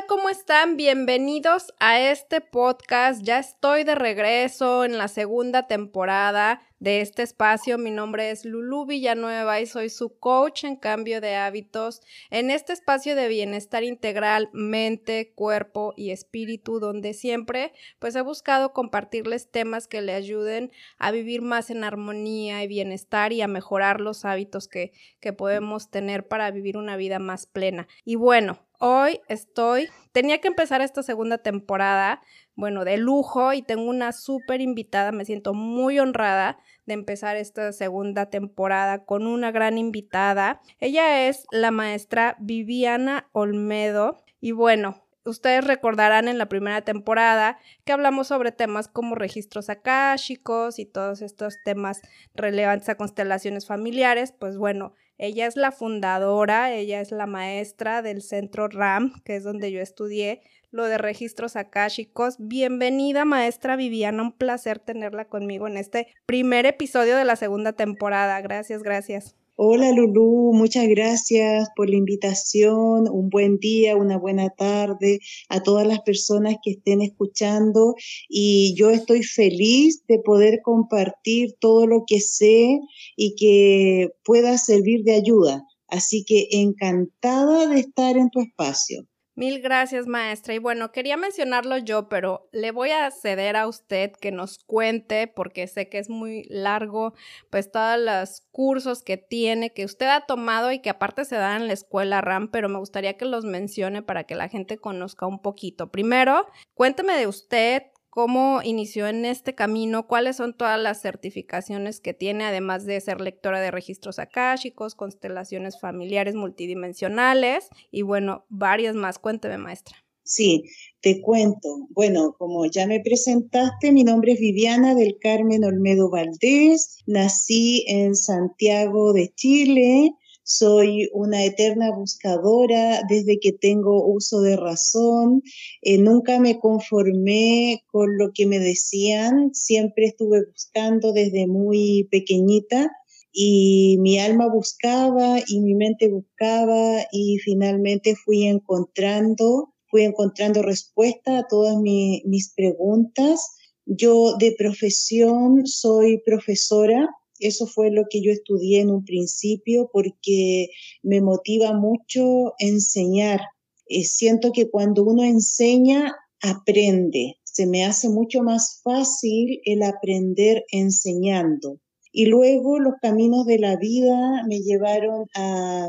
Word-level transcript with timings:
tal? 0.00 0.06
¿Cómo 0.06 0.28
están? 0.28 0.76
Bienvenidos 0.76 1.72
a 1.78 2.00
este 2.00 2.40
podcast. 2.40 3.22
Ya 3.22 3.38
estoy 3.38 3.84
de 3.84 3.94
regreso 3.94 4.84
en 4.84 4.98
la 4.98 5.08
segunda 5.08 5.66
temporada 5.66 6.62
de 6.78 7.00
este 7.00 7.22
espacio. 7.22 7.76
Mi 7.78 7.90
nombre 7.90 8.30
es 8.30 8.44
Lulu 8.44 8.86
Villanueva 8.86 9.60
y 9.60 9.66
soy 9.66 9.90
su 9.90 10.18
coach 10.18 10.64
en 10.64 10.76
cambio 10.76 11.20
de 11.20 11.34
hábitos 11.36 12.02
en 12.30 12.50
este 12.50 12.72
espacio 12.72 13.14
de 13.14 13.28
bienestar 13.28 13.82
integral, 13.82 14.48
mente, 14.52 15.32
cuerpo 15.34 15.92
y 15.96 16.10
espíritu, 16.10 16.78
donde 16.78 17.12
siempre 17.12 17.72
pues 17.98 18.14
he 18.16 18.22
buscado 18.22 18.72
compartirles 18.72 19.50
temas 19.50 19.86
que 19.86 20.02
le 20.02 20.14
ayuden 20.14 20.72
a 20.98 21.10
vivir 21.10 21.42
más 21.42 21.70
en 21.70 21.84
armonía 21.84 22.62
y 22.62 22.68
bienestar 22.68 23.32
y 23.32 23.42
a 23.42 23.48
mejorar 23.48 24.00
los 24.00 24.24
hábitos 24.24 24.68
que, 24.68 24.92
que 25.20 25.32
podemos 25.32 25.90
tener 25.90 26.28
para 26.28 26.50
vivir 26.50 26.76
una 26.76 26.96
vida 26.96 27.18
más 27.18 27.46
plena. 27.46 27.88
Y 28.04 28.14
bueno, 28.14 28.58
hoy 28.80 29.20
estoy, 29.28 29.88
tenía 30.12 30.40
que 30.40 30.48
empezar 30.48 30.80
esta 30.80 31.02
segunda 31.02 31.38
temporada, 31.38 32.20
bueno, 32.56 32.84
de 32.84 32.96
lujo 32.96 33.52
y 33.52 33.62
tengo 33.62 33.84
una 33.84 34.12
súper 34.12 34.60
invitada, 34.60 35.12
me 35.12 35.24
siento 35.24 35.54
muy 35.54 35.98
honrada 36.00 36.58
de 36.86 36.94
empezar 36.94 37.36
esta 37.36 37.72
segunda 37.72 38.26
temporada 38.26 39.04
con 39.04 39.26
una 39.26 39.52
gran 39.52 39.78
invitada. 39.78 40.60
Ella 40.80 41.28
es 41.28 41.46
la 41.52 41.70
maestra 41.70 42.36
Viviana 42.40 43.28
Olmedo 43.32 44.24
y 44.40 44.52
bueno, 44.52 45.04
ustedes 45.24 45.64
recordarán 45.64 46.26
en 46.26 46.38
la 46.38 46.48
primera 46.48 46.82
temporada 46.82 47.58
que 47.84 47.92
hablamos 47.92 48.28
sobre 48.28 48.50
temas 48.50 48.88
como 48.88 49.14
registros 49.14 49.68
akáshicos 49.68 50.78
y 50.78 50.86
todos 50.86 51.20
estos 51.22 51.62
temas 51.64 52.00
relevantes 52.34 52.88
a 52.88 52.96
constelaciones 52.96 53.66
familiares, 53.66 54.32
pues 54.32 54.56
bueno, 54.56 54.94
ella 55.22 55.46
es 55.46 55.54
la 55.56 55.70
fundadora, 55.70 56.72
ella 56.72 57.02
es 57.02 57.12
la 57.12 57.26
maestra 57.26 58.00
del 58.00 58.22
centro 58.22 58.68
RAM, 58.68 59.12
que 59.22 59.36
es 59.36 59.44
donde 59.44 59.70
yo 59.70 59.82
estudié 59.82 60.40
lo 60.70 60.86
de 60.86 60.96
registros 60.96 61.56
akáshicos. 61.56 62.36
Bienvenida, 62.38 63.26
maestra 63.26 63.76
Viviana, 63.76 64.22
un 64.22 64.32
placer 64.32 64.78
tenerla 64.78 65.26
conmigo 65.26 65.68
en 65.68 65.76
este 65.76 66.06
primer 66.24 66.64
episodio 66.64 67.18
de 67.18 67.26
la 67.26 67.36
segunda 67.36 67.74
temporada. 67.74 68.40
Gracias, 68.40 68.82
gracias. 68.82 69.36
Hola 69.62 69.92
Lulú, 69.92 70.54
muchas 70.54 70.88
gracias 70.88 71.68
por 71.76 71.90
la 71.90 71.96
invitación. 71.96 73.06
Un 73.10 73.28
buen 73.28 73.58
día, 73.58 73.94
una 73.94 74.16
buena 74.16 74.48
tarde 74.48 75.20
a 75.50 75.62
todas 75.62 75.86
las 75.86 76.00
personas 76.00 76.56
que 76.62 76.70
estén 76.70 77.02
escuchando 77.02 77.94
y 78.26 78.74
yo 78.74 78.88
estoy 78.88 79.22
feliz 79.22 80.02
de 80.08 80.18
poder 80.18 80.60
compartir 80.62 81.56
todo 81.60 81.86
lo 81.86 82.04
que 82.06 82.20
sé 82.20 82.80
y 83.16 83.34
que 83.34 84.08
pueda 84.24 84.56
servir 84.56 85.04
de 85.04 85.16
ayuda. 85.16 85.62
Así 85.88 86.24
que 86.26 86.48
encantada 86.52 87.66
de 87.66 87.80
estar 87.80 88.16
en 88.16 88.30
tu 88.30 88.40
espacio. 88.40 89.06
Mil 89.40 89.62
gracias, 89.62 90.06
maestra. 90.06 90.52
Y 90.52 90.58
bueno, 90.58 90.92
quería 90.92 91.16
mencionarlo 91.16 91.78
yo, 91.78 92.10
pero 92.10 92.50
le 92.52 92.72
voy 92.72 92.90
a 92.90 93.10
ceder 93.10 93.56
a 93.56 93.66
usted 93.68 94.12
que 94.12 94.32
nos 94.32 94.58
cuente, 94.58 95.28
porque 95.28 95.66
sé 95.66 95.88
que 95.88 95.96
es 95.96 96.10
muy 96.10 96.44
largo, 96.50 97.14
pues 97.48 97.72
todos 97.72 97.98
los 97.98 98.42
cursos 98.52 99.02
que 99.02 99.16
tiene, 99.16 99.72
que 99.72 99.86
usted 99.86 100.08
ha 100.08 100.26
tomado 100.26 100.72
y 100.72 100.80
que 100.80 100.90
aparte 100.90 101.24
se 101.24 101.36
dan 101.36 101.62
en 101.62 101.68
la 101.68 101.72
escuela 101.72 102.20
RAM, 102.20 102.50
pero 102.50 102.68
me 102.68 102.78
gustaría 102.78 103.16
que 103.16 103.24
los 103.24 103.46
mencione 103.46 104.02
para 104.02 104.24
que 104.24 104.34
la 104.34 104.50
gente 104.50 104.76
conozca 104.76 105.24
un 105.24 105.40
poquito. 105.40 105.90
Primero, 105.90 106.46
cuénteme 106.74 107.16
de 107.16 107.26
usted, 107.26 107.84
cómo 108.10 108.60
inició 108.62 109.06
en 109.06 109.24
este 109.24 109.54
camino, 109.54 110.06
cuáles 110.06 110.36
son 110.36 110.56
todas 110.56 110.78
las 110.80 111.00
certificaciones 111.00 112.00
que 112.00 112.12
tiene, 112.12 112.44
además 112.44 112.84
de 112.84 113.00
ser 113.00 113.20
lectora 113.20 113.60
de 113.60 113.70
registros 113.70 114.18
akáshicos, 114.18 114.94
constelaciones 114.94 115.80
familiares 115.80 116.34
multidimensionales 116.34 117.68
y 117.90 118.02
bueno, 118.02 118.44
varias 118.48 118.94
más. 118.96 119.18
Cuénteme, 119.18 119.58
maestra. 119.58 119.96
Sí, 120.22 120.62
te 121.00 121.20
cuento. 121.22 121.88
Bueno, 121.90 122.36
como 122.38 122.66
ya 122.66 122.86
me 122.86 123.00
presentaste, 123.00 123.90
mi 123.90 124.04
nombre 124.04 124.32
es 124.32 124.40
Viviana 124.40 124.94
del 124.94 125.16
Carmen 125.20 125.64
Olmedo 125.64 126.10
Valdés. 126.10 126.98
Nací 127.06 127.84
en 127.88 128.14
Santiago 128.14 129.12
de 129.12 129.32
Chile 129.34 130.12
soy 130.50 131.08
una 131.12 131.44
eterna 131.44 131.92
buscadora 131.94 133.02
desde 133.08 133.38
que 133.38 133.52
tengo 133.52 134.04
uso 134.04 134.40
de 134.40 134.56
razón, 134.56 135.42
eh, 135.82 135.98
nunca 135.98 136.40
me 136.40 136.58
conformé 136.58 137.84
con 137.86 138.18
lo 138.18 138.32
que 138.34 138.46
me 138.46 138.58
decían, 138.58 139.54
siempre 139.54 140.06
estuve 140.06 140.44
buscando 140.46 141.12
desde 141.12 141.46
muy 141.46 142.08
pequeñita 142.10 142.90
y 143.32 143.98
mi 144.00 144.18
alma 144.18 144.48
buscaba 144.52 145.38
y 145.46 145.60
mi 145.60 145.74
mente 145.76 146.08
buscaba 146.08 146.98
y 147.12 147.38
finalmente 147.38 148.16
fui 148.16 148.44
encontrando, 148.44 149.72
fui 149.86 150.02
encontrando 150.02 150.62
respuesta 150.62 151.38
a 151.38 151.46
todas 151.46 151.76
mis 151.78 152.52
preguntas. 152.56 153.50
Yo 153.86 154.36
de 154.36 154.56
profesión 154.58 155.64
soy 155.64 156.20
profesora, 156.24 157.08
eso 157.40 157.66
fue 157.66 157.90
lo 157.90 158.04
que 158.08 158.22
yo 158.22 158.32
estudié 158.32 158.80
en 158.80 158.90
un 158.90 159.04
principio 159.04 159.90
porque 159.92 160.68
me 161.02 161.20
motiva 161.20 161.72
mucho 161.72 162.54
enseñar. 162.58 163.40
Eh, 163.86 164.04
siento 164.04 164.52
que 164.52 164.70
cuando 164.70 165.04
uno 165.04 165.24
enseña, 165.24 166.14
aprende. 166.42 167.38
Se 167.44 167.66
me 167.66 167.84
hace 167.84 168.08
mucho 168.08 168.42
más 168.42 168.80
fácil 168.82 169.60
el 169.64 169.82
aprender 169.82 170.64
enseñando. 170.70 171.80
Y 172.12 172.26
luego 172.26 172.80
los 172.80 172.94
caminos 173.00 173.46
de 173.46 173.58
la 173.58 173.76
vida 173.76 174.44
me 174.48 174.60
llevaron 174.60 175.26
a, 175.36 175.88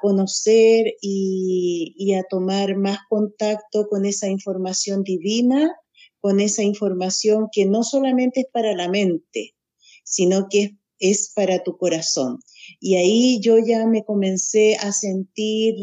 conocer 0.00 0.86
y, 1.02 1.94
y, 1.96 2.14
a 2.14 2.22
tomar 2.28 2.76
más 2.76 2.98
contacto 3.08 3.86
con 3.88 4.06
esa 4.06 4.28
información 4.28 5.02
divina, 5.02 5.70
con 6.20 6.40
esa 6.40 6.62
información 6.62 7.48
que 7.52 7.66
no 7.66 7.82
solamente 7.82 8.40
es 8.40 8.46
para 8.50 8.74
la 8.74 8.88
mente, 8.88 9.51
sino 10.04 10.46
que 10.50 10.76
es, 10.98 11.32
para 11.34 11.62
tu 11.62 11.76
corazón. 11.76 12.38
Y 12.80 12.94
ahí 12.96 13.40
yo 13.40 13.58
ya 13.58 13.86
me 13.86 14.04
comencé 14.04 14.76
a 14.76 14.92
sentir 14.92 15.74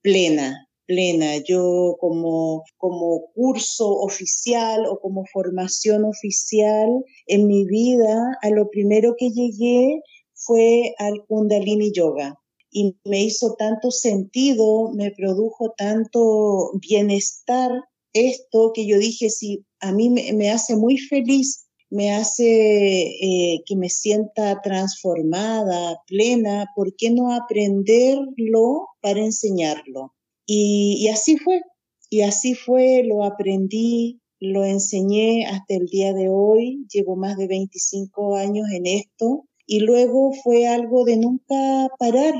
plena, 0.00 0.68
plena. 0.86 1.36
Yo 1.38 1.96
como, 2.00 2.64
como 2.78 3.30
curso 3.34 3.88
oficial 3.88 4.86
o 4.86 4.98
como 4.98 5.24
formación 5.32 6.04
oficial 6.04 6.88
en 7.26 7.46
mi 7.46 7.64
vida, 7.64 8.38
a 8.42 8.50
lo 8.50 8.68
primero 8.70 9.14
que 9.18 9.30
llegué 9.30 10.00
fue 10.34 10.94
al 10.98 11.24
Kundalini 11.28 11.92
Yoga. 11.92 12.38
Y 12.70 12.96
me 13.04 13.22
hizo 13.22 13.54
tanto 13.58 13.90
sentido, 13.90 14.90
me 14.94 15.10
produjo 15.10 15.74
tanto 15.76 16.70
bienestar 16.80 17.70
esto 18.14 18.72
que 18.74 18.86
yo 18.86 18.98
dije, 18.98 19.28
si 19.28 19.64
a 19.80 19.92
mí 19.92 20.08
me, 20.08 20.32
me 20.32 20.50
hace 20.50 20.76
muy 20.76 20.96
feliz 20.96 21.66
me 21.92 22.10
hace 22.10 22.46
eh, 22.46 23.62
que 23.66 23.76
me 23.76 23.90
sienta 23.90 24.62
transformada, 24.62 25.98
plena, 26.06 26.64
¿por 26.74 26.96
qué 26.96 27.10
no 27.10 27.34
aprenderlo 27.34 28.88
para 29.02 29.20
enseñarlo? 29.20 30.14
Y, 30.46 31.08
así 31.08 31.36
fue, 31.36 31.60
y 32.08 32.22
así 32.22 32.54
fue, 32.54 33.02
lo 33.04 33.24
aprendí, 33.24 34.22
lo 34.40 34.64
enseñé 34.64 35.44
hasta 35.44 35.74
el 35.74 35.84
día 35.84 36.14
de 36.14 36.30
hoy, 36.30 36.86
llevo 36.90 37.14
más 37.14 37.36
de 37.36 37.46
25 37.46 38.36
años 38.36 38.68
en 38.72 38.86
esto, 38.86 39.44
y 39.66 39.80
luego 39.80 40.32
fue 40.42 40.66
algo 40.66 41.04
de 41.04 41.18
nunca 41.18 41.88
parar, 41.98 42.34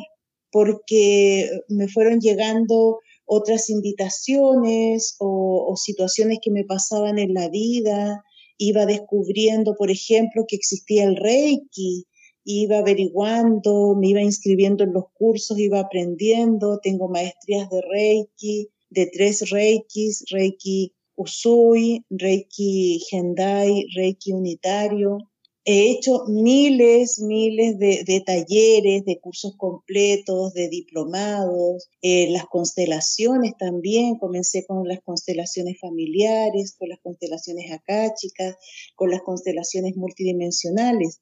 porque 0.51 1.51
me 1.69 1.89
fueron 1.89 2.21
llegando 2.21 3.01
otras 3.27 3.69
invitaciones 3.69 5.15
o, 5.19 5.67
o 5.71 5.77
situaciones 5.77 6.39
que 6.41 6.51
me 6.51 6.65
pasaban 6.65 7.19
en 7.19 7.35
la 7.35 7.51
vida, 7.51 8.25
iba 8.59 8.87
descubriendo, 8.87 9.75
por 9.77 9.91
ejemplo, 9.91 10.45
que 10.47 10.57
existía 10.57 11.05
el 11.05 11.17
Reiki, 11.17 12.07
iba 12.45 12.79
averiguando, 12.79 13.95
me 13.99 14.09
iba 14.09 14.23
inscribiendo 14.23 14.85
en 14.85 14.93
los 14.93 15.05
cursos, 15.15 15.59
iba 15.59 15.81
aprendiendo, 15.81 16.79
tengo 16.83 17.09
maestrías 17.09 17.69
de 17.71 17.81
Reiki, 17.91 18.69
de 18.91 19.07
tres 19.07 19.51
Reikis, 19.51 20.25
Reiki 20.31 20.93
Usui, 21.17 22.05
Reiki 22.11 23.01
Gendai, 23.09 23.87
Reiki 23.95 24.33
Unitario, 24.33 25.19
He 25.65 25.93
hecho 25.93 26.25
miles, 26.27 27.21
miles 27.21 27.79
de, 27.79 28.23
talleres, 28.27 29.05
de 29.05 29.21
cursos 29.21 29.55
completos, 29.57 30.55
de 30.55 30.69
diplomados, 30.69 31.89
eh, 32.03 32.29
las 32.33 32.47
constelaciones 32.47 33.53
también. 33.57 34.19
Comencé 34.19 34.67
con 34.67 34.89
las 34.89 35.01
constelaciones 35.03 35.79
familiares, 35.81 36.75
con 36.77 36.89
las 36.89 36.99
constelaciones 37.01 37.71
akáchicas, 37.71 38.57
con 38.97 39.11
las 39.11 39.23
constelaciones 39.23 39.95
multidimensionales. 39.97 41.21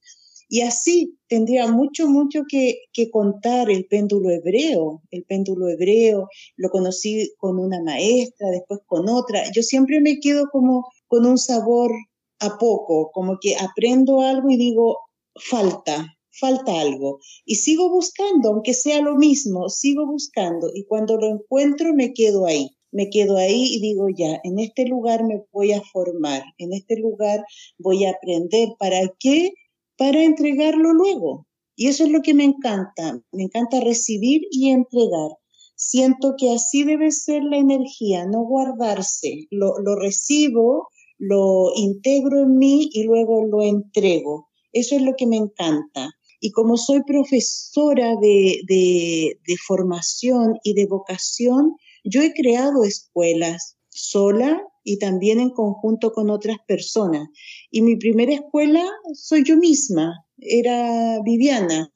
Y 0.48 0.62
así 0.62 1.19
tendría 1.28 1.70
mucho, 1.70 2.08
mucho 2.08 2.42
que, 2.48 2.78
que, 2.94 3.10
contar 3.10 3.70
el 3.70 3.84
péndulo 3.87 4.31
hebreo. 4.31 5.02
El 5.10 5.25
péndulo 5.25 5.69
hebreo 5.69 6.28
lo 6.56 6.70
conocí 6.70 7.31
con 7.37 7.58
una 7.58 7.82
maestra, 7.82 8.48
después 8.50 8.81
con 8.87 9.08
otra. 9.10 9.44
Yo 9.52 9.62
siempre 9.62 10.00
me 10.00 10.19
quedo 10.19 10.48
como 10.50 10.87
con 11.08 11.26
un 11.26 11.38
sabor 11.38 11.92
a 12.40 12.58
poco, 12.58 13.10
como 13.12 13.38
que 13.40 13.56
aprendo 13.56 14.20
algo 14.20 14.50
y 14.50 14.56
digo, 14.56 14.98
falta, 15.37 16.06
falta 16.31 16.81
algo. 16.81 17.20
Y 17.44 17.56
sigo 17.56 17.90
buscando, 17.90 18.50
aunque 18.50 18.75
sea 18.75 19.00
lo 19.00 19.16
mismo, 19.16 19.69
sigo 19.69 20.06
buscando 20.06 20.70
y 20.75 20.84
cuando 20.84 21.16
lo 21.16 21.28
encuentro 21.28 21.94
me 21.94 22.12
quedo 22.12 22.46
ahí. 22.46 22.70
me 22.92 23.08
quedo 23.08 23.37
ahí 23.37 23.75
y 23.75 23.81
digo, 23.81 24.08
ya, 24.08 24.40
en 24.42 24.58
este 24.58 24.84
lugar 24.84 25.22
me 25.25 25.44
voy 25.52 25.70
a 25.72 25.81
formar, 25.81 26.42
en 26.58 26.72
este 26.72 26.96
lugar 26.96 27.44
voy 27.78 28.04
a 28.04 28.10
aprender. 28.10 28.70
¿Para 28.81 29.00
qué? 29.20 29.52
Para 29.96 30.25
entregarlo 30.25 30.92
luego. 30.92 31.46
Y 31.76 31.87
eso 31.87 32.04
es 32.04 32.10
lo 32.10 32.20
que 32.20 32.34
me 32.34 32.44
encanta. 32.44 33.22
Me 33.32 33.44
encanta 33.44 33.81
recibir 33.81 34.42
y 34.50 34.70
entregar. 34.70 35.31
Siento 35.76 36.34
que 36.37 36.52
así 36.52 36.84
debe 36.84 37.10
ser 37.10 37.42
la 37.42 37.56
energía, 37.56 38.26
no 38.26 38.42
guardarse. 38.42 39.46
Lo, 39.50 39.72
recibo, 39.96 40.90
lo 41.20 41.70
integro 41.76 42.40
en 42.40 42.56
mí 42.56 42.88
y 42.93 43.05
luego 43.05 43.44
lo 43.46 43.62
entrego. 43.62 44.49
Eso 44.72 44.96
es 44.96 45.02
lo 45.02 45.14
que 45.17 45.26
me 45.26 45.37
encanta. 45.37 46.11
Y 46.40 46.50
como 46.50 46.76
soy 46.76 47.02
profesora 47.06 48.17
de, 48.17 48.62
de 48.67 49.56
formación 49.67 50.55
y 50.64 50.72
de 50.75 50.87
vocación, 50.87 51.76
yo 52.05 52.22
he 52.22 52.32
creado 52.32 52.82
escuelas 52.84 53.76
sola 53.90 54.62
y 54.82 54.99
también 54.99 55.40
en 55.40 55.50
conjunto 55.50 56.12
con 56.12 56.31
otras 56.31 56.56
personas. 56.67 57.28
Y 57.70 57.82
mi 57.82 57.96
primera 57.96 58.32
escuela 58.32 58.84
soy 59.12 59.44
yo 59.44 59.56
misma, 59.56 60.25
era 60.38 61.20
Viviana. 61.23 61.90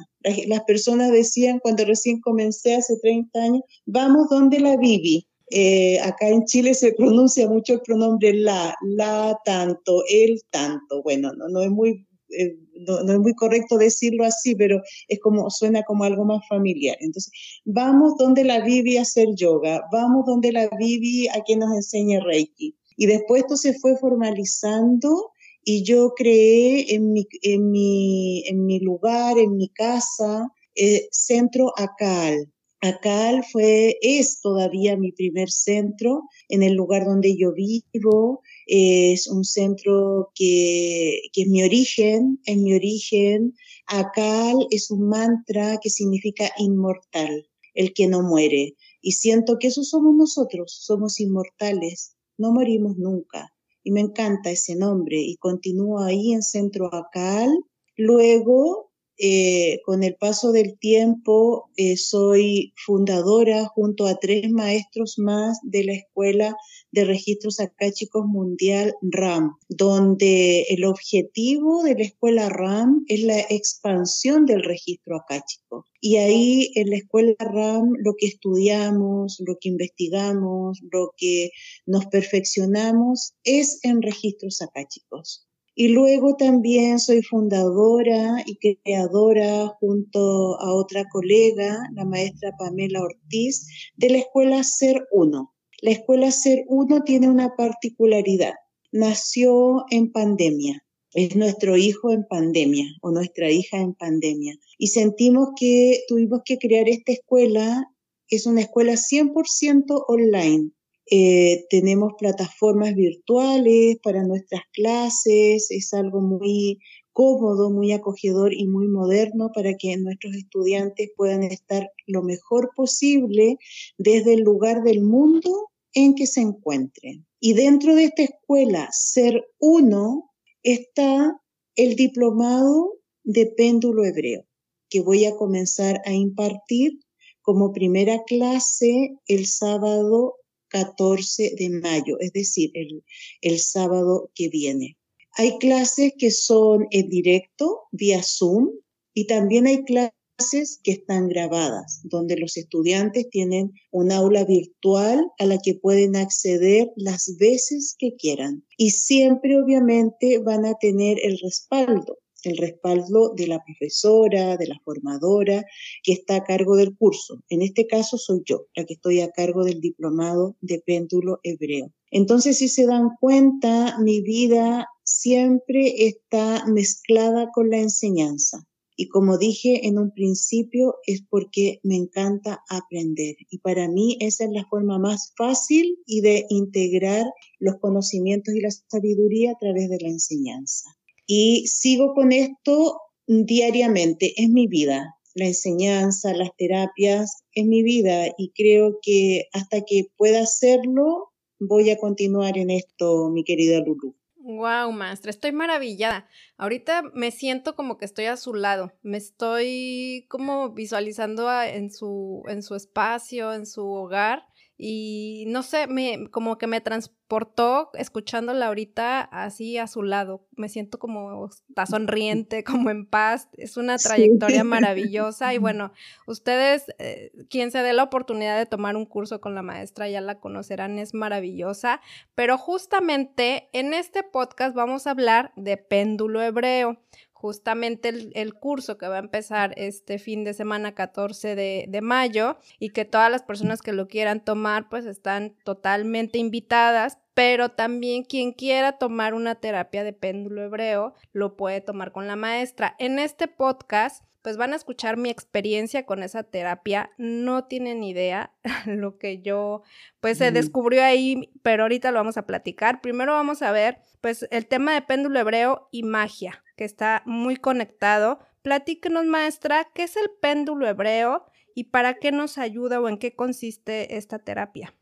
Las 0.47 0.65
personas 0.65 1.12
decían 1.12 1.59
cuando 1.61 1.85
recién 1.85 2.20
comencé 2.20 2.75
hace 2.75 2.97
30 3.00 3.43
años, 3.43 3.62
vamos 3.87 4.29
donde 4.31 4.61
la 4.61 4.77
Vivi. 4.77 5.27
Eh, 5.50 6.00
acá 6.00 6.29
en 6.29 6.44
Chile 6.44 6.75
se 6.75 6.93
pronuncia 6.93 7.49
mucho 7.49 7.75
el 7.75 7.81
pronombre 7.81 8.32
la, 8.32 8.75
la 8.82 9.38
tanto, 9.44 10.02
el 10.11 10.41
tanto. 10.50 11.02
Bueno, 11.02 11.32
no, 11.37 11.49
no 11.49 11.61
es 11.61 11.70
muy 11.70 12.06
eh, 12.37 12.56
no, 12.87 13.00
es 13.00 13.19
muy 13.19 13.35
correcto 13.35 13.79
decirlo 13.79 14.25
así, 14.25 14.55
pero 14.55 14.81
es 15.08 15.20
como, 15.20 15.49
suena 15.50 15.82
como 15.85 16.05
algo 16.05 16.25
más 16.25 16.46
familiar. 16.49 16.96
Entonces, 17.00 17.32
vamos 17.64 18.17
donde 18.19 18.44
la 18.44 18.61
Vivi 18.61 18.96
a 18.96 19.02
hacer 19.02 19.29
yoga, 19.37 19.82
vamos 19.93 20.25
donde 20.26 20.52
la 20.52 20.69
Vivi 20.79 21.29
a 21.29 21.43
que 21.46 21.56
nos 21.56 21.73
enseñe 21.73 22.20
Reiki. 22.20 22.76
Y 22.96 23.06
después 23.06 23.43
esto 23.43 23.56
se 23.56 23.75
fue 23.75 23.96
formalizando 23.96 25.31
y 25.64 25.82
yo 25.82 26.12
creé 26.14 26.94
en 26.94 27.12
mi, 27.12 27.26
en 27.43 27.70
mi, 27.70 28.44
en 28.49 28.67
mi 28.67 28.81
lugar, 28.81 29.38
en 29.38 29.56
mi 29.56 29.69
casa, 29.69 30.49
eh, 30.75 31.08
Centro 31.11 31.73
ACAL. 31.76 32.52
ACAL 32.84 33.42
fue, 33.50 33.96
es 34.02 34.40
todavía 34.42 34.96
mi 34.98 35.10
primer 35.10 35.50
centro 35.50 36.25
en 36.50 36.62
el 36.62 36.75
lugar 36.75 37.06
donde 37.06 37.34
yo 37.34 37.54
vivo, 37.54 38.42
es 38.66 39.26
un 39.26 39.44
centro 39.44 40.31
que, 40.34 41.22
que 41.32 41.42
es 41.42 41.48
mi 41.48 41.62
origen, 41.62 42.40
es 42.44 42.58
mi 42.58 42.75
origen. 42.75 43.54
Akal 43.86 44.66
es 44.70 44.90
un 44.90 45.08
mantra 45.08 45.78
que 45.82 45.88
significa 45.88 46.50
inmortal, 46.58 47.48
el 47.72 47.94
que 47.94 48.06
no 48.06 48.22
muere. 48.22 48.75
Y 49.00 49.12
siento 49.12 49.58
que 49.58 49.69
eso 49.69 49.82
somos 49.82 50.14
nosotros, 50.14 50.78
somos 50.82 51.20
inmortales, 51.20 52.16
no 52.36 52.52
morimos 52.52 52.98
nunca. 52.98 53.50
Y 53.82 53.92
me 53.92 54.00
encanta 54.00 54.50
ese 54.50 54.76
nombre 54.76 55.16
y 55.19 55.36
continúo 55.36 56.00
ahí 56.00 56.32
en 56.32 56.42
Centro 56.42 56.94
Akal. 56.94 57.50
Luego 57.96 58.92
eh, 59.16 59.81
con 59.84 60.02
el 60.02 60.16
paso 60.16 60.50
del 60.50 60.76
tiempo 60.78 61.70
eh, 61.76 61.96
soy 61.96 62.72
fundadora 62.76 63.66
junto 63.66 64.06
a 64.06 64.16
tres 64.16 64.50
maestros 64.50 65.19
más 65.19 65.58
de 65.62 65.84
la 65.84 65.93
Escuela 65.93 66.56
de 66.90 67.05
Registros 67.05 67.61
Acáchicos 67.61 68.26
Mundial 68.26 68.94
RAM, 69.02 69.56
donde 69.69 70.62
el 70.62 70.84
objetivo 70.84 71.82
de 71.84 71.94
la 71.94 72.02
Escuela 72.02 72.49
RAM 72.49 73.05
es 73.08 73.22
la 73.22 73.40
expansión 73.40 74.46
del 74.46 74.62
registro 74.62 75.17
acáchico. 75.17 75.84
Y 76.00 76.17
ahí 76.17 76.72
en 76.75 76.90
la 76.90 76.96
Escuela 76.96 77.34
RAM 77.38 77.93
lo 77.99 78.14
que 78.19 78.26
estudiamos, 78.26 79.37
lo 79.46 79.58
que 79.60 79.69
investigamos, 79.69 80.81
lo 80.90 81.12
que 81.17 81.50
nos 81.87 82.06
perfeccionamos 82.06 83.34
es 83.44 83.78
en 83.84 84.02
registros 84.02 84.60
acáchicos. 84.60 85.46
Y 85.76 85.88
luego 85.88 86.37
también 86.37 87.00
soy 87.00 87.23
fundadora 87.23 88.37
y 88.47 88.56
creadora 88.56 89.67
junto 89.81 90.61
a 90.61 90.73
otra 90.73 91.05
colega, 91.11 91.82
la 91.94 92.05
maestra 92.05 92.53
Pamela 92.56 93.03
Ortiz, 93.03 93.67
de 93.97 94.11
la 94.11 94.19
Escuela 94.19 94.62
Ser 94.62 95.05
Uno. 95.11 95.53
La 95.82 95.91
Escuela 95.91 96.31
Ser 96.31 96.65
Uno 96.69 97.03
tiene 97.03 97.29
una 97.29 97.56
particularidad. 97.56 98.55
Nació 98.93 99.85
en 99.91 100.12
pandemia. 100.12 100.81
Es 101.12 101.35
nuestro 101.35 101.77
hijo 101.77 102.12
en 102.12 102.25
pandemia 102.29 102.87
o 103.03 103.11
nuestra 103.11 103.50
hija 103.50 103.79
en 103.79 103.94
pandemia. 103.94 104.55
Y 104.79 104.88
sentimos 104.88 105.49
que 105.59 106.05
tuvimos 106.06 106.43
que 106.44 106.59
crear 106.59 106.88
esta 106.88 107.12
escuela. 107.12 107.85
Es 108.29 108.47
una 108.47 108.61
escuela 108.61 108.93
100% 108.93 110.05
online 110.06 110.70
eh, 111.11 111.67
tenemos 111.69 112.12
plataformas 112.19 112.95
virtuales 112.95 113.99
para 114.03 114.25
nuestras 114.25 114.62
clases, 114.73 115.71
es 115.71 115.93
algo 115.93 116.21
muy 116.21 116.79
cómodo, 117.12 117.71
muy 117.71 117.93
acogedor 117.93 118.53
y 118.53 118.67
muy 118.67 118.89
moderno 118.89 119.51
para 119.55 119.75
que 119.75 119.97
nuestros 119.97 120.35
estudiantes 120.35 121.11
puedan 121.17 121.43
estar 121.45 121.89
lo 122.06 122.23
mejor 122.23 122.71
posible 122.75 123.56
desde 123.99 124.35
el 124.35 124.41
lugar 124.41 124.83
del 124.83 125.03
mundo 125.03 125.71
en 125.93 126.15
que 126.15 126.27
se 126.27 126.41
encuentren. 126.41 127.27
Y 127.39 127.53
dentro 127.53 127.95
de 127.95 128.05
esta 128.05 128.23
escuela, 128.23 128.89
ser 128.91 129.47
uno, 129.61 130.31
está 130.62 131.41
el 131.77 131.95
diplomado 131.95 132.99
de 133.23 133.47
péndulo 133.47 134.05
hebreo, 134.05 134.45
que 134.89 135.01
voy 135.01 135.25
a 135.27 135.37
comenzar 135.37 136.01
a 136.05 136.12
impartir 136.12 136.99
como 137.43 137.73
primera 137.73 138.23
clase 138.25 139.15
el 139.27 139.47
sábado 139.47 140.37
14 140.75 141.55
de 141.56 141.71
mayo, 141.71 142.17
es 142.19 142.32
decir, 142.32 142.73
el, 142.75 143.05
el 143.43 143.61
sábado 143.61 144.32
que 144.35 144.49
viene. 144.49 144.97
Hay 145.37 145.56
clases 145.59 146.12
que 146.19 146.32
son 146.32 146.88
en 146.91 147.09
directo, 147.09 147.82
vía 147.93 148.23
Zoom, 148.25 148.71
y 149.15 149.29
también 149.29 149.69
hay 149.69 149.85
clases 149.85 150.81
que 150.82 150.91
están 150.91 151.29
grabadas, 151.29 152.00
donde 152.03 152.37
los 152.37 152.56
estudiantes 152.56 153.31
tienen 153.31 153.73
un 153.93 154.11
aula 154.11 154.44
virtual 154.44 155.25
a 155.38 155.47
la 155.47 155.59
que 155.59 155.75
pueden 155.75 156.17
acceder 156.17 156.91
las 156.97 157.37
veces 157.38 157.94
que 157.97 158.17
quieran. 158.17 158.65
Y 158.77 158.91
siempre, 158.91 159.56
obviamente, 159.56 160.38
van 160.38 160.65
a 160.65 160.75
tener 160.81 161.19
el 161.23 161.38
respaldo 161.41 162.19
el 162.46 162.56
respaldo 162.56 163.32
de 163.34 163.46
la 163.46 163.63
profesora, 163.65 164.56
de 164.56 164.67
la 164.67 164.81
formadora 164.84 165.65
que 166.03 166.13
está 166.13 166.36
a 166.36 166.44
cargo 166.44 166.77
del 166.77 166.96
curso. 166.96 167.43
En 167.48 167.63
este 167.63 167.86
caso 167.86 168.19
soy 168.19 168.43
yo, 168.44 168.67
la 168.74 168.84
que 168.84 168.94
estoy 168.94 169.20
a 169.20 169.31
cargo 169.31 169.65
del 169.65 169.81
diplomado 169.81 170.56
de 170.60 170.81
péndulo 170.81 171.41
hebreo. 171.43 171.93
Entonces, 172.10 172.58
si 172.58 172.69
se 172.69 172.86
dan 172.86 173.10
cuenta, 173.20 173.98
mi 173.98 174.20
vida 174.20 174.86
siempre 175.05 176.06
está 176.06 176.65
mezclada 176.67 177.51
con 177.53 177.70
la 177.70 177.79
enseñanza. 177.79 178.67
Y 178.96 179.08
como 179.08 179.39
dije 179.39 179.89
en 179.89 179.98
un 179.98 180.13
principio, 180.13 180.96
es 181.06 181.22
porque 181.29 181.81
me 181.82 181.96
encanta 181.96 182.63
aprender. 182.69 183.34
Y 183.51 183.58
para 183.58 183.89
mí 183.89 184.17
esa 184.20 184.44
es 184.44 184.51
la 184.53 184.65
forma 184.67 184.98
más 184.98 185.32
fácil 185.36 185.98
y 186.06 186.20
de 186.20 186.46
integrar 186.48 187.27
los 187.58 187.77
conocimientos 187.81 188.55
y 188.55 188.60
la 188.60 188.70
sabiduría 188.70 189.53
a 189.53 189.58
través 189.58 189.89
de 189.89 189.98
la 190.01 190.08
enseñanza. 190.08 190.89
Y 191.26 191.66
sigo 191.66 192.14
con 192.14 192.32
esto 192.32 193.00
diariamente, 193.26 194.34
es 194.36 194.48
mi 194.50 194.66
vida. 194.66 195.16
La 195.34 195.46
enseñanza, 195.46 196.32
las 196.34 196.50
terapias, 196.56 197.43
es 197.52 197.64
mi 197.64 197.82
vida 197.82 198.28
y 198.38 198.52
creo 198.54 198.98
que 199.02 199.48
hasta 199.52 199.81
que 199.81 200.06
pueda 200.16 200.43
hacerlo, 200.43 201.32
voy 201.58 201.90
a 201.90 201.98
continuar 201.98 202.56
en 202.56 202.70
esto, 202.70 203.31
mi 203.31 203.43
querida 203.43 203.81
Lulu. 203.81 204.14
Wow, 204.36 204.93
maestra, 204.93 205.31
estoy 205.31 205.52
maravillada. 205.52 206.28
Ahorita 206.58 207.02
me 207.14 207.31
siento 207.31 207.74
como 207.74 207.96
que 207.96 208.04
estoy 208.04 208.26
a 208.26 208.36
su 208.36 208.52
lado. 208.52 208.93
Me 209.02 209.16
estoy 209.16 210.26
como 210.28 210.70
visualizando 210.74 211.50
en 211.62 211.90
su, 211.90 212.43
en 212.46 212.62
su 212.62 212.74
espacio, 212.74 213.54
en 213.54 213.64
su 213.64 213.86
hogar 213.90 214.44
y 214.76 215.44
no 215.48 215.62
sé, 215.62 215.86
me, 215.86 216.28
como 216.31 216.58
que 216.58 216.66
me 216.66 216.81
transportó 216.81 217.90
escuchándola 217.94 218.66
ahorita 218.66 219.20
así 219.20 219.78
a 219.78 219.86
su 219.86 220.02
lado. 220.02 220.48
Me 220.56 220.69
siento 220.69 220.98
como 220.98 221.46
está 221.46 221.86
sonriente, 221.86 222.64
como 222.64 222.90
en 222.90 223.06
paz. 223.06 223.48
Es 223.52 223.76
una 223.76 223.98
trayectoria 223.98 224.64
maravillosa 224.64 225.54
y 225.54 225.58
bueno, 225.58 225.93
ustedes, 226.26 226.86
eh, 226.98 227.31
quien 227.48 227.70
se 227.70 227.78
dé 227.78 227.93
la 227.93 228.02
oportunidad 228.02 228.58
de 228.58 228.66
tomar 228.66 228.96
un 228.96 229.06
curso 229.06 229.40
con 229.40 229.54
la 229.54 229.62
maestra 229.62 230.08
ya 230.08 230.20
la 230.20 230.40
conocerán, 230.40 230.98
es 230.98 231.14
maravillosa. 231.14 232.00
Pero 232.34 232.58
justamente 232.58 233.69
en 233.72 233.94
este 233.94 234.24
podcast 234.24 234.74
vamos 234.74 235.06
a 235.06 235.12
hablar 235.12 235.52
de 235.54 235.76
péndulo 235.76 236.43
hebreo 236.43 237.00
justamente 237.44 238.08
el, 238.08 238.55
curso 238.55 238.96
que 238.96 239.06
va 239.06 239.17
a 239.17 239.19
empezar 239.19 239.74
este 239.77 240.19
fin 240.19 240.44
de 240.44 240.55
semana 240.55 240.94
14 240.94 241.55
de, 241.55 241.84
de, 241.89 242.01
mayo 242.01 242.56
y 242.79 242.89
que 242.89 243.05
todas 243.05 243.31
las 243.31 243.43
personas 243.43 243.82
que 243.82 243.93
lo 243.93 244.08
quieran 244.08 244.43
tomar 244.43 244.89
pues 244.89 245.05
están 245.05 245.55
totalmente 245.63 246.39
invitadas, 246.39 247.19
pero 247.34 247.69
también 247.69 248.22
quien 248.24 248.53
quiera 248.53 248.93
tomar 248.93 249.34
una 249.34 249.56
terapia 249.56 250.05
de 250.05 250.15
péndulo 250.15 250.63
hebreo 250.63 251.13
lo 251.34 251.55
puede 251.55 251.82
tomar 251.82 252.13
con 252.13 252.27
la 252.27 252.34
maestra. 252.34 252.96
En 252.98 253.19
este 253.19 253.46
podcast 253.46 254.24
pues 254.41 254.56
van 254.56 254.72
a 254.74 254.77
escuchar 254.77 255.19
mi 255.19 255.29
experiencia 255.29 256.06
con 256.06 256.22
esa 256.22 256.44
terapia. 256.44 257.10
No 257.19 257.65
tienen 257.65 258.03
idea 258.03 258.53
lo 258.86 259.19
que 259.19 259.43
yo, 259.43 259.82
pues 260.20 260.39
se 260.39 260.51
descubrió 260.51 261.05
ahí, 261.05 261.51
pero 261.63 261.84
ahorita 261.84 262.10
lo 262.10 262.20
vamos 262.20 262.39
a 262.39 262.46
platicar. 262.46 263.03
Primero 263.03 263.32
vamos 263.32 263.60
a 263.60 263.70
ver, 263.70 263.98
pues, 264.22 264.46
el 264.51 264.67
tema 264.67 264.94
de 264.94 265.03
péndulo 265.03 265.41
hebreo 265.41 265.89
y 265.91 266.03
magia, 266.05 266.64
que 266.76 266.84
está 266.84 267.22
muy 267.26 267.56
conectado. 267.56 268.38
Platíquenos, 268.62 269.26
maestra, 269.26 269.90
¿qué 269.94 270.04
es 270.04 270.16
el 270.16 270.31
péndulo 270.40 270.88
hebreo 270.88 271.44
y 271.74 271.84
para 271.84 272.14
qué 272.14 272.32
nos 272.32 272.58
ayuda 272.58 273.00
o 273.00 273.08
en 273.08 273.19
qué 273.19 273.34
consiste 273.34 274.16
esta 274.16 274.38
terapia? 274.38 274.94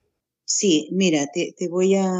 Sí, 0.45 0.89
mira, 0.93 1.27
te, 1.29 1.55
voy 1.69 1.95
a, 1.95 2.11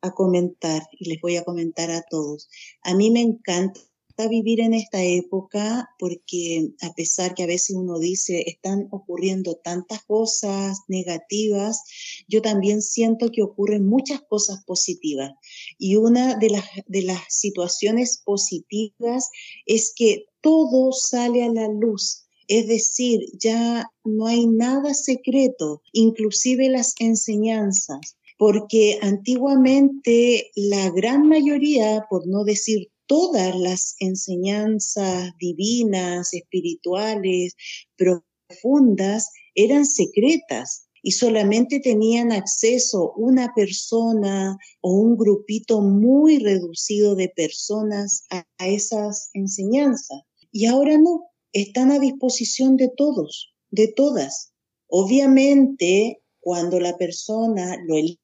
a 0.00 0.10
comentar 0.12 0.82
y 0.92 1.08
les 1.08 1.20
voy 1.20 1.36
a 1.36 1.44
comentar 1.44 1.90
a 1.90 2.02
todos. 2.02 2.48
A 2.82 2.94
mí 2.94 3.10
me 3.10 3.20
encanta 3.20 3.80
vivir 4.28 4.60
en 4.60 4.74
esta 4.74 5.02
época 5.02 5.90
porque 5.98 6.70
a 6.80 6.92
pesar 6.94 7.34
que 7.34 7.42
a 7.42 7.46
veces 7.46 7.76
uno 7.76 7.98
dice 7.98 8.44
están 8.46 8.88
ocurriendo 8.90 9.56
tantas 9.56 10.04
cosas 10.04 10.78
negativas, 10.88 11.82
yo 12.28 12.40
también 12.40 12.80
siento 12.80 13.30
que 13.30 13.42
ocurren 13.42 13.86
muchas 13.86 14.20
cosas 14.22 14.64
positivas. 14.64 15.32
Y 15.78 15.96
una 15.96 16.36
de 16.36 16.50
las, 16.50 16.64
de 16.86 17.02
las 17.02 17.20
situaciones 17.28 18.22
positivas 18.24 19.30
es 19.66 19.92
que 19.94 20.26
todo 20.40 20.92
sale 20.92 21.44
a 21.44 21.48
la 21.48 21.68
luz. 21.68 22.26
Es 22.46 22.66
decir, 22.68 23.20
ya 23.38 23.90
no 24.04 24.26
hay 24.26 24.46
nada 24.46 24.94
secreto, 24.94 25.82
inclusive 25.92 26.68
las 26.68 26.94
enseñanzas 26.98 28.16
porque 28.36 28.98
antiguamente 29.00 30.50
la 30.56 30.90
gran 30.90 31.28
mayoría, 31.28 32.04
por 32.10 32.26
no 32.26 32.44
decir 32.44 32.90
todas 33.06 33.54
las 33.56 33.96
enseñanzas 33.98 35.32
divinas, 35.38 36.32
espirituales, 36.32 37.54
profundas, 37.96 39.30
eran 39.54 39.86
secretas 39.86 40.88
y 41.02 41.12
solamente 41.12 41.80
tenían 41.80 42.32
acceso 42.32 43.12
una 43.16 43.52
persona 43.54 44.56
o 44.80 44.92
un 44.94 45.18
grupito 45.18 45.82
muy 45.82 46.38
reducido 46.38 47.14
de 47.14 47.28
personas 47.28 48.24
a, 48.30 48.46
esas 48.58 49.28
enseñanzas. 49.34 50.22
Y 50.50 50.64
ahora 50.64 50.96
no, 50.96 51.26
están 51.52 51.92
a 51.92 51.98
disposición 51.98 52.76
de 52.76 52.90
todos, 52.96 53.52
de 53.70 53.88
todas. 53.88 54.52
Obviamente, 54.88 56.22
cuando 56.40 56.80
la 56.80 56.96
persona 56.96 57.76
lo 57.86 57.96
elige, 57.96 58.23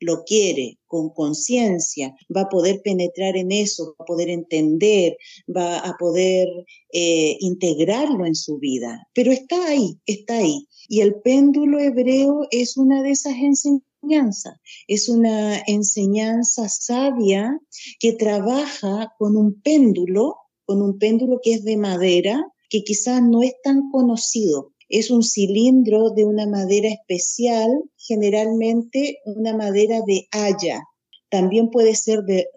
lo 0.00 0.24
quiere 0.24 0.78
con 0.86 1.10
conciencia, 1.10 2.14
va 2.34 2.42
a 2.42 2.48
poder 2.48 2.80
penetrar 2.82 3.36
en 3.36 3.52
eso, 3.52 3.94
va 3.98 4.04
a 4.04 4.06
poder 4.06 4.30
entender, 4.30 5.16
va 5.54 5.78
a 5.78 5.96
poder 5.98 6.48
eh, 6.92 7.36
integrarlo 7.40 8.24
en 8.24 8.34
su 8.34 8.58
vida. 8.58 9.06
Pero 9.14 9.32
está 9.32 9.68
ahí, 9.68 9.98
está 10.06 10.38
ahí. 10.38 10.66
Y 10.88 11.00
el 11.00 11.16
péndulo 11.22 11.78
hebreo 11.78 12.46
es 12.50 12.76
una 12.76 13.02
de 13.02 13.10
esas 13.10 13.34
enseñanzas. 13.34 14.58
Es 14.86 15.08
una 15.08 15.58
enseñanza 15.66 16.68
sabia 16.68 17.60
que 17.98 18.12
trabaja 18.12 19.12
con 19.18 19.36
un 19.36 19.60
péndulo, 19.60 20.36
con 20.64 20.80
un 20.80 20.98
péndulo 20.98 21.40
que 21.42 21.54
es 21.54 21.64
de 21.64 21.76
madera, 21.76 22.46
que 22.68 22.82
quizás 22.82 23.22
no 23.22 23.42
es 23.42 23.54
tan 23.62 23.90
conocido, 23.90 24.72
es 24.88 25.10
un 25.10 25.22
cilindro 25.22 26.10
de 26.10 26.24
una 26.24 26.46
madera 26.46 26.88
especial, 26.88 27.70
generalmente 27.96 29.18
una 29.24 29.56
madera 29.56 30.00
de 30.06 30.28
haya. 30.30 30.82
También 31.28 31.70
puede 31.70 31.94
ser 31.94 32.22
de 32.22 32.48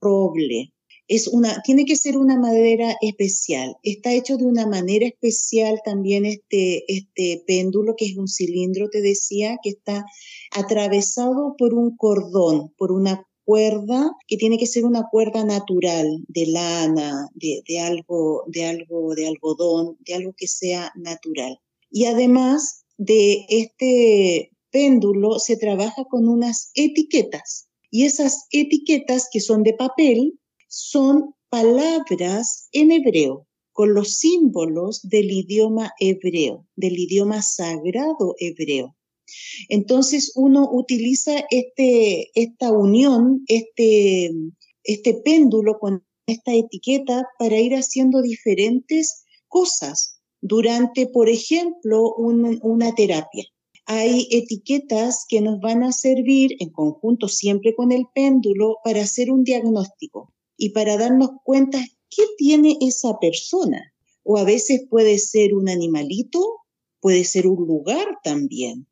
roble. 0.00 0.72
Es 1.08 1.28
una, 1.28 1.62
tiene 1.62 1.84
que 1.84 1.94
ser 1.94 2.16
una 2.16 2.38
madera 2.38 2.96
especial. 3.00 3.76
Está 3.84 4.12
hecho 4.12 4.36
de 4.36 4.46
una 4.46 4.66
manera 4.66 5.06
especial 5.06 5.80
también 5.84 6.24
este, 6.24 6.84
este 6.92 7.44
péndulo, 7.46 7.94
que 7.96 8.06
es 8.06 8.16
un 8.16 8.26
cilindro, 8.26 8.88
te 8.90 9.00
decía, 9.00 9.58
que 9.62 9.70
está 9.70 10.04
atravesado 10.50 11.54
por 11.56 11.74
un 11.74 11.96
cordón, 11.96 12.72
por 12.76 12.90
una 12.90 13.24
cuerda 13.44 14.10
que 14.26 14.36
tiene 14.36 14.58
que 14.58 14.66
ser 14.66 14.84
una 14.84 15.04
cuerda 15.08 15.44
natural, 15.44 16.24
de 16.26 16.46
lana, 16.46 17.28
de, 17.34 17.62
de, 17.68 17.78
algo, 17.78 18.42
de 18.48 18.64
algo, 18.64 19.14
de 19.14 19.28
algodón, 19.28 19.96
de 20.00 20.14
algo 20.14 20.34
que 20.36 20.48
sea 20.48 20.90
natural. 20.96 21.60
Y 21.90 22.06
además 22.06 22.84
de 22.98 23.46
este 23.48 24.50
péndulo 24.70 25.38
se 25.38 25.56
trabaja 25.56 26.04
con 26.04 26.28
unas 26.28 26.70
etiquetas. 26.74 27.68
Y 27.90 28.04
esas 28.04 28.46
etiquetas 28.50 29.28
que 29.32 29.40
son 29.40 29.62
de 29.62 29.74
papel 29.74 30.38
son 30.68 31.34
palabras 31.48 32.68
en 32.72 32.90
hebreo, 32.90 33.46
con 33.72 33.94
los 33.94 34.18
símbolos 34.18 35.00
del 35.02 35.30
idioma 35.30 35.92
hebreo, 36.00 36.66
del 36.76 36.98
idioma 36.98 37.42
sagrado 37.42 38.34
hebreo. 38.38 38.96
Entonces 39.68 40.32
uno 40.34 40.68
utiliza 40.70 41.44
este, 41.50 42.30
esta 42.34 42.70
unión, 42.70 43.44
este, 43.48 44.30
este 44.84 45.14
péndulo 45.24 45.78
con 45.78 46.04
esta 46.26 46.54
etiqueta 46.54 47.24
para 47.38 47.58
ir 47.58 47.74
haciendo 47.74 48.22
diferentes 48.22 49.24
cosas 49.48 50.15
durante, 50.40 51.06
por 51.06 51.28
ejemplo, 51.28 52.14
una 52.14 52.94
terapia. 52.94 53.44
Hay 53.86 54.26
etiquetas 54.30 55.26
que 55.28 55.40
nos 55.40 55.60
van 55.60 55.84
a 55.84 55.92
servir 55.92 56.56
en 56.58 56.70
conjunto 56.70 57.28
siempre 57.28 57.74
con 57.74 57.92
el 57.92 58.04
péndulo 58.14 58.78
para 58.82 59.02
hacer 59.02 59.30
un 59.30 59.44
diagnóstico 59.44 60.34
y 60.56 60.70
para 60.70 60.96
darnos 60.96 61.30
cuenta 61.44 61.78
qué 62.10 62.22
tiene 62.36 62.76
esa 62.80 63.18
persona. 63.20 63.94
O 64.24 64.38
a 64.38 64.44
veces 64.44 64.86
puede 64.90 65.18
ser 65.18 65.54
un 65.54 65.68
animalito, 65.68 66.40
puede 67.00 67.22
ser 67.24 67.46
un 67.46 67.64
lugar 67.64 68.18
también 68.24 68.88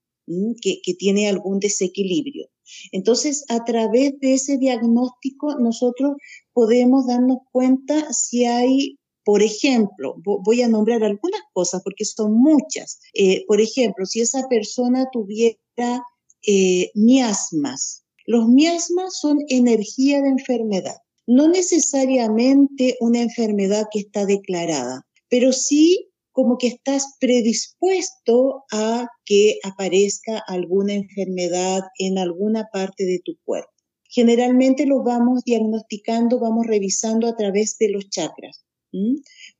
que, 0.62 0.94
tiene 0.98 1.28
algún 1.28 1.58
desequilibrio. 1.58 2.48
Entonces, 2.92 3.44
a 3.48 3.64
través 3.64 4.18
de 4.20 4.34
ese 4.34 4.58
diagnóstico, 4.58 5.58
nosotros 5.58 6.12
podemos 6.52 7.06
darnos 7.06 7.38
cuenta 7.52 8.12
si 8.12 8.44
hay 8.44 8.98
por 9.24 9.42
ejemplo, 9.42 10.16
voy 10.22 10.62
a 10.62 10.68
nombrar 10.68 11.02
algunas 11.02 11.40
cosas 11.52 11.82
porque 11.82 12.04
son 12.04 12.34
muchas. 12.34 13.00
Eh, 13.14 13.44
por 13.46 13.60
ejemplo, 13.60 14.04
si 14.04 14.20
esa 14.20 14.46
persona 14.48 15.06
tuviera 15.12 16.04
eh, 16.46 16.90
miasmas, 16.94 18.04
los 18.26 18.48
miasmas 18.48 19.18
son 19.18 19.38
energía 19.48 20.20
de 20.20 20.28
enfermedad, 20.28 20.96
no 21.26 21.48
necesariamente 21.48 22.96
una 23.00 23.22
enfermedad 23.22 23.86
que 23.90 24.00
está 24.00 24.26
declarada, 24.26 25.06
pero 25.28 25.52
sí 25.52 26.10
como 26.32 26.58
que 26.58 26.66
estás 26.66 27.14
predispuesto 27.20 28.64
a 28.72 29.06
que 29.24 29.58
aparezca 29.62 30.42
alguna 30.48 30.94
enfermedad 30.94 31.82
en 31.98 32.18
alguna 32.18 32.68
parte 32.72 33.04
de 33.04 33.20
tu 33.24 33.36
cuerpo. 33.44 33.70
Generalmente 34.08 34.84
lo 34.84 35.02
vamos 35.02 35.44
diagnosticando, 35.44 36.40
vamos 36.40 36.66
revisando 36.66 37.28
a 37.28 37.36
través 37.36 37.78
de 37.78 37.88
los 37.90 38.10
chakras. 38.10 38.64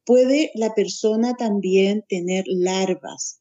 Puede 0.04 0.50
la 0.54 0.74
persona 0.74 1.34
también 1.34 2.04
tener 2.08 2.44
larvas. 2.46 3.40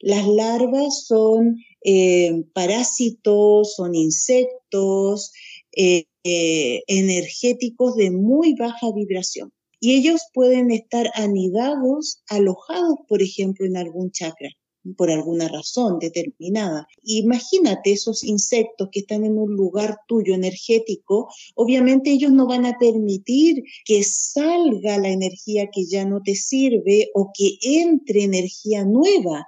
Las 0.00 0.26
larvas 0.26 1.06
son 1.06 1.56
eh, 1.84 2.44
parásitos, 2.52 3.74
son 3.74 3.94
insectos 3.94 5.32
eh, 5.72 6.04
eh, 6.24 6.82
energéticos 6.86 7.96
de 7.96 8.10
muy 8.10 8.54
baja 8.54 8.92
vibración. 8.94 9.52
Y 9.78 9.94
ellos 9.94 10.20
pueden 10.34 10.70
estar 10.70 11.10
anidados, 11.14 12.22
alojados, 12.28 12.96
por 13.08 13.22
ejemplo, 13.22 13.66
en 13.66 13.76
algún 13.76 14.10
chakra 14.10 14.50
por 14.96 15.10
alguna 15.10 15.48
razón 15.48 15.98
determinada. 15.98 16.86
Imagínate 17.02 17.92
esos 17.92 18.24
insectos 18.24 18.88
que 18.90 19.00
están 19.00 19.24
en 19.24 19.38
un 19.38 19.54
lugar 19.54 19.98
tuyo 20.08 20.34
energético, 20.34 21.28
obviamente 21.54 22.10
ellos 22.10 22.32
no 22.32 22.46
van 22.46 22.66
a 22.66 22.78
permitir 22.78 23.62
que 23.84 24.02
salga 24.02 24.98
la 24.98 25.08
energía 25.08 25.68
que 25.72 25.84
ya 25.86 26.04
no 26.04 26.22
te 26.22 26.34
sirve 26.34 27.10
o 27.14 27.30
que 27.36 27.58
entre 27.62 28.24
energía 28.24 28.84
nueva, 28.84 29.46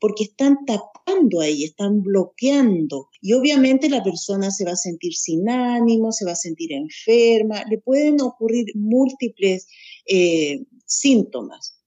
porque 0.00 0.24
están 0.24 0.58
tapando 0.66 1.40
ahí, 1.40 1.62
están 1.62 2.02
bloqueando. 2.02 3.08
Y 3.20 3.34
obviamente 3.34 3.88
la 3.88 4.02
persona 4.02 4.50
se 4.50 4.64
va 4.64 4.72
a 4.72 4.76
sentir 4.76 5.14
sin 5.14 5.48
ánimo, 5.48 6.10
se 6.10 6.24
va 6.24 6.32
a 6.32 6.36
sentir 6.36 6.72
enferma, 6.72 7.62
le 7.70 7.78
pueden 7.78 8.20
ocurrir 8.20 8.66
múltiples 8.74 9.68
eh, 10.06 10.64
síntomas. 10.86 11.81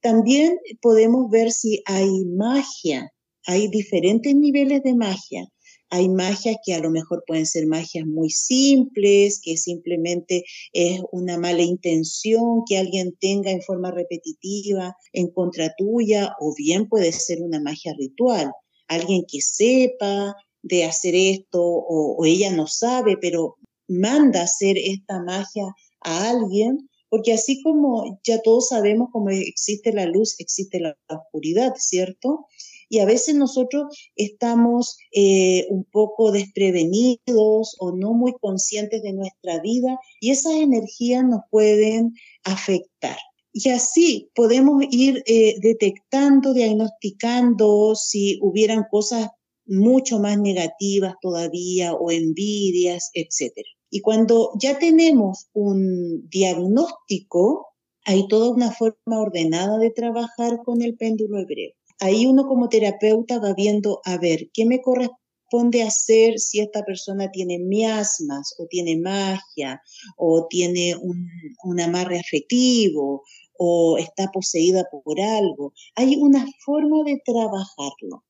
También 0.00 0.58
podemos 0.80 1.30
ver 1.30 1.50
si 1.50 1.82
hay 1.86 2.24
magia, 2.26 3.12
hay 3.46 3.68
diferentes 3.68 4.34
niveles 4.34 4.82
de 4.82 4.94
magia. 4.94 5.48
Hay 5.90 6.10
magias 6.10 6.56
que 6.64 6.74
a 6.74 6.80
lo 6.80 6.90
mejor 6.90 7.24
pueden 7.26 7.46
ser 7.46 7.66
magias 7.66 8.06
muy 8.06 8.28
simples, 8.28 9.40
que 9.42 9.56
simplemente 9.56 10.44
es 10.72 11.00
una 11.12 11.38
mala 11.38 11.62
intención 11.62 12.62
que 12.68 12.76
alguien 12.76 13.16
tenga 13.18 13.50
en 13.50 13.62
forma 13.62 13.90
repetitiva 13.90 14.94
en 15.14 15.30
contra 15.30 15.72
tuya, 15.78 16.34
o 16.40 16.54
bien 16.54 16.88
puede 16.88 17.10
ser 17.12 17.40
una 17.40 17.58
magia 17.58 17.94
ritual. 17.98 18.52
Alguien 18.86 19.24
que 19.26 19.40
sepa 19.40 20.34
de 20.62 20.84
hacer 20.84 21.14
esto, 21.14 21.62
o, 21.62 22.16
o 22.18 22.24
ella 22.26 22.52
no 22.52 22.66
sabe, 22.66 23.16
pero 23.18 23.56
manda 23.88 24.42
hacer 24.42 24.76
esta 24.76 25.22
magia 25.22 25.64
a 26.02 26.28
alguien 26.28 26.88
porque 27.10 27.32
así 27.32 27.62
como 27.62 28.20
ya 28.24 28.40
todos 28.42 28.68
sabemos 28.68 29.08
cómo 29.12 29.30
existe 29.30 29.92
la 29.92 30.06
luz, 30.06 30.36
existe 30.38 30.80
la 30.80 30.96
oscuridad, 31.08 31.74
¿cierto? 31.76 32.46
Y 32.88 33.00
a 33.00 33.04
veces 33.04 33.34
nosotros 33.34 33.84
estamos 34.16 34.96
eh, 35.12 35.66
un 35.70 35.84
poco 35.84 36.32
desprevenidos 36.32 37.76
o 37.78 37.92
no 37.94 38.14
muy 38.14 38.32
conscientes 38.40 39.02
de 39.02 39.12
nuestra 39.12 39.60
vida 39.60 39.98
y 40.20 40.30
esas 40.30 40.54
energías 40.54 41.24
nos 41.24 41.40
pueden 41.50 42.14
afectar. 42.44 43.18
Y 43.52 43.70
así 43.70 44.30
podemos 44.34 44.84
ir 44.90 45.22
eh, 45.26 45.56
detectando, 45.60 46.54
diagnosticando 46.54 47.94
si 47.94 48.38
hubieran 48.40 48.84
cosas 48.90 49.28
mucho 49.66 50.18
más 50.18 50.38
negativas 50.38 51.14
todavía 51.20 51.92
o 51.92 52.10
envidias, 52.10 53.10
etc. 53.14 53.52
Y 53.90 54.00
cuando 54.00 54.52
ya 54.60 54.78
tenemos 54.78 55.48
un 55.52 56.28
diagnóstico, 56.28 57.68
hay 58.04 58.26
toda 58.28 58.50
una 58.50 58.70
forma 58.72 59.20
ordenada 59.20 59.78
de 59.78 59.90
trabajar 59.90 60.60
con 60.64 60.82
el 60.82 60.96
péndulo 60.96 61.38
hebreo. 61.38 61.72
Ahí 62.00 62.26
uno 62.26 62.46
como 62.46 62.68
terapeuta 62.68 63.38
va 63.38 63.54
viendo, 63.54 64.00
a 64.04 64.18
ver, 64.18 64.50
¿qué 64.52 64.64
me 64.64 64.80
corresponde 64.80 65.82
hacer 65.82 66.38
si 66.38 66.60
esta 66.60 66.84
persona 66.84 67.30
tiene 67.30 67.58
miasmas 67.58 68.54
o 68.58 68.66
tiene 68.66 68.98
magia 68.98 69.82
o 70.16 70.46
tiene 70.48 70.94
un, 70.96 71.80
amarre 71.80 72.18
afectivo 72.18 73.22
o 73.58 73.98
está 73.98 74.30
poseída 74.32 74.84
por 74.90 75.20
algo. 75.20 75.72
Hay 75.96 76.16
una 76.16 76.46
forma 76.64 77.04
de 77.04 77.20
trabajarlo. 77.24 78.24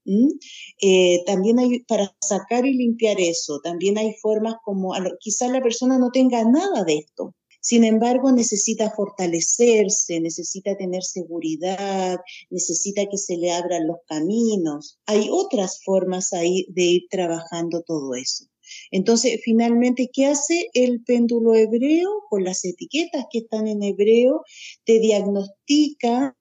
Eh, 0.82 1.22
también 1.26 1.58
hay, 1.58 1.80
para 1.80 2.14
sacar 2.20 2.66
y 2.66 2.74
limpiar 2.74 3.20
eso, 3.20 3.60
también 3.62 3.98
hay 3.98 4.14
formas 4.22 4.54
como, 4.64 4.92
quizás 5.20 5.50
la 5.50 5.60
persona 5.60 5.98
no 5.98 6.10
tenga 6.10 6.42
nada 6.44 6.84
de 6.84 6.98
esto, 6.98 7.34
sin 7.60 7.84
embargo, 7.84 8.32
necesita 8.32 8.90
fortalecerse, 8.92 10.20
necesita 10.20 10.76
tener 10.76 11.02
seguridad, 11.02 12.16
necesita 12.50 13.04
que 13.06 13.18
se 13.18 13.36
le 13.36 13.50
abran 13.50 13.86
los 13.86 13.98
caminos. 14.06 14.98
Hay 15.06 15.28
otras 15.30 15.80
formas 15.84 16.32
ahí 16.32 16.66
de 16.70 16.82
ir 16.82 17.02
trabajando 17.10 17.82
todo 17.82 18.14
eso. 18.14 18.46
Entonces, 18.90 19.40
finalmente, 19.44 20.10
¿qué 20.12 20.26
hace 20.26 20.68
el 20.74 21.02
péndulo 21.04 21.54
hebreo? 21.54 22.10
Con 22.30 22.44
las 22.44 22.64
etiquetas 22.64 23.26
que 23.30 23.38
están 23.40 23.66
en 23.66 23.82
hebreo, 23.82 24.42
te 24.84 24.98
diagnostica 25.00 26.36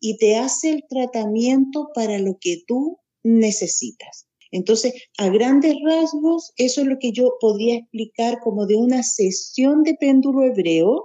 y 0.00 0.16
te 0.18 0.36
hace 0.36 0.70
el 0.70 0.84
tratamiento 0.88 1.88
para 1.94 2.18
lo 2.18 2.36
que 2.40 2.62
tú 2.66 2.98
necesitas. 3.22 4.26
Entonces, 4.52 4.94
a 5.18 5.28
grandes 5.28 5.76
rasgos, 5.84 6.52
eso 6.56 6.80
es 6.80 6.86
lo 6.86 6.98
que 6.98 7.12
yo 7.12 7.34
podría 7.40 7.76
explicar 7.76 8.40
como 8.40 8.66
de 8.66 8.76
una 8.76 9.02
sesión 9.02 9.82
de 9.84 9.94
péndulo 9.94 10.42
hebreo 10.42 11.04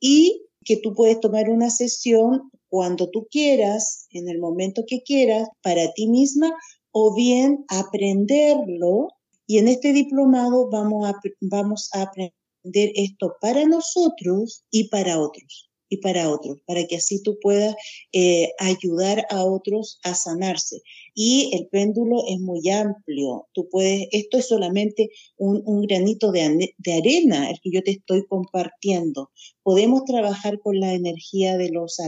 y 0.00 0.46
que 0.64 0.78
tú 0.78 0.94
puedes 0.94 1.20
tomar 1.20 1.50
una 1.50 1.70
sesión 1.70 2.50
cuando 2.68 3.10
tú 3.10 3.26
quieras, 3.30 4.06
en 4.10 4.28
el 4.28 4.38
momento 4.38 4.84
que 4.86 5.02
quieras, 5.02 5.48
para 5.62 5.92
ti 5.92 6.06
misma, 6.06 6.50
o 6.92 7.14
bien 7.14 7.64
aprenderlo. 7.68 9.08
Y 9.50 9.58
en 9.58 9.66
este 9.66 9.92
diplomado 9.92 10.70
vamos 10.70 11.08
a, 11.08 11.20
vamos 11.40 11.90
a 11.92 12.02
aprender 12.02 12.92
esto 12.94 13.34
para 13.40 13.64
nosotros 13.64 14.62
y 14.70 14.88
para 14.90 15.18
otros 15.18 15.68
y 15.88 15.96
para 15.96 16.30
otros, 16.30 16.58
para 16.68 16.86
que 16.86 16.94
así 16.94 17.20
tú 17.20 17.36
puedas 17.42 17.74
eh, 18.12 18.50
ayudar 18.60 19.26
a 19.28 19.44
otros 19.44 19.98
a 20.04 20.14
sanarse. 20.14 20.82
Y 21.16 21.50
el 21.52 21.66
péndulo 21.66 22.22
es 22.28 22.38
muy 22.38 22.70
amplio. 22.70 23.48
Tú 23.52 23.68
puedes, 23.68 24.06
esto 24.12 24.38
es 24.38 24.46
solamente 24.46 25.10
un, 25.36 25.82
granito 25.82 26.30
de, 26.30 26.72
de, 26.78 26.92
arena, 26.92 27.50
el 27.50 27.58
que 27.60 27.72
yo 27.72 27.82
te 27.82 27.90
estoy 27.90 28.24
compartiendo. 28.28 29.32
Podemos 29.64 30.04
trabajar 30.04 30.60
con 30.60 30.78
la 30.78 30.94
energía 30.94 31.56
de 31.56 31.70
los 31.70 31.98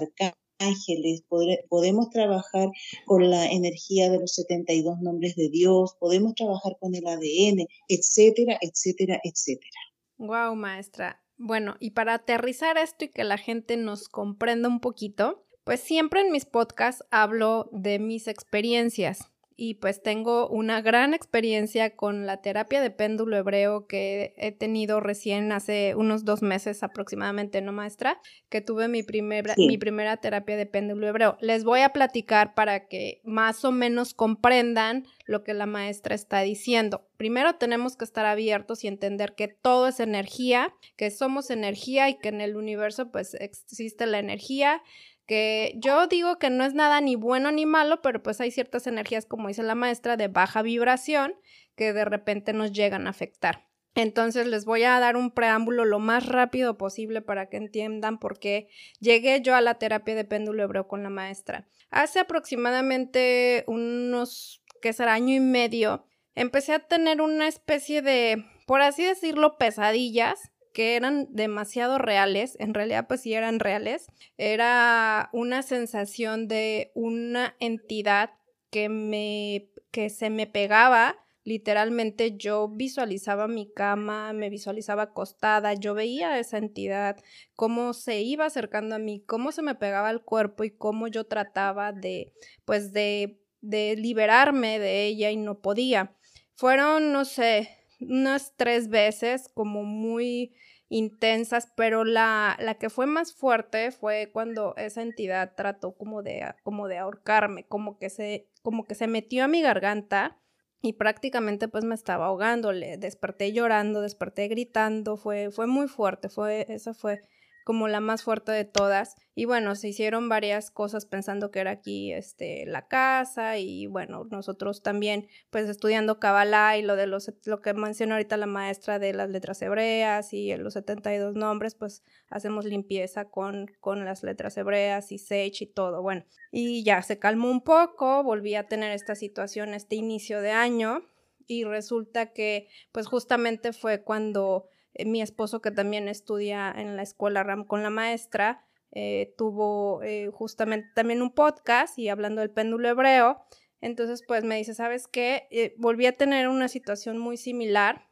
arcángeles, 0.63 1.25
podemos 1.69 2.11
trabajar 2.11 2.69
con 3.07 3.31
la 3.31 3.47
energía 3.47 4.11
de 4.11 4.21
los 4.21 4.35
72 4.35 5.01
nombres 5.01 5.37
de 5.37 5.49
Dios, 5.49 5.97
podemos 5.99 6.35
trabajar 6.35 6.77
con 6.81 6.95
el 6.95 7.07
ADN, 7.07 7.67
etcétera, 7.89 8.59
etcétera, 8.61 9.21
etcétera. 9.23 9.71
Wow, 10.19 10.55
maestra. 10.55 11.23
Bueno, 11.37 11.77
y 11.81 11.91
para 11.91 12.15
aterrizar 12.15 12.79
esto 12.79 13.05
y 13.05 13.09
que 13.09 13.25
la 13.25 13.39
gente 13.39 13.77
nos 13.77 14.09
comprenda 14.09 14.69
un 14.69 14.81
poquito, 14.81 15.45
pues 15.65 15.81
siempre 15.81 16.21
en 16.21 16.31
mis 16.31 16.45
podcasts 16.45 17.05
hablo 17.11 17.69
de 17.73 17.99
mis 17.99 18.29
experiencias 18.29 19.33
y 19.57 19.75
pues 19.75 20.03
tengo 20.03 20.49
una 20.49 20.81
gran 20.81 21.15
experiencia 21.15 21.95
con 21.97 22.27
la 22.27 22.43
terapia 22.43 22.81
de 22.81 22.91
péndulo 22.91 23.37
hebreo 23.37 23.87
que 23.87 24.35
he 24.37 24.53
tenido 24.53 25.01
recién 25.01 25.53
hace 25.53 25.95
unos 25.95 26.25
dos 26.25 26.43
meses 26.43 26.83
aproximadamente, 26.83 27.61
¿no, 27.61 27.73
maestra? 27.73 28.21
Que 28.49 28.61
tuve 28.61 28.89
mi, 28.89 29.03
primera 29.03 29.55
mi 29.57 29.79
primera 29.79 30.17
terapia 30.17 30.57
de 30.57 30.67
péndulo 30.67 31.09
hebreo. 31.09 31.37
Les 31.41 31.65
voy 31.65 31.81
a 31.81 31.91
platicar 31.91 32.55
para 32.55 32.87
que 32.87 33.21
más 33.25 33.65
o 33.65 33.73
menos 33.73 34.15
comprendan 34.15 35.07
lo 35.25 35.45
que 35.45 35.55
la 35.55 35.67
maestra 35.67 36.15
está 36.15 36.41
diciendo. 36.41 37.07
Primero 37.17 37.55
tenemos 37.55 37.97
que 37.97 38.05
estar 38.05 38.27
abiertos 38.27 38.85
y 38.85 38.89
entender 38.89 39.35
que 39.35 39.49
todo 39.49 39.89
es 39.89 40.01
energía, 40.01 40.75
que 40.97 41.11
somos 41.11 41.51
energía 41.51 42.09
y 42.09 42.19
que 42.19 42.29
en 42.29 42.41
el 42.41 42.57
universo 42.57 43.11
pues 43.11 43.35
existe 43.35 44.07
la 44.07 44.19
energía 44.19 44.83
que 45.27 45.75
yo 45.77 46.07
digo 46.07 46.39
que 46.39 46.51
no 46.51 46.65
es 46.65 46.75
nada 46.75 47.01
ni 47.01 47.17
bueno 47.17 47.53
ni 47.53 47.67
malo, 47.67 48.03
pero 48.03 48.23
pues 48.23 48.41
hay 48.41 48.51
ciertas 48.51 48.87
energías, 48.87 49.27
como 49.27 49.49
dice 49.49 49.63
la 49.63 49.75
maestra, 49.75 50.17
de 50.17 50.29
baja 50.29 50.63
vibración 50.63 51.35
que 51.77 51.93
de 51.93 52.05
repente 52.05 52.53
nos 52.53 52.73
llegan 52.73 53.07
a 53.07 53.11
afectar. 53.11 53.67
Entonces 53.95 54.47
les 54.47 54.65
voy 54.65 54.85
a 54.85 54.99
dar 55.01 55.17
un 55.17 55.31
preámbulo 55.31 55.85
lo 55.85 55.99
más 55.99 56.27
rápido 56.27 56.79
posible 56.79 57.21
para 57.21 57.49
que 57.49 57.59
entiendan 57.59 58.19
por 58.19 58.39
qué 58.39 58.69
llegué 59.01 59.43
yo 59.43 59.55
a 59.55 59.61
la 59.61 59.75
terapia 59.75 60.15
de 60.15 60.25
péndulo 60.25 60.63
hebreo 60.63 60.89
con 60.89 61.03
la 61.03 61.11
maestra. 61.11 61.67
Hace 61.91 62.21
aproximadamente 62.21 63.65
unos, 63.67 64.63
que 64.81 64.95
será 64.95 65.13
año 65.13 65.35
y 65.35 65.41
medio, 65.41 66.07
empecé 66.35 66.73
a 66.73 66.79
tener 66.79 67.21
una 67.21 67.47
especie 67.49 68.01
de, 68.01 68.45
por 68.67 68.81
así 68.81 69.05
decirlo, 69.05 69.59
pesadillas 69.59 70.53
que 70.73 70.97
eran 70.97 71.29
demasiado 71.31 71.99
reales, 71.99 72.57
en 72.59 72.75
realidad 72.75 73.07
pues 73.09 73.23
sí 73.23 73.35
eran 73.35 73.61
reales, 73.61 74.07
era 74.39 75.31
una 75.33 75.63
sensación 75.63 76.49
de 76.49 76.93
una 76.95 77.57
entidad 77.61 78.31
que 78.71 78.89
me 78.89 79.69
que 79.91 80.09
se 80.09 80.31
me 80.31 80.47
pegaba, 80.47 81.19
literalmente 81.45 82.37
yo 82.37 82.69
visualizaba 82.69 83.47
mi 83.47 83.71
cama, 83.71 84.33
me 84.33 84.49
visualizaba 84.49 85.03
acostada, 85.03 85.75
yo 85.75 85.93
veía 85.95 86.39
esa 86.39 86.57
entidad, 86.59 87.17
cómo 87.55 87.93
se 87.93 88.23
iba 88.23 88.47
acercando 88.47 88.95
a 88.95 88.99
mí, 88.99 89.23
cómo 89.27 89.53
se 89.53 89.61
me 89.63 89.75
pegaba 89.75 90.09
al 90.09 90.25
cuerpo 90.25 90.65
y 90.65 90.71
cómo 90.71 91.09
yo 91.09 91.25
trataba 91.25 91.93
de 91.93 92.33
pues 92.65 92.93
de 92.93 93.39
de 93.61 93.95
liberarme 93.97 94.79
de 94.79 95.07
ella 95.07 95.31
y 95.31 95.37
no 95.37 95.61
podía. 95.61 96.17
Fueron, 96.55 97.13
no 97.13 97.25
sé, 97.25 97.71
unas 98.09 98.55
tres 98.57 98.89
veces 98.89 99.49
como 99.55 99.85
muy 99.85 100.55
intensas, 100.89 101.73
pero 101.75 102.05
la, 102.05 102.57
la 102.61 102.75
que 102.75 102.91
fue 102.91 103.07
más 103.07 103.35
fuerte 103.35 103.93
fue 103.93 104.31
cuando 104.33 104.75
esa 104.77 105.03
entidad 105.03 105.55
trató 105.57 105.95
como 105.97 106.23
de, 106.23 106.55
como 106.63 106.87
de 106.87 106.99
ahorcarme, 106.99 107.65
como 107.67 107.99
que, 107.99 108.11
se, 108.11 108.51
como 108.63 108.85
que 108.85 108.95
se 108.95 109.07
metió 109.07 109.45
a 109.45 109.49
mi 109.49 109.63
garganta 109.63 110.39
y 110.83 110.95
prácticamente 110.95 111.69
pues 111.69 111.85
me 111.85 111.95
estaba 111.95 112.27
ahogando, 112.27 112.73
le 112.73 112.99
desperté 112.99 113.53
llorando, 113.53 114.03
desperté 114.03 114.49
gritando, 114.49 115.17
fue, 115.17 115.51
fue 115.51 115.67
muy 115.67 115.89
fuerte, 115.89 116.29
fue, 116.29 116.67
esa 116.69 116.93
fue 116.93 117.23
como 117.65 117.89
la 117.89 118.01
más 118.01 118.23
fuerte 118.23 118.53
de 118.53 118.65
todas. 118.65 119.17
Y 119.35 119.47
bueno, 119.47 119.75
se 119.75 119.89
hicieron 119.89 120.29
varias 120.29 120.71
cosas 120.71 121.07
pensando 121.07 121.51
que 121.51 121.61
era 121.61 121.71
aquí 121.71 122.13
este, 122.13 122.67
la 122.67 122.87
casa 122.87 123.59
y 123.59 123.87
bueno, 123.87 124.27
nosotros 124.31 124.83
también 124.83 125.27
pues 125.51 125.69
estudiando 125.69 126.21
Kabbalah 126.21 126.77
y 126.77 126.83
lo 126.83 126.97
de 126.97 127.07
los, 127.07 127.33
lo 127.45 127.63
que 127.63 127.73
mencionó 127.73 128.15
ahorita 128.15 128.37
la 128.37 128.47
maestra 128.47 128.99
de 128.99 129.15
las 129.15 129.31
letras 129.31 129.63
hebreas 129.63 130.33
y 130.35 130.55
los 130.57 130.75
72 130.75 131.35
nombres, 131.35 131.75
pues 131.75 132.03
hacemos 132.29 132.65
limpieza 132.67 133.31
con, 133.31 133.67
con 133.81 134.05
las 134.05 134.23
letras 134.23 134.57
hebreas 134.57 135.13
y 135.13 135.19
Sage 135.19 135.59
y 135.61 135.67
todo. 135.67 136.03
Bueno, 136.03 136.25
y 136.51 136.85
ya 136.85 137.01
se 137.03 137.19
calmó 137.19 137.51
un 137.51 137.63
poco, 137.63 138.23
volví 138.23 138.55
a 138.55 138.69
tener 138.69 138.93
esta 138.93 139.15
situación 139.15 139.73
este 139.73 139.97
inicio 139.97 140.41
de 140.43 140.51
año 140.51 141.03
y 141.47 141.65
resulta 141.65 142.33
que 142.33 142.69
pues 142.93 143.07
justamente 143.07 143.73
fue 143.73 144.03
cuando 144.03 144.69
mi 145.07 145.23
esposo, 145.23 145.61
que 145.61 145.71
también 145.71 146.09
estudia 146.09 146.73
en 146.77 146.97
la 146.97 147.03
escuela 147.03 147.43
RAM 147.43 147.65
con 147.65 147.83
la 147.83 147.91
maestra, 147.91 148.65
eh, 148.93 149.35
tuvo 149.39 150.03
eh, 150.03 150.31
justamente 150.33 150.89
también 150.95 151.23
un 151.23 151.33
podcast 151.33 151.99
y 151.99 152.09
hablando 152.09 152.41
del 152.41 152.51
péndulo 152.51 152.89
hebreo. 152.89 153.41
Entonces, 153.81 154.23
pues 154.27 154.45
me 154.45 154.57
dice, 154.57 154.75
¿sabes 154.75 155.09
qué? 155.09 155.75
volví 155.77 156.07
a 156.07 156.13
tener 156.13 156.49
una 156.49 156.69
situación 156.69 157.19
muy 157.19 157.37
similar, 157.37 158.07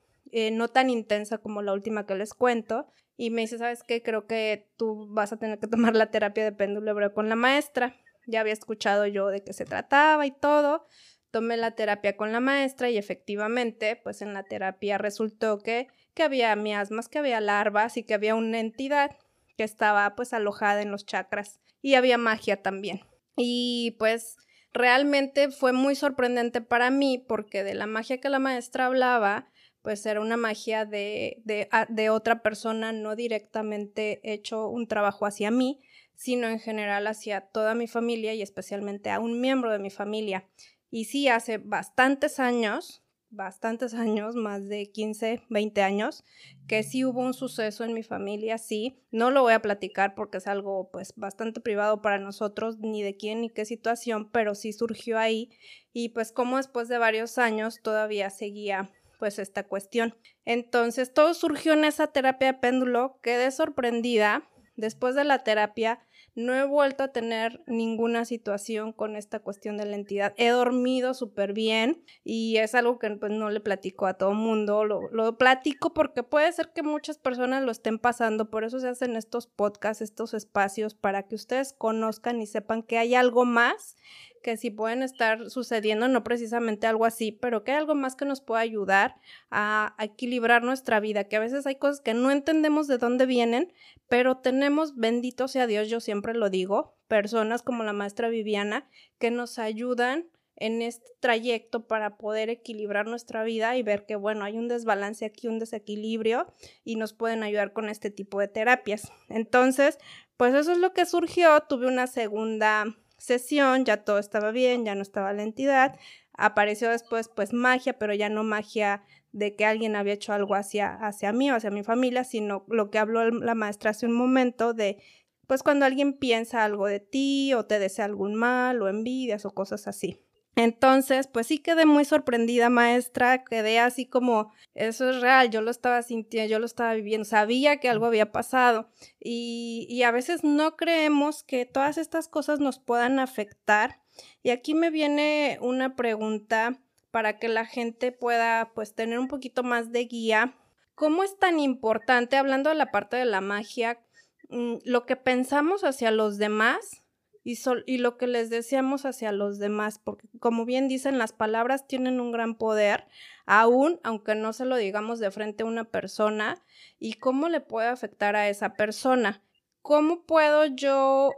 no 0.53 0.69
tan 0.69 0.91
intensa 0.91 1.39
como 1.39 1.63
la 1.63 1.73
última 1.73 2.07
que 2.07 2.17
les 2.17 2.35
cuento. 2.35 2.89
Y 3.21 3.29
me 3.29 3.43
dice, 3.43 3.59
¿sabes 3.59 3.83
qué? 3.83 4.03
Creo 4.03 4.27
que 4.27 4.73
tú 4.79 5.07
vas 5.11 5.31
a 5.35 5.37
tener 5.37 5.59
que 5.59 5.67
tomar 5.67 5.95
la 5.95 6.11
terapia 6.11 6.43
de 6.43 6.53
péndulo 6.53 6.91
hebreo 6.91 7.13
con 7.13 7.29
la 7.29 7.37
maestra. 7.37 7.95
Ya 8.27 8.41
había 8.41 8.55
escuchado 8.55 9.07
yo 9.07 9.29
de 9.29 9.45
qué 9.45 9.53
se 9.53 9.67
trataba 9.67 10.25
y 10.25 10.31
todo. 10.31 10.87
Tomé 11.31 11.57
la 11.57 11.73
terapia 11.73 12.17
con 12.17 12.33
la 12.33 12.41
maestra 12.41 12.91
y 12.91 12.99
efectivamente, 12.99 13.97
pues 13.97 14.23
en 14.23 14.35
la 14.35 14.43
terapia 14.43 14.99
resultó 14.99 15.59
que 15.59 15.89
que 16.15 16.23
había 16.23 16.55
miasmas, 16.57 17.09
que 17.09 17.19
había 17.19 17.41
larvas 17.41 17.97
y 17.97 18.03
que 18.03 18.15
había 18.15 18.35
una 18.35 18.61
entidad 18.61 19.17
que 19.57 19.65
estaba 19.65 20.15
pues 20.17 20.33
alojada 20.33 20.83
en 20.83 20.91
los 20.91 21.07
chakras 21.07 21.61
y 21.83 21.95
había 21.95 22.19
magia 22.19 22.63
también. 22.63 23.01
Y 23.37 23.97
pues 23.99 24.37
realmente 24.73 25.51
fue 25.51 25.73
muy 25.73 25.95
sorprendente 25.95 26.61
para 26.61 26.91
mí 26.91 27.25
porque 27.27 27.65
de 27.65 27.75
la 27.75 27.87
magia 27.87 28.21
que 28.21 28.29
la 28.29 28.39
maestra 28.39 28.87
hablaba, 28.87 29.51
pues 29.83 30.05
era 30.05 30.21
una 30.21 30.37
magia 30.37 30.85
de, 30.85 31.41
de, 31.45 31.69
de, 31.89 32.11
otra 32.11 32.43
persona, 32.43 32.93
no 32.93 33.17
directamente 33.17 34.21
hecho 34.23 34.69
un 34.69 34.87
trabajo 34.87 35.27
hacia 35.27 35.51
mí, 35.51 35.81
sino 36.17 36.49
en 36.49 36.61
general 36.61 37.07
hacia 37.07 37.41
toda 37.41 37.75
mi 37.75 37.87
familia 37.87 38.35
y 38.35 38.43
especialmente 38.43 39.11
a 39.11 39.21
un 39.21 39.41
miembro 39.41 39.73
de 39.73 39.79
mi 39.79 39.89
familia. 39.89 40.47
Y 40.91 41.05
sí, 41.05 41.29
hace 41.29 41.59
bastantes 41.59 42.41
años, 42.41 43.03
bastantes 43.31 43.95
años, 43.95 44.35
más 44.35 44.69
de 44.69 44.91
15, 44.91 45.43
20 45.49 45.83
años, 45.83 46.25
que 46.67 46.83
sí 46.83 47.05
hubo 47.05 47.21
un 47.21 47.33
suceso 47.33 47.85
en 47.85 47.95
mi 47.95 48.03
familia, 48.03 48.59
sí. 48.59 48.99
No 49.13 49.31
lo 49.31 49.43
voy 49.43 49.53
a 49.53 49.63
platicar 49.63 50.15
porque 50.15 50.39
es 50.39 50.47
algo 50.47 50.91
pues 50.91 51.15
bastante 51.17 51.61
privado 51.61 52.03
para 52.03 52.19
nosotros, 52.19 52.79
ni 52.81 53.03
de 53.03 53.17
quién 53.17 53.41
ni 53.41 53.51
qué 53.51 53.65
situación, 53.65 54.31
pero 54.31 54.55
sí 54.55 54.73
surgió 54.73 55.19
ahí 55.19 55.51
y 55.93 56.11
pues 56.11 56.33
como 56.33 56.57
después 56.57 56.89
de 56.89 56.99
varios 56.99 57.39
años 57.39 57.81
todavía 57.83 58.31
seguía 58.31 58.91
pues 59.19 59.39
esta 59.39 59.65
cuestión. 59.65 60.17
Entonces 60.45 61.13
todo 61.13 61.35
surgió 61.35 61.75
en 61.75 61.85
esa 61.85 62.09
terapia 62.09 62.53
de 62.53 62.59
péndulo, 62.59 63.21
quedé 63.23 63.51
sorprendida. 63.53 64.49
Después 64.77 65.15
de 65.15 65.25
la 65.25 65.45
terapia 65.45 66.01
no 66.35 66.55
he 66.55 66.65
vuelto 66.65 67.05
a 67.05 67.09
tener 67.09 67.63
ninguna 67.67 68.25
situación 68.25 68.93
con 68.93 69.17
esta 69.17 69.41
cuestión 69.41 69.77
de 69.77 69.87
la 69.87 69.97
entidad. 69.97 70.35
He 70.37 70.49
dormido 70.49 71.15
súper 71.15 71.53
bien 71.53 72.05
y 72.25 72.57
es 72.59 72.75
algo 72.75 72.99
que 72.99 73.11
pues, 73.11 73.33
no 73.33 73.51
le 73.51 73.61
platico 73.61 74.07
a 74.07 74.15
todo 74.15 74.33
mundo. 74.33 74.85
Lo, 74.85 75.09
lo 75.11 75.37
platico 75.39 75.93
porque 75.93 76.23
puede 76.23 76.51
ser 76.53 76.73
que 76.73 76.83
muchas 76.83 77.19
personas 77.19 77.63
lo 77.63 77.71
estén 77.71 77.99
pasando. 77.99 78.51
Por 78.51 78.65
eso 78.65 78.81
se 78.81 78.89
hacen 78.89 79.17
estos 79.17 79.47
podcasts, 79.47 80.03
estos 80.03 80.35
espacios, 80.35 80.95
para 80.95 81.25
que 81.25 81.35
ustedes 81.35 81.73
conozcan 81.73 82.41
y 82.41 82.47
sepan 82.47 82.83
que 82.83 82.99
hay 82.99 83.15
algo 83.15 83.45
más 83.45 83.97
que 84.43 84.57
sí 84.57 84.71
pueden 84.71 85.03
estar 85.03 85.51
sucediendo, 85.51 86.09
no 86.09 86.25
precisamente 86.25 86.87
algo 86.87 87.05
así, 87.05 87.33
pero 87.33 87.65
que 87.65 87.73
hay 87.73 87.79
algo 87.79 87.95
más 87.95 88.17
que 88.17 88.25
nos 88.25 88.41
pueda 88.41 88.61
ayudar 88.61 89.17
a, 89.51 89.95
equilibrar 89.99 90.63
nuestra 90.63 91.01
vida, 91.01 91.25
que 91.25 91.37
a 91.37 91.41
veces 91.41 91.67
hay 91.67 91.77
cosas 91.77 92.01
que 92.01 92.15
no 92.15 92.31
entendemos 92.31 92.87
de 92.87 92.99
dónde 92.99 93.27
vienen, 93.27 93.73
pero 94.09 94.39
tenemos, 94.39 94.97
bendito 94.97 95.49
sea 95.49 95.67
Dios, 95.67 95.89
yo 95.89 96.01
siempre 96.01 96.35
lo 96.35 96.51
digo, 96.51 96.97
personas 97.09 97.63
como 97.63 97.85
la 97.85 97.93
maestra 97.93 98.29
Viviana 98.29 98.89
que 99.19 99.31
nos 99.31 99.59
ayudan 99.59 100.29
en 100.57 100.83
este 100.83 101.11
trayecto 101.21 101.87
para 101.87 102.19
poder 102.19 102.51
equilibrar 102.51 103.07
nuestra 103.07 103.43
vida 103.43 103.77
y 103.77 103.83
ver 103.83 104.05
que, 104.05 104.15
bueno, 104.15 104.45
hay 104.45 104.59
un 104.59 104.69
desbalance 104.69 105.25
aquí, 105.25 105.49
un 105.49 105.59
desequilibrio 105.59 106.47
y 106.85 106.97
nos 106.97 107.15
pueden 107.15 107.43
ayudar 107.43 107.73
con 107.73 107.89
este 107.89 108.11
tipo 108.11 108.39
de 108.41 108.49
terapias. 108.49 109.11
Entonces, 109.29 109.99
pues 110.37 110.55
eso 110.55 110.73
es 110.73 110.79
lo 110.79 110.93
que 110.93 111.07
surgió. 111.07 111.59
Tuve 111.63 111.87
una 111.87 112.07
segunda 112.07 112.95
sesión, 113.21 113.85
ya 113.85 113.99
todo 113.99 114.19
estaba 114.19 114.51
bien, 114.51 114.85
ya 114.85 114.95
no 114.95 115.03
estaba 115.03 115.33
la 115.33 115.43
entidad. 115.43 115.97
Apareció 116.33 116.91
después 116.91 117.29
pues 117.29 117.53
magia, 117.53 117.99
pero 117.99 118.15
ya 118.15 118.29
no 118.29 118.43
magia 118.45 119.05
de 119.33 119.55
que 119.55 119.65
alguien 119.65 119.95
había 119.95 120.15
hecho 120.15 120.33
algo 120.33 120.55
hacia, 120.55 120.95
hacia 120.95 121.33
mí 121.33 121.51
o 121.51 121.55
hacia 121.55 121.71
mi 121.71 121.85
familia, 121.85 122.25
sino 122.25 122.65
lo 122.69 122.91
que 122.91 122.99
habló 122.99 123.31
la 123.31 123.55
maestra 123.55 123.91
hace 123.91 124.07
un 124.07 124.13
momento 124.15 124.75
de 124.75 125.03
pues 125.47 125.63
cuando 125.63 125.85
alguien 125.85 126.15
piensa 126.15 126.65
algo 126.65 126.87
de 126.87 127.01
ti 127.01 127.55
o 127.55 127.67
te 127.67 127.79
desea 127.81 128.05
algún 128.05 128.35
mal 128.37 128.81
o 128.83 128.89
envidias 128.89 129.45
o 129.45 129.51
cosas 129.51 129.89
así. 129.89 130.21
Entonces, 130.57 131.27
pues 131.29 131.47
sí 131.47 131.59
quedé 131.59 131.87
muy 131.87 132.05
sorprendida, 132.05 132.69
maestra, 132.71 133.45
quedé 133.45 133.79
así 133.79 134.07
como, 134.07 134.53
eso 134.75 135.11
es 135.11 135.21
real, 135.21 135.51
yo 135.51 135.63
lo 135.63 135.71
estaba 135.71 136.03
sintiendo, 136.03 136.51
yo 136.51 136.59
lo 136.59 136.67
estaba 136.67 136.93
viviendo, 136.95 137.25
sabía 137.25 137.79
que 137.79 137.89
algo 137.89 138.07
había 138.07 138.33
pasado 138.33 138.91
y, 139.21 139.87
y 139.89 140.03
a 140.03 140.11
veces 140.11 140.43
no 140.45 140.77
creemos 140.77 141.45
que 141.45 141.67
todas 141.67 141.99
estas 141.99 142.29
cosas 142.29 142.59
nos 142.61 142.79
puedan 142.79 143.19
afectar. 143.19 144.01
Y 144.43 144.51
aquí 144.51 144.75
me 144.75 144.91
viene 144.91 145.59
una 145.63 145.97
pregunta 145.97 146.79
para 147.11 147.39
que 147.39 147.49
la 147.49 147.65
gente 147.65 148.13
pueda 148.13 148.73
pues 148.75 148.95
tener 148.95 149.19
un 149.19 149.29
poquito 149.29 149.63
más 149.63 149.93
de 149.93 150.05
guía. 150.05 150.57
¿Cómo 150.95 151.23
es 151.25 151.39
tan 151.39 151.59
importante, 151.61 152.37
hablando 152.37 152.71
de 152.71 152.77
la 152.77 152.91
parte 152.91 153.17
de 153.17 153.25
la 153.25 153.41
magia, 153.41 154.01
mm, 154.49 154.77
lo 154.85 155.07
que 155.07 155.17
pensamos 155.17 155.85
hacia 155.85 156.11
los 156.11 156.39
demás 156.39 157.03
y, 157.43 157.59
y 157.87 157.99
lo 157.99 158.17
que 158.17 158.27
les 158.27 158.51
deseamos 158.51 159.07
hacia 159.07 159.33
los 159.33 159.59
demás, 159.59 159.99
porque 159.99 160.29
como 160.39 160.65
bien 160.65 160.89
dicen, 160.89 161.19
las 161.19 161.33
palabras 161.33 161.87
tienen 161.87 162.21
un 162.21 162.33
gran 162.33 162.57
poder, 162.57 163.07
aún 163.47 164.01
aunque 164.03 164.35
no 164.35 164.53
se 164.53 164.65
lo 164.65 164.77
digamos 164.77 165.19
de 165.21 165.31
frente 165.31 165.63
a 165.63 165.67
una 165.67 165.85
persona, 165.85 166.63
y 166.99 167.15
cómo 167.15 167.49
le 167.49 167.61
puede 167.61 167.89
afectar 167.89 168.37
a 168.37 168.49
esa 168.49 168.75
persona. 168.75 169.43
¿Cómo 169.83 170.25
puedo 170.27 170.67
yo, 170.67 171.31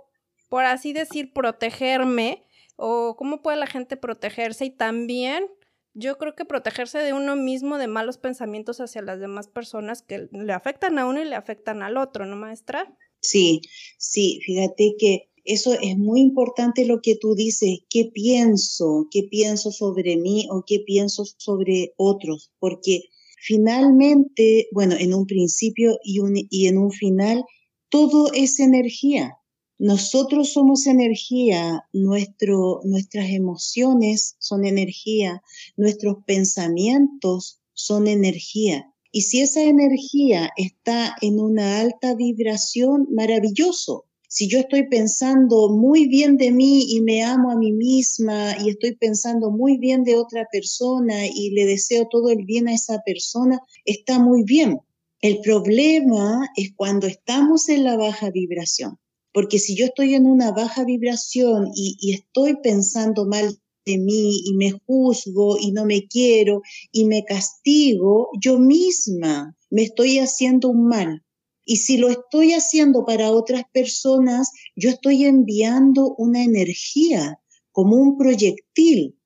por 0.49 0.65
así 0.65 0.93
decir, 0.93 1.33
protegerme? 1.33 2.45
¿O 2.77 3.17
cómo 3.17 3.43
puede 3.43 3.57
la 3.59 3.67
gente 3.67 3.97
protegerse? 3.97 4.65
Y 4.65 4.71
también 4.71 5.47
yo 5.95 6.19
creo 6.19 6.35
que 6.35 6.45
protegerse 6.45 6.99
de 6.99 7.13
uno 7.13 7.37
mismo 7.37 7.79
de 7.79 7.87
malos 7.87 8.19
pensamientos 8.19 8.81
hacia 8.81 9.03
las 9.03 9.21
demás 9.21 9.47
personas 9.49 10.03
que 10.03 10.29
le 10.33 10.53
afectan 10.53 10.99
a 10.99 11.07
uno 11.07 11.21
y 11.21 11.25
le 11.25 11.37
afectan 11.37 11.83
al 11.83 11.97
otro, 11.97 12.27
¿no, 12.27 12.35
maestra? 12.35 12.97
Sí, 13.21 13.61
sí, 13.99 14.41
fíjate 14.45 14.95
que 14.99 15.32
eso 15.45 15.73
es 15.75 15.99
muy 15.99 16.21
importante 16.21 16.85
lo 16.85 17.01
que 17.01 17.17
tú 17.17 17.35
dices, 17.35 17.81
qué 17.91 18.07
pienso, 18.07 19.09
qué 19.11 19.25
pienso 19.25 19.73
sobre 19.73 20.17
mí 20.17 20.47
o 20.51 20.65
qué 20.67 20.81
pienso 20.81 21.25
sobre 21.37 21.95
otros, 21.97 22.53
porque 22.59 23.05
finalmente, 23.39 24.69
bueno, 24.73 24.95
en 24.99 25.15
un 25.15 25.27
principio 25.27 25.99
y, 26.05 26.21
y 26.51 26.67
en 26.67 26.79
un 26.79 26.93
final, 26.93 27.45
todo 27.89 28.33
es 28.33 28.61
energía. 28.61 29.37
Nosotros 29.79 30.53
somos 30.53 30.87
energía, 30.87 31.85
nuestro, 31.93 32.81
nuestras 32.85 33.31
emociones 33.31 34.37
son 34.39 34.65
energía, 34.65 35.43
nuestros 35.77 36.19
pensamientos 36.25 37.61
son 37.75 38.07
energía. 38.07 38.93
Y 39.11 39.23
si 39.23 39.41
esa 39.41 39.63
energía 39.63 40.51
está 40.57 41.17
en 41.21 41.41
una 41.41 41.81
alta 41.81 42.15
vibración, 42.15 43.09
maravilloso. 43.11 44.07
Si 44.35 44.49
yo 44.49 44.61
estoy 44.61 44.89
pensando 44.89 45.69
muy 45.69 46.07
bien 46.07 46.39
de 46.39 46.51
mí 46.53 46.87
y 46.89 47.03
me 47.03 47.23
amo 47.23 47.51
a 47.51 47.55
mí 47.55 47.71
misma 47.71 48.57
y 48.65 48.71
estoy 48.71 48.97
pensando 48.97 49.51
muy 49.51 49.77
bien 49.77 50.05
de 50.05 50.17
otra 50.17 50.49
persona 50.51 51.27
y 51.27 51.51
le 51.51 51.67
deseo 51.67 52.09
todo 52.11 52.31
el 52.31 52.47
bien 52.47 52.67
a 52.67 52.73
esa 52.73 53.03
persona, 53.05 53.61
está 53.85 54.19
muy 54.19 54.43
bien. 54.43 54.81
El 55.21 55.41
problema 55.43 56.49
es 56.57 56.73
cuando 56.75 57.07
estamos 57.09 57.69
en 57.69 57.85
la 57.85 57.99
baja 57.99 58.31
vibración. 58.31 58.99
Porque 59.35 59.59
si 59.59 59.77
yo 59.77 59.85
estoy 59.85 60.15
en 60.15 60.25
una 60.25 60.51
baja 60.51 60.83
vibración 60.87 61.71
y, 61.75 61.99
y 62.01 62.15
estoy 62.15 62.57
pensando 62.63 63.27
mal 63.27 63.61
de 63.85 63.99
mí 63.99 64.41
y 64.47 64.55
me 64.55 64.71
juzgo 64.87 65.59
y 65.61 65.73
no 65.73 65.85
me 65.85 66.09
quiero 66.09 66.63
y 66.91 67.05
me 67.05 67.23
castigo, 67.25 68.31
yo 68.41 68.59
misma 68.59 69.55
me 69.69 69.83
estoy 69.83 70.21
haciendo 70.21 70.71
un 70.71 70.89
mal. 70.89 71.23
Y 71.65 71.77
si 71.77 71.97
lo 71.97 72.09
estoy 72.09 72.53
haciendo 72.53 73.05
para 73.05 73.31
otras 73.31 73.63
personas, 73.73 74.51
yo 74.75 74.91
estoy 74.91 75.25
enviando 75.25 76.15
una 76.19 76.43
energía 76.43 77.39
como 77.71 77.97
un 77.97 78.17
proyectil. 78.17 79.19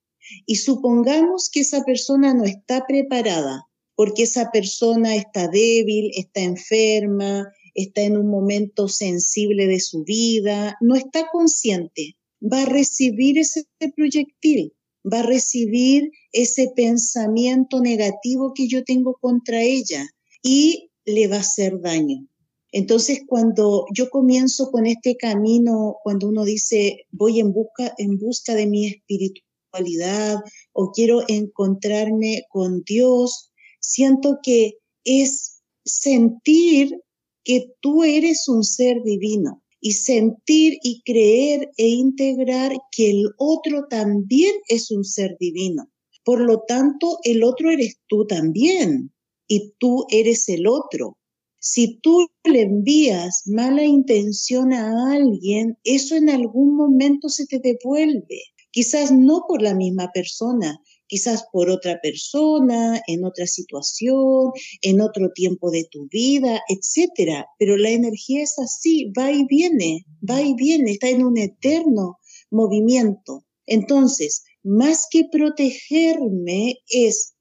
Y 0.44 0.56
supongamos 0.56 1.50
que 1.50 1.60
esa 1.60 1.84
persona 1.84 2.34
no 2.34 2.44
está 2.44 2.84
preparada, 2.86 3.66
porque 3.94 4.24
esa 4.24 4.50
persona 4.50 5.14
está 5.16 5.48
débil, 5.48 6.10
está 6.14 6.40
enferma, 6.40 7.46
está 7.74 8.02
en 8.02 8.16
un 8.16 8.28
momento 8.28 8.88
sensible 8.88 9.66
de 9.66 9.80
su 9.80 10.02
vida, 10.04 10.76
no 10.80 10.96
está 10.96 11.28
consciente, 11.30 12.16
va 12.42 12.62
a 12.62 12.66
recibir 12.66 13.38
ese 13.38 13.64
proyectil, 13.94 14.72
va 15.04 15.20
a 15.20 15.26
recibir 15.26 16.10
ese 16.32 16.72
pensamiento 16.74 17.80
negativo 17.80 18.52
que 18.54 18.66
yo 18.66 18.82
tengo 18.84 19.16
contra 19.20 19.62
ella 19.62 20.06
y 20.42 20.90
le 21.06 21.28
va 21.28 21.36
a 21.36 21.40
hacer 21.40 21.80
daño. 21.80 22.26
Entonces, 22.72 23.20
cuando 23.26 23.86
yo 23.94 24.10
comienzo 24.10 24.70
con 24.70 24.86
este 24.86 25.16
camino, 25.16 25.96
cuando 26.02 26.28
uno 26.28 26.44
dice 26.44 27.06
voy 27.10 27.40
en 27.40 27.52
busca, 27.52 27.94
en 27.96 28.18
busca 28.18 28.54
de 28.54 28.66
mi 28.66 28.86
espiritualidad 28.86 30.40
o 30.72 30.90
quiero 30.90 31.22
encontrarme 31.28 32.42
con 32.50 32.82
Dios, 32.82 33.50
siento 33.80 34.40
que 34.42 34.74
es 35.04 35.62
sentir 35.84 37.00
que 37.44 37.72
tú 37.80 38.02
eres 38.02 38.48
un 38.48 38.64
ser 38.64 39.02
divino 39.04 39.62
y 39.80 39.92
sentir 39.92 40.78
y 40.82 41.02
creer 41.02 41.70
e 41.76 41.88
integrar 41.88 42.76
que 42.90 43.10
el 43.10 43.28
otro 43.38 43.86
también 43.88 44.52
es 44.68 44.90
un 44.90 45.04
ser 45.04 45.36
divino. 45.38 45.88
Por 46.24 46.40
lo 46.40 46.62
tanto, 46.66 47.18
el 47.22 47.44
otro 47.44 47.70
eres 47.70 48.00
tú 48.08 48.26
también 48.26 49.12
y 49.48 49.74
tú 49.78 50.04
eres 50.10 50.48
el 50.48 50.66
otro. 50.66 51.16
Si 51.58 51.98
tú 52.00 52.28
le 52.44 52.62
envías 52.62 53.42
mala 53.46 53.82
intención 53.82 54.72
a 54.72 55.14
alguien, 55.14 55.76
eso 55.84 56.14
en 56.14 56.30
algún 56.30 56.76
momento 56.76 57.28
se 57.28 57.46
te 57.46 57.58
devuelve. 57.58 58.40
Quizás 58.70 59.10
no 59.10 59.44
por 59.48 59.62
la 59.62 59.74
misma 59.74 60.10
persona, 60.12 60.78
quizás 61.06 61.44
por 61.52 61.70
otra 61.70 61.98
persona, 62.02 63.00
en 63.06 63.24
otra 63.24 63.46
situación, 63.46 64.52
en 64.82 65.00
otro 65.00 65.30
tiempo 65.32 65.70
de 65.70 65.84
tu 65.90 66.08
vida, 66.08 66.60
etcétera. 66.68 67.46
Pero 67.58 67.76
la 67.76 67.90
energía 67.90 68.42
es 68.42 68.58
así, 68.58 69.12
va 69.18 69.32
y 69.32 69.44
viene, 69.46 70.04
va 70.28 70.42
y 70.42 70.54
viene, 70.54 70.92
está 70.92 71.08
en 71.08 71.24
un 71.24 71.38
eterno 71.38 72.18
movimiento. 72.50 73.44
Entonces, 73.66 74.44
más 74.62 75.06
que 75.10 75.24
protegerme 75.30 76.78
es 76.88 77.35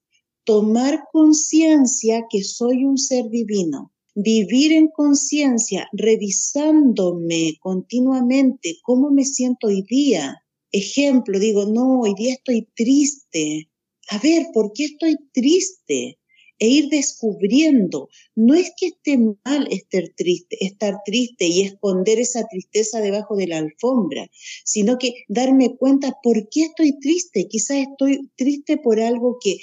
tomar 0.46 1.02
conciencia 1.12 2.24
que 2.30 2.42
soy 2.42 2.84
un 2.84 2.96
ser 2.96 3.28
divino, 3.28 3.92
vivir 4.14 4.72
en 4.72 4.88
conciencia, 4.88 5.88
revisándome 5.92 7.58
continuamente 7.60 8.78
cómo 8.82 9.10
me 9.10 9.24
siento 9.24 9.66
hoy 9.66 9.82
día, 9.82 10.36
ejemplo, 10.70 11.38
digo, 11.38 11.66
no, 11.66 12.00
hoy 12.00 12.14
día 12.14 12.34
estoy 12.34 12.68
triste. 12.74 13.68
A 14.08 14.18
ver, 14.18 14.46
¿por 14.54 14.72
qué 14.72 14.84
estoy 14.84 15.16
triste? 15.32 16.18
E 16.58 16.68
ir 16.68 16.88
descubriendo, 16.88 18.08
no 18.34 18.54
es 18.54 18.72
que 18.78 18.86
esté 18.86 19.18
mal 19.18 19.68
estar 19.70 20.04
triste, 20.16 20.56
estar 20.64 20.94
triste 21.04 21.46
y 21.46 21.60
esconder 21.60 22.18
esa 22.18 22.46
tristeza 22.46 23.02
debajo 23.02 23.36
de 23.36 23.46
la 23.46 23.58
alfombra, 23.58 24.30
sino 24.64 24.96
que 24.96 25.12
darme 25.28 25.76
cuenta 25.76 26.16
por 26.22 26.48
qué 26.48 26.62
estoy 26.62 26.98
triste. 26.98 27.46
Quizás 27.48 27.88
estoy 27.88 28.30
triste 28.36 28.78
por 28.78 29.00
algo 29.00 29.36
que 29.38 29.58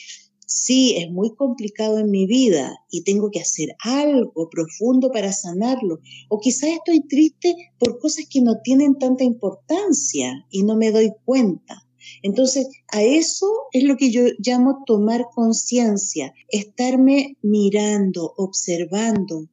sí, 0.53 0.95
es 0.97 1.09
muy 1.09 1.35
complicado 1.35 1.99
en 1.99 2.11
mi 2.11 2.25
vida 2.25 2.77
y 2.91 3.03
tengo 3.03 3.31
que 3.31 3.39
hacer 3.39 3.75
algo 3.83 4.49
profundo 4.49 5.11
para 5.11 5.31
sanarlo. 5.31 5.99
O 6.29 6.39
quizás 6.39 6.69
estoy 6.69 7.01
triste 7.07 7.55
por 7.79 7.99
cosas 7.99 8.25
que 8.29 8.41
no 8.41 8.61
tienen 8.63 8.97
tanta 8.97 9.23
importancia 9.23 10.45
y 10.49 10.63
no 10.63 10.75
me 10.75 10.91
doy 10.91 11.11
cuenta. 11.25 11.83
Entonces, 12.21 12.67
a 12.89 13.01
eso 13.01 13.47
es 13.71 13.83
lo 13.83 13.97
que 13.97 14.11
yo 14.11 14.23
llamo 14.39 14.83
tomar 14.85 15.25
conciencia, 15.33 16.33
estarme 16.49 17.37
mirando, 17.41 18.33
observando. 18.37 19.47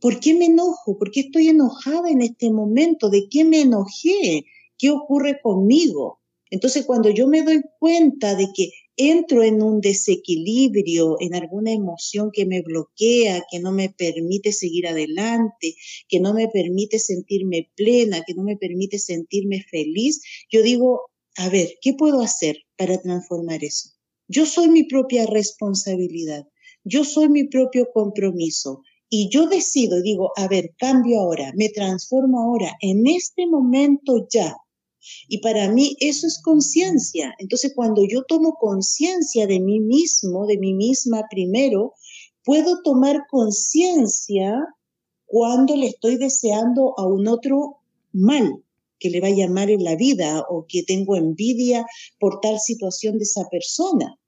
¿Por 0.00 0.18
qué 0.20 0.34
me 0.34 0.46
enojo? 0.46 0.98
¿Por 0.98 1.10
qué 1.10 1.20
estoy 1.20 1.48
enojada 1.48 2.10
en 2.10 2.22
este 2.22 2.50
momento? 2.50 3.08
¿De 3.08 3.28
qué 3.30 3.44
me 3.44 3.60
enojé? 3.60 4.44
¿Qué 4.76 4.90
ocurre 4.90 5.40
conmigo? 5.40 6.20
Entonces, 6.50 6.84
cuando 6.84 7.08
yo 7.08 7.28
me 7.28 7.42
doy 7.42 7.62
cuenta 7.78 8.34
de 8.34 8.48
que 8.54 8.70
entro 8.96 9.42
en 9.42 9.62
un 9.62 9.80
desequilibrio, 9.80 11.16
en 11.20 11.34
alguna 11.34 11.72
emoción 11.72 12.30
que 12.32 12.46
me 12.46 12.62
bloquea, 12.62 13.42
que 13.50 13.60
no 13.60 13.72
me 13.72 13.90
permite 13.90 14.52
seguir 14.52 14.86
adelante, 14.86 15.74
que 16.08 16.20
no 16.20 16.34
me 16.34 16.48
permite 16.48 16.98
sentirme 16.98 17.70
plena, 17.76 18.22
que 18.26 18.34
no 18.34 18.42
me 18.42 18.56
permite 18.56 18.98
sentirme 18.98 19.62
feliz, 19.70 20.20
yo 20.50 20.62
digo, 20.62 21.10
a 21.36 21.48
ver, 21.48 21.74
¿qué 21.80 21.94
puedo 21.94 22.20
hacer 22.20 22.58
para 22.76 23.00
transformar 23.00 23.64
eso? 23.64 23.90
Yo 24.28 24.46
soy 24.46 24.68
mi 24.68 24.84
propia 24.84 25.26
responsabilidad, 25.26 26.46
yo 26.84 27.04
soy 27.04 27.28
mi 27.28 27.44
propio 27.44 27.88
compromiso. 27.92 28.82
Y 29.14 29.28
yo 29.28 29.46
decido, 29.46 30.00
digo, 30.00 30.32
a 30.36 30.48
ver, 30.48 30.74
cambio 30.78 31.20
ahora, 31.20 31.52
me 31.54 31.68
transformo 31.68 32.40
ahora, 32.40 32.72
en 32.80 33.06
este 33.06 33.46
momento 33.46 34.26
ya, 34.32 34.56
y 35.28 35.38
para 35.38 35.70
mí 35.70 35.96
eso 36.00 36.26
es 36.26 36.40
conciencia. 36.42 37.34
Entonces, 37.38 37.72
cuando 37.74 38.04
yo 38.06 38.22
tomo 38.24 38.54
conciencia 38.60 39.46
de 39.46 39.60
mí 39.60 39.80
mismo, 39.80 40.46
de 40.46 40.58
mí 40.58 40.74
misma 40.74 41.22
primero, 41.30 41.94
puedo 42.44 42.82
tomar 42.82 43.26
conciencia 43.30 44.54
cuando 45.26 45.76
le 45.76 45.86
estoy 45.86 46.16
deseando 46.16 46.94
a 46.98 47.06
un 47.06 47.26
otro 47.28 47.78
mal 48.12 48.62
que 48.98 49.10
le 49.10 49.20
vaya 49.20 49.48
mal 49.48 49.68
en 49.70 49.82
la 49.82 49.96
vida 49.96 50.44
o 50.48 50.66
que 50.68 50.84
tengo 50.84 51.16
envidia 51.16 51.84
por 52.20 52.40
tal 52.40 52.60
situación 52.60 53.18
de 53.18 53.24
esa 53.24 53.48
persona. 53.50 54.18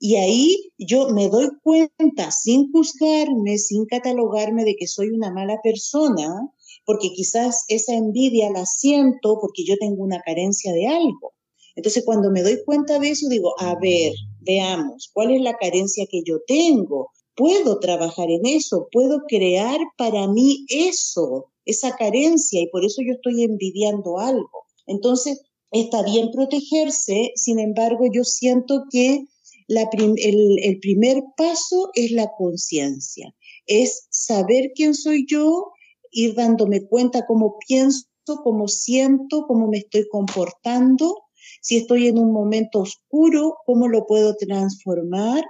Y 0.00 0.16
ahí 0.16 0.72
yo 0.78 1.08
me 1.10 1.28
doy 1.28 1.48
cuenta, 1.62 2.30
sin 2.30 2.70
juzgarme, 2.72 3.58
sin 3.58 3.86
catalogarme 3.86 4.64
de 4.64 4.76
que 4.76 4.86
soy 4.86 5.08
una 5.08 5.32
mala 5.32 5.60
persona, 5.62 6.50
porque 6.88 7.12
quizás 7.12 7.66
esa 7.68 7.92
envidia 7.92 8.50
la 8.50 8.64
siento 8.64 9.38
porque 9.42 9.62
yo 9.62 9.74
tengo 9.78 10.02
una 10.02 10.22
carencia 10.22 10.72
de 10.72 10.86
algo. 10.86 11.34
Entonces, 11.76 12.02
cuando 12.02 12.30
me 12.30 12.42
doy 12.42 12.64
cuenta 12.64 12.98
de 12.98 13.10
eso, 13.10 13.28
digo, 13.28 13.52
a 13.60 13.74
ver, 13.78 14.14
veamos, 14.40 15.10
¿cuál 15.12 15.32
es 15.32 15.42
la 15.42 15.52
carencia 15.58 16.06
que 16.10 16.22
yo 16.24 16.38
tengo? 16.46 17.10
Puedo 17.36 17.78
trabajar 17.78 18.30
en 18.30 18.46
eso, 18.46 18.88
puedo 18.90 19.20
crear 19.28 19.78
para 19.98 20.28
mí 20.28 20.64
eso, 20.70 21.52
esa 21.66 21.94
carencia, 21.94 22.62
y 22.62 22.68
por 22.68 22.82
eso 22.86 23.02
yo 23.06 23.12
estoy 23.12 23.42
envidiando 23.42 24.18
algo. 24.18 24.64
Entonces, 24.86 25.42
está 25.70 26.02
bien 26.02 26.30
protegerse, 26.32 27.32
sin 27.34 27.58
embargo, 27.58 28.06
yo 28.10 28.24
siento 28.24 28.84
que 28.90 29.26
el, 29.68 30.78
primer 30.80 31.22
paso 31.36 31.90
es 31.92 32.12
la 32.12 32.30
conciencia, 32.38 33.34
es 33.66 34.06
saber 34.08 34.72
quién 34.74 34.94
soy 34.94 35.26
yo, 35.28 35.72
ir 36.12 36.34
dándome 36.34 36.86
cuenta 36.86 37.26
cómo 37.26 37.56
pienso, 37.66 38.06
cómo 38.42 38.68
siento, 38.68 39.46
cómo 39.46 39.68
me 39.68 39.78
estoy 39.78 40.06
comportando. 40.08 41.14
Si 41.62 41.76
estoy 41.76 42.08
en 42.08 42.18
un 42.18 42.32
momento 42.32 42.80
oscuro, 42.80 43.56
¿cómo 43.64 43.88
lo 43.88 44.06
puedo 44.06 44.34
transformar? 44.36 45.42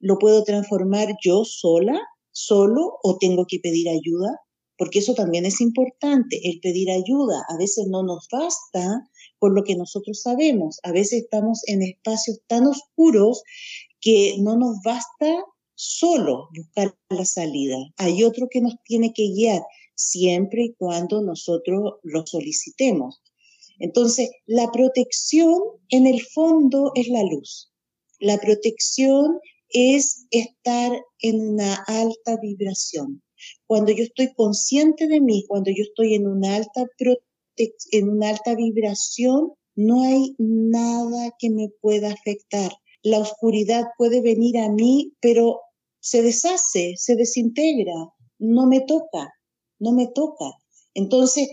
¿Lo 0.00 0.18
puedo 0.18 0.42
transformar 0.44 1.14
yo 1.24 1.44
sola, 1.44 2.00
solo, 2.32 2.98
o 3.02 3.16
tengo 3.18 3.46
que 3.48 3.60
pedir 3.60 3.88
ayuda? 3.88 4.40
Porque 4.76 4.98
eso 4.98 5.14
también 5.14 5.46
es 5.46 5.60
importante, 5.60 6.40
el 6.42 6.58
pedir 6.60 6.90
ayuda. 6.90 7.44
A 7.48 7.56
veces 7.56 7.86
no 7.88 8.02
nos 8.02 8.26
basta 8.30 9.08
con 9.38 9.54
lo 9.54 9.62
que 9.62 9.76
nosotros 9.76 10.20
sabemos. 10.20 10.80
A 10.82 10.92
veces 10.92 11.22
estamos 11.24 11.60
en 11.66 11.82
espacios 11.82 12.40
tan 12.48 12.66
oscuros 12.66 13.42
que 14.00 14.36
no 14.40 14.56
nos 14.58 14.78
basta 14.84 15.44
solo 15.76 16.48
buscar 16.56 16.96
la 17.08 17.24
salida. 17.24 17.76
Hay 17.96 18.22
otro 18.24 18.48
que 18.50 18.60
nos 18.60 18.74
tiene 18.84 19.12
que 19.12 19.28
guiar 19.28 19.62
siempre 19.94 20.64
y 20.64 20.74
cuando 20.74 21.22
nosotros 21.22 21.94
lo 22.02 22.26
solicitemos. 22.26 23.22
Entonces, 23.78 24.30
la 24.46 24.70
protección 24.70 25.58
en 25.88 26.06
el 26.06 26.22
fondo 26.22 26.92
es 26.94 27.08
la 27.08 27.22
luz. 27.22 27.72
La 28.20 28.38
protección 28.38 29.38
es 29.68 30.26
estar 30.30 30.92
en 31.20 31.40
una 31.40 31.74
alta 31.86 32.38
vibración. 32.40 33.22
Cuando 33.66 33.92
yo 33.92 34.04
estoy 34.04 34.32
consciente 34.34 35.06
de 35.08 35.20
mí, 35.20 35.44
cuando 35.48 35.70
yo 35.70 35.82
estoy 35.82 36.14
en 36.14 36.26
una 36.26 36.56
alta, 36.56 36.86
en 37.56 38.08
una 38.08 38.30
alta 38.30 38.54
vibración, 38.54 39.52
no 39.74 40.02
hay 40.02 40.34
nada 40.38 41.30
que 41.38 41.50
me 41.50 41.68
pueda 41.80 42.12
afectar. 42.12 42.72
La 43.02 43.18
oscuridad 43.18 43.84
puede 43.98 44.22
venir 44.22 44.56
a 44.58 44.70
mí, 44.70 45.12
pero 45.20 45.60
se 46.00 46.22
deshace, 46.22 46.94
se 46.96 47.16
desintegra, 47.16 47.92
no 48.38 48.66
me 48.66 48.80
toca 48.80 49.33
no 49.84 49.92
me 49.92 50.08
toca. 50.08 50.50
Entonces, 50.94 51.46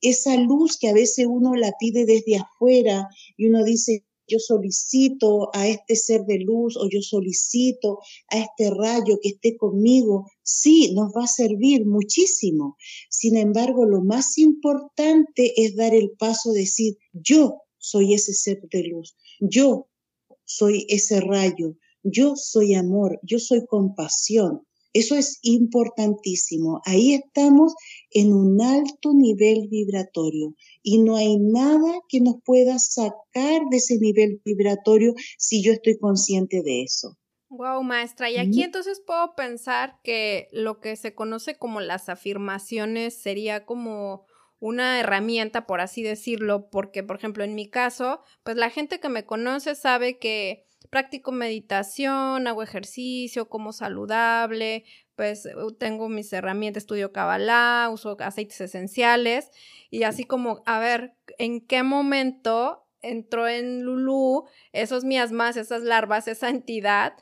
esa 0.00 0.36
luz 0.36 0.78
que 0.78 0.88
a 0.88 0.92
veces 0.92 1.26
uno 1.28 1.54
la 1.54 1.72
pide 1.80 2.04
desde 2.04 2.36
afuera 2.36 3.08
y 3.36 3.46
uno 3.46 3.64
dice, 3.64 4.04
yo 4.28 4.38
solicito 4.38 5.50
a 5.52 5.68
este 5.68 5.96
ser 5.96 6.24
de 6.24 6.38
luz 6.38 6.76
o 6.76 6.88
yo 6.88 7.02
solicito 7.02 7.98
a 8.28 8.38
este 8.38 8.70
rayo 8.70 9.18
que 9.20 9.30
esté 9.30 9.56
conmigo, 9.56 10.26
sí, 10.42 10.92
nos 10.94 11.12
va 11.12 11.24
a 11.24 11.26
servir 11.26 11.84
muchísimo. 11.86 12.76
Sin 13.10 13.36
embargo, 13.36 13.84
lo 13.84 14.02
más 14.02 14.38
importante 14.38 15.52
es 15.56 15.76
dar 15.76 15.94
el 15.94 16.12
paso, 16.18 16.52
decir, 16.52 16.96
yo 17.12 17.62
soy 17.78 18.14
ese 18.14 18.32
ser 18.32 18.60
de 18.70 18.84
luz, 18.84 19.16
yo 19.40 19.88
soy 20.44 20.86
ese 20.88 21.20
rayo, 21.20 21.76
yo 22.02 22.34
soy 22.36 22.74
amor, 22.74 23.18
yo 23.22 23.38
soy 23.38 23.66
compasión. 23.66 24.66
Eso 24.92 25.16
es 25.16 25.38
importantísimo. 25.42 26.80
Ahí 26.84 27.14
estamos 27.14 27.74
en 28.10 28.32
un 28.32 28.60
alto 28.60 29.12
nivel 29.14 29.68
vibratorio 29.70 30.54
y 30.82 30.98
no 30.98 31.16
hay 31.16 31.38
nada 31.38 32.00
que 32.08 32.20
nos 32.20 32.36
pueda 32.44 32.78
sacar 32.78 33.62
de 33.70 33.76
ese 33.76 33.98
nivel 33.98 34.40
vibratorio 34.44 35.14
si 35.38 35.62
yo 35.62 35.72
estoy 35.72 35.98
consciente 35.98 36.62
de 36.62 36.82
eso. 36.82 37.18
Wow, 37.48 37.82
maestra. 37.82 38.30
Y 38.30 38.38
aquí 38.38 38.62
entonces 38.62 39.02
puedo 39.06 39.34
pensar 39.34 40.00
que 40.02 40.48
lo 40.52 40.80
que 40.80 40.96
se 40.96 41.14
conoce 41.14 41.58
como 41.58 41.80
las 41.80 42.08
afirmaciones 42.08 43.14
sería 43.14 43.66
como 43.66 44.24
una 44.58 45.00
herramienta, 45.00 45.66
por 45.66 45.80
así 45.80 46.02
decirlo, 46.02 46.70
porque, 46.70 47.02
por 47.02 47.16
ejemplo, 47.16 47.44
en 47.44 47.54
mi 47.54 47.68
caso, 47.68 48.22
pues 48.42 48.56
la 48.56 48.70
gente 48.70 49.00
que 49.00 49.08
me 49.08 49.26
conoce 49.26 49.74
sabe 49.74 50.18
que 50.18 50.64
practico 50.92 51.32
meditación, 51.32 52.46
hago 52.46 52.62
ejercicio, 52.62 53.48
como 53.48 53.72
saludable, 53.72 54.84
pues 55.16 55.48
tengo 55.78 56.10
mis 56.10 56.30
herramientas, 56.34 56.82
estudio 56.82 57.12
Kabbalah, 57.12 57.88
uso 57.90 58.14
aceites 58.20 58.60
esenciales 58.60 59.50
y 59.90 60.02
así 60.02 60.24
como, 60.24 60.62
a 60.66 60.80
ver, 60.80 61.14
¿en 61.38 61.66
qué 61.66 61.82
momento 61.82 62.86
entró 63.00 63.48
en 63.48 63.82
Lulu 63.84 64.44
esos 64.72 65.02
miasmas, 65.02 65.56
esas 65.56 65.82
larvas, 65.82 66.28
esa 66.28 66.50
entidad? 66.50 67.14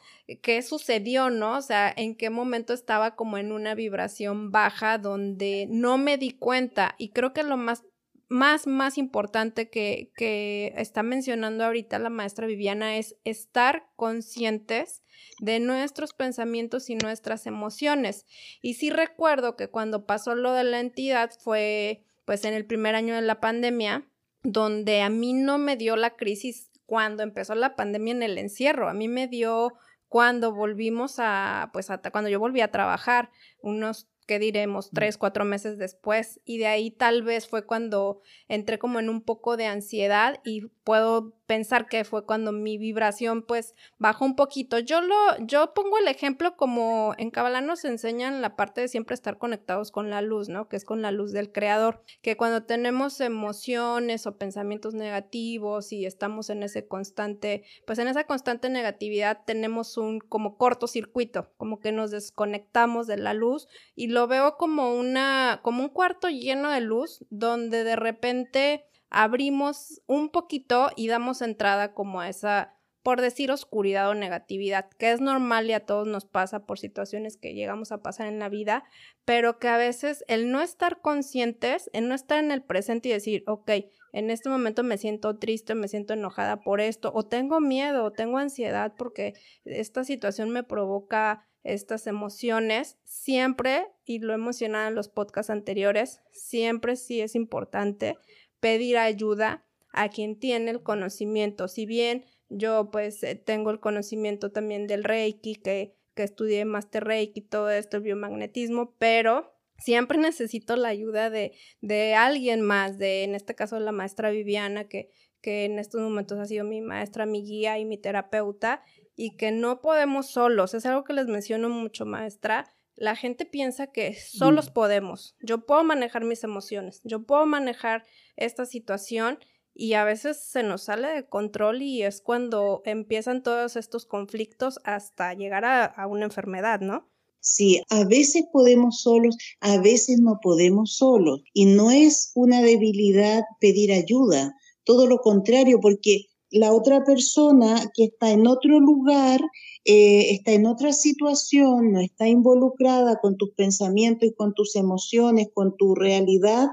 ¿Qué 0.42 0.62
sucedió, 0.62 1.30
no? 1.30 1.56
O 1.56 1.62
sea, 1.62 1.94
¿en 1.96 2.16
qué 2.16 2.28
momento 2.28 2.72
estaba 2.72 3.14
como 3.14 3.38
en 3.38 3.52
una 3.52 3.76
vibración 3.76 4.50
baja 4.50 4.98
donde 4.98 5.68
no 5.70 5.96
me 5.96 6.18
di 6.18 6.32
cuenta? 6.32 6.96
Y 6.98 7.10
creo 7.10 7.32
que 7.32 7.44
lo 7.44 7.56
más 7.56 7.84
más, 8.30 8.68
más 8.68 8.96
importante 8.96 9.68
que, 9.68 10.12
que 10.16 10.72
está 10.76 11.02
mencionando 11.02 11.64
ahorita 11.64 11.98
la 11.98 12.10
maestra 12.10 12.46
Viviana 12.46 12.96
es 12.96 13.16
estar 13.24 13.90
conscientes 13.96 15.02
de 15.40 15.58
nuestros 15.58 16.14
pensamientos 16.14 16.90
y 16.90 16.94
nuestras 16.94 17.46
emociones. 17.46 18.26
Y 18.62 18.74
sí 18.74 18.88
recuerdo 18.88 19.56
que 19.56 19.68
cuando 19.68 20.06
pasó 20.06 20.36
lo 20.36 20.52
de 20.52 20.64
la 20.64 20.78
entidad 20.78 21.32
fue 21.40 22.04
pues 22.24 22.44
en 22.44 22.54
el 22.54 22.64
primer 22.64 22.94
año 22.94 23.16
de 23.16 23.22
la 23.22 23.40
pandemia, 23.40 24.06
donde 24.44 25.02
a 25.02 25.10
mí 25.10 25.32
no 25.32 25.58
me 25.58 25.76
dio 25.76 25.96
la 25.96 26.10
crisis 26.10 26.70
cuando 26.86 27.24
empezó 27.24 27.56
la 27.56 27.74
pandemia 27.74 28.12
en 28.12 28.22
el 28.22 28.38
encierro, 28.38 28.88
a 28.88 28.94
mí 28.94 29.08
me 29.08 29.26
dio 29.26 29.74
cuando 30.08 30.52
volvimos 30.52 31.16
a, 31.18 31.70
pues 31.72 31.90
hasta 31.90 32.12
cuando 32.12 32.30
yo 32.30 32.38
volví 32.38 32.60
a 32.60 32.70
trabajar, 32.70 33.30
unos 33.60 34.08
¿qué 34.30 34.38
diremos? 34.38 34.90
Tres, 34.94 35.18
cuatro 35.18 35.44
meses 35.44 35.76
después. 35.76 36.40
Y 36.44 36.58
de 36.58 36.68
ahí 36.68 36.92
tal 36.92 37.24
vez 37.24 37.48
fue 37.48 37.66
cuando 37.66 38.20
entré 38.46 38.78
como 38.78 39.00
en 39.00 39.08
un 39.08 39.22
poco 39.22 39.56
de 39.56 39.66
ansiedad 39.66 40.38
y 40.44 40.68
puedo 40.84 41.34
pensar 41.50 41.88
que 41.88 42.04
fue 42.04 42.24
cuando 42.24 42.52
mi 42.52 42.78
vibración 42.78 43.42
pues 43.42 43.74
bajó 43.98 44.24
un 44.24 44.36
poquito. 44.36 44.78
Yo 44.78 45.00
lo, 45.00 45.16
yo 45.40 45.74
pongo 45.74 45.98
el 45.98 46.06
ejemplo 46.06 46.56
como 46.56 47.12
en 47.18 47.32
Kabbalah 47.32 47.60
nos 47.60 47.84
enseñan 47.84 48.40
la 48.40 48.54
parte 48.54 48.82
de 48.82 48.86
siempre 48.86 49.14
estar 49.14 49.36
conectados 49.36 49.90
con 49.90 50.10
la 50.10 50.22
luz, 50.22 50.48
¿no? 50.48 50.68
Que 50.68 50.76
es 50.76 50.84
con 50.84 51.02
la 51.02 51.10
luz 51.10 51.32
del 51.32 51.50
creador, 51.50 52.04
que 52.22 52.36
cuando 52.36 52.62
tenemos 52.62 53.20
emociones 53.20 54.28
o 54.28 54.38
pensamientos 54.38 54.94
negativos 54.94 55.92
y 55.92 56.06
estamos 56.06 56.50
en 56.50 56.62
ese 56.62 56.86
constante, 56.86 57.64
pues 57.84 57.98
en 57.98 58.06
esa 58.06 58.28
constante 58.28 58.70
negatividad 58.70 59.40
tenemos 59.44 59.96
un 59.96 60.20
como 60.20 60.56
cortocircuito, 60.56 61.50
como 61.56 61.80
que 61.80 61.90
nos 61.90 62.12
desconectamos 62.12 63.08
de 63.08 63.16
la 63.16 63.34
luz 63.34 63.66
y 63.96 64.06
lo 64.06 64.19
veo 64.26 64.56
como 64.56 64.94
una, 64.94 65.60
como 65.62 65.82
un 65.82 65.88
cuarto 65.88 66.28
lleno 66.28 66.70
de 66.70 66.80
luz 66.80 67.24
donde 67.30 67.84
de 67.84 67.96
repente 67.96 68.84
abrimos 69.10 70.00
un 70.06 70.30
poquito 70.30 70.90
y 70.96 71.08
damos 71.08 71.42
entrada 71.42 71.92
como 71.94 72.20
a 72.20 72.28
esa, 72.28 72.76
por 73.02 73.20
decir, 73.20 73.50
oscuridad 73.50 74.08
o 74.08 74.14
negatividad, 74.14 74.88
que 74.98 75.10
es 75.10 75.20
normal 75.20 75.68
y 75.68 75.72
a 75.72 75.84
todos 75.84 76.06
nos 76.06 76.24
pasa 76.24 76.64
por 76.64 76.78
situaciones 76.78 77.36
que 77.36 77.54
llegamos 77.54 77.92
a 77.92 78.02
pasar 78.02 78.28
en 78.28 78.38
la 78.38 78.48
vida, 78.48 78.84
pero 79.24 79.58
que 79.58 79.68
a 79.68 79.76
veces 79.76 80.24
el 80.28 80.50
no 80.52 80.62
estar 80.62 81.00
conscientes, 81.00 81.90
el 81.92 82.08
no 82.08 82.14
estar 82.14 82.42
en 82.42 82.52
el 82.52 82.62
presente 82.62 83.08
y 83.08 83.12
decir, 83.12 83.42
ok, 83.46 83.70
en 84.12 84.30
este 84.30 84.48
momento 84.48 84.82
me 84.82 84.98
siento 84.98 85.38
triste, 85.38 85.74
me 85.74 85.88
siento 85.88 86.14
enojada 86.14 86.62
por 86.62 86.80
esto, 86.80 87.10
o 87.14 87.26
tengo 87.26 87.60
miedo, 87.60 88.04
o 88.04 88.12
tengo 88.12 88.38
ansiedad 88.38 88.94
porque 88.96 89.34
esta 89.64 90.04
situación 90.04 90.50
me 90.50 90.62
provoca 90.62 91.46
estas 91.62 92.06
emociones, 92.06 92.98
siempre, 93.04 93.86
y 94.04 94.18
lo 94.18 94.32
he 94.32 94.38
mencionado 94.38 94.88
en 94.88 94.94
los 94.94 95.08
podcasts 95.08 95.50
anteriores, 95.50 96.20
siempre 96.32 96.96
sí 96.96 97.20
es 97.20 97.34
importante 97.34 98.16
pedir 98.60 98.98
ayuda 98.98 99.64
a 99.92 100.08
quien 100.08 100.38
tiene 100.38 100.70
el 100.70 100.82
conocimiento. 100.82 101.68
Si 101.68 101.86
bien 101.86 102.24
yo 102.48 102.90
pues 102.90 103.22
eh, 103.22 103.36
tengo 103.36 103.70
el 103.70 103.80
conocimiento 103.80 104.50
también 104.52 104.86
del 104.86 105.04
Reiki, 105.04 105.56
que, 105.56 105.94
que 106.14 106.22
estudié 106.22 106.64
Master 106.64 107.04
Reiki, 107.04 107.40
todo 107.40 107.70
esto, 107.70 107.98
el 107.98 108.02
biomagnetismo, 108.02 108.94
pero 108.98 109.52
siempre 109.78 110.18
necesito 110.18 110.76
la 110.76 110.88
ayuda 110.88 111.30
de, 111.30 111.52
de 111.80 112.14
alguien 112.14 112.60
más, 112.60 112.98
de 112.98 113.24
en 113.24 113.34
este 113.34 113.54
caso 113.54 113.78
la 113.80 113.92
maestra 113.92 114.30
Viviana, 114.30 114.88
que, 114.88 115.10
que 115.40 115.64
en 115.64 115.78
estos 115.78 116.00
momentos 116.00 116.38
ha 116.38 116.44
sido 116.44 116.64
mi 116.64 116.80
maestra, 116.80 117.26
mi 117.26 117.42
guía 117.42 117.78
y 117.78 117.84
mi 117.84 117.96
terapeuta, 117.96 118.82
y 119.20 119.36
que 119.36 119.52
no 119.52 119.80
podemos 119.82 120.30
solos. 120.30 120.72
Es 120.72 120.86
algo 120.86 121.04
que 121.04 121.12
les 121.12 121.26
menciono 121.26 121.68
mucho, 121.68 122.06
maestra 122.06 122.66
la 123.00 123.16
gente 123.16 123.46
piensa 123.46 123.86
que 123.86 124.14
solos 124.14 124.70
mm. 124.70 124.72
podemos. 124.74 125.34
Yo 125.40 125.64
puedo 125.64 125.82
manejar 125.82 126.24
mis 126.24 126.44
emociones, 126.44 127.00
yo 127.02 127.24
puedo 127.24 127.46
manejar 127.46 128.04
esta 128.36 128.66
situación 128.66 129.38
y 129.74 129.94
a 129.94 130.04
veces 130.04 130.44
se 130.44 130.62
nos 130.62 130.82
sale 130.82 131.08
de 131.08 131.26
control 131.26 131.80
y 131.80 132.02
es 132.02 132.20
cuando 132.20 132.82
empiezan 132.84 133.42
todos 133.42 133.76
estos 133.76 134.04
conflictos 134.04 134.80
hasta 134.84 135.32
llegar 135.32 135.64
a, 135.64 136.06
una 136.08 136.26
enfermedad, 136.26 136.80
¿no? 136.80 137.08
Sí, 137.40 137.80
a 137.88 138.04
veces 138.04 138.44
podemos 138.52 139.00
solos, 139.00 139.38
a 139.60 139.78
veces 139.78 140.20
no 140.20 140.38
podemos 140.42 140.96
solos. 140.96 141.40
Y 141.54 141.64
no 141.64 141.90
es 141.90 142.32
una 142.34 142.60
debilidad 142.60 143.44
pedir 143.60 143.92
ayuda, 143.92 144.54
todo 144.84 145.06
lo 145.06 145.18
contrario, 145.18 145.78
porque 145.80 146.26
la 146.50 146.72
otra 146.72 147.04
persona 147.04 147.90
que 147.94 148.04
está 148.04 148.30
en 148.30 148.46
otro 148.46 148.80
lugar 148.80 149.40
eh, 149.84 150.32
está 150.32 150.52
en 150.52 150.66
otra 150.66 150.92
situación, 150.92 151.92
no 151.92 152.00
está 152.00 152.28
involucrada 152.28 153.18
con 153.20 153.36
tus 153.36 153.50
pensamientos 153.54 154.28
y 154.28 154.34
con 154.34 154.52
tus 154.54 154.76
emociones, 154.76 155.48
con 155.54 155.76
tu 155.76 155.94
realidad, 155.94 156.68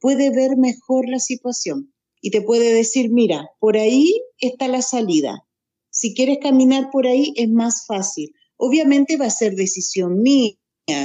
puede 0.00 0.30
ver 0.30 0.56
mejor 0.56 1.08
la 1.08 1.20
situación 1.20 1.92
y 2.20 2.30
te 2.30 2.42
puede 2.42 2.72
decir, 2.74 3.10
mira, 3.10 3.48
por 3.60 3.76
ahí 3.76 4.12
está 4.38 4.68
la 4.68 4.82
salida. 4.82 5.46
Si 5.90 6.14
quieres 6.14 6.38
caminar 6.42 6.90
por 6.92 7.06
ahí 7.06 7.32
es 7.36 7.48
más 7.48 7.86
fácil. 7.86 8.32
Obviamente 8.56 9.16
va 9.16 9.26
a 9.26 9.30
ser 9.30 9.54
decisión 9.54 10.20
mía, 10.20 10.52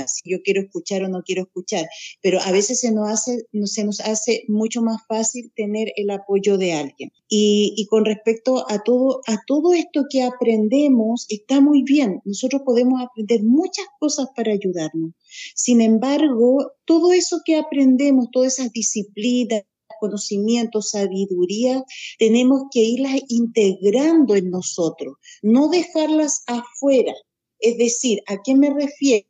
si 0.07 0.29
yo 0.29 0.41
quiero 0.43 0.61
escuchar 0.61 1.03
o 1.03 1.09
no 1.09 1.21
quiero 1.23 1.43
escuchar, 1.43 1.85
pero 2.21 2.39
a 2.41 2.51
veces 2.51 2.79
se 2.79 2.91
nos 2.91 3.09
hace, 3.09 3.45
se 3.65 3.83
nos 3.83 3.99
hace 4.01 4.43
mucho 4.47 4.81
más 4.81 5.01
fácil 5.07 5.51
tener 5.55 5.91
el 5.95 6.09
apoyo 6.09 6.57
de 6.57 6.73
alguien. 6.73 7.11
Y, 7.27 7.87
con 7.89 8.05
respecto 8.05 8.65
a 8.69 8.83
todo, 8.83 9.21
a 9.27 9.37
todo 9.47 9.73
esto 9.73 10.05
que 10.09 10.23
aprendemos, 10.23 11.25
está 11.29 11.61
muy 11.61 11.83
bien. 11.83 12.21
Nosotros 12.25 12.61
podemos 12.65 13.01
aprender 13.01 13.43
muchas 13.43 13.85
cosas 13.99 14.27
para 14.35 14.51
ayudarnos. 14.51 15.11
Sin 15.55 15.81
embargo, 15.81 16.73
todo 16.85 17.13
eso 17.13 17.41
que 17.45 17.57
aprendemos, 17.57 18.29
todas 18.31 18.59
esas 18.59 18.71
disciplinas, 18.71 19.63
conocimientos, 19.99 20.91
sabiduría, 20.91 21.83
tenemos 22.19 22.63
que 22.71 22.81
irlas 22.81 23.21
integrando 23.29 24.35
en 24.35 24.49
nosotros, 24.49 25.17
no 25.41 25.69
dejarlas 25.69 26.43
afuera. 26.47 27.13
Es 27.59 27.77
decir, 27.77 28.21
¿a 28.27 28.41
qué 28.43 28.55
me 28.55 28.69
refiero? 28.69 29.27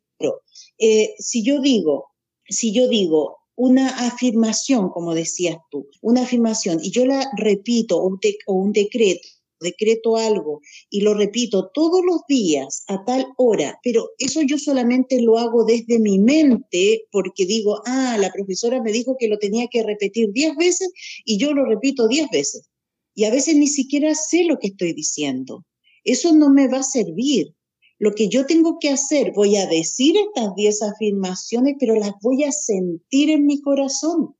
Eh, 0.77 1.13
si 1.19 1.43
yo 1.43 1.61
digo, 1.61 2.07
si 2.47 2.71
yo 2.73 2.87
digo 2.87 3.37
una 3.55 3.87
afirmación, 4.07 4.89
como 4.89 5.13
decías 5.13 5.57
tú, 5.71 5.87
una 6.01 6.23
afirmación, 6.23 6.79
y 6.81 6.91
yo 6.91 7.05
la 7.05 7.29
repito, 7.37 7.97
o 7.97 8.07
un, 8.53 8.73
decreto, 8.73 9.27
decreto 9.61 10.17
algo 10.17 10.61
y 10.89 11.01
lo 11.01 11.13
repito 11.13 11.71
todos 11.73 12.01
los 12.05 12.21
días 12.27 12.83
a 12.87 13.03
tal 13.05 13.25
hora, 13.37 13.79
pero 13.83 14.09
eso 14.17 14.41
yo 14.41 14.57
solamente 14.57 15.21
lo 15.21 15.37
hago 15.37 15.63
desde 15.63 15.99
mi 15.99 16.19
mente 16.19 17.05
porque 17.11 17.45
digo, 17.45 17.81
ah, 17.85 18.17
la 18.19 18.31
profesora 18.31 18.81
me 18.81 18.91
dijo 18.91 19.15
que 19.17 19.29
lo 19.29 19.39
tenía 19.39 19.67
que 19.67 19.83
repetir 19.83 20.31
diez 20.33 20.55
veces 20.57 20.91
y 21.23 21.37
yo 21.37 21.53
lo 21.53 21.65
repito 21.65 22.07
diez 22.07 22.29
veces. 22.29 22.69
Y 23.17 23.23
a 23.23 23.31
veces 23.31 23.55
ni 23.55 23.67
siquiera 23.67 24.13
sé 24.13 24.43
lo 24.43 24.59
que 24.59 24.67
estoy 24.67 24.91
diciendo. 24.91 25.65
Eso 26.03 26.33
no 26.33 26.49
me 26.49 26.67
va 26.67 26.79
a 26.79 26.83
servir. 26.83 27.54
Lo 27.97 28.11
que 28.11 28.27
yo 28.27 28.45
tengo 28.45 28.77
que 28.79 28.89
hacer, 28.89 29.31
voy 29.33 29.55
a 29.55 29.67
decir 29.67 30.15
estas 30.17 30.53
10 30.55 30.81
afirmaciones, 30.81 31.75
pero 31.79 31.95
las 31.95 32.11
voy 32.21 32.43
a 32.43 32.51
sentir 32.51 33.29
en 33.29 33.45
mi 33.45 33.61
corazón, 33.61 34.35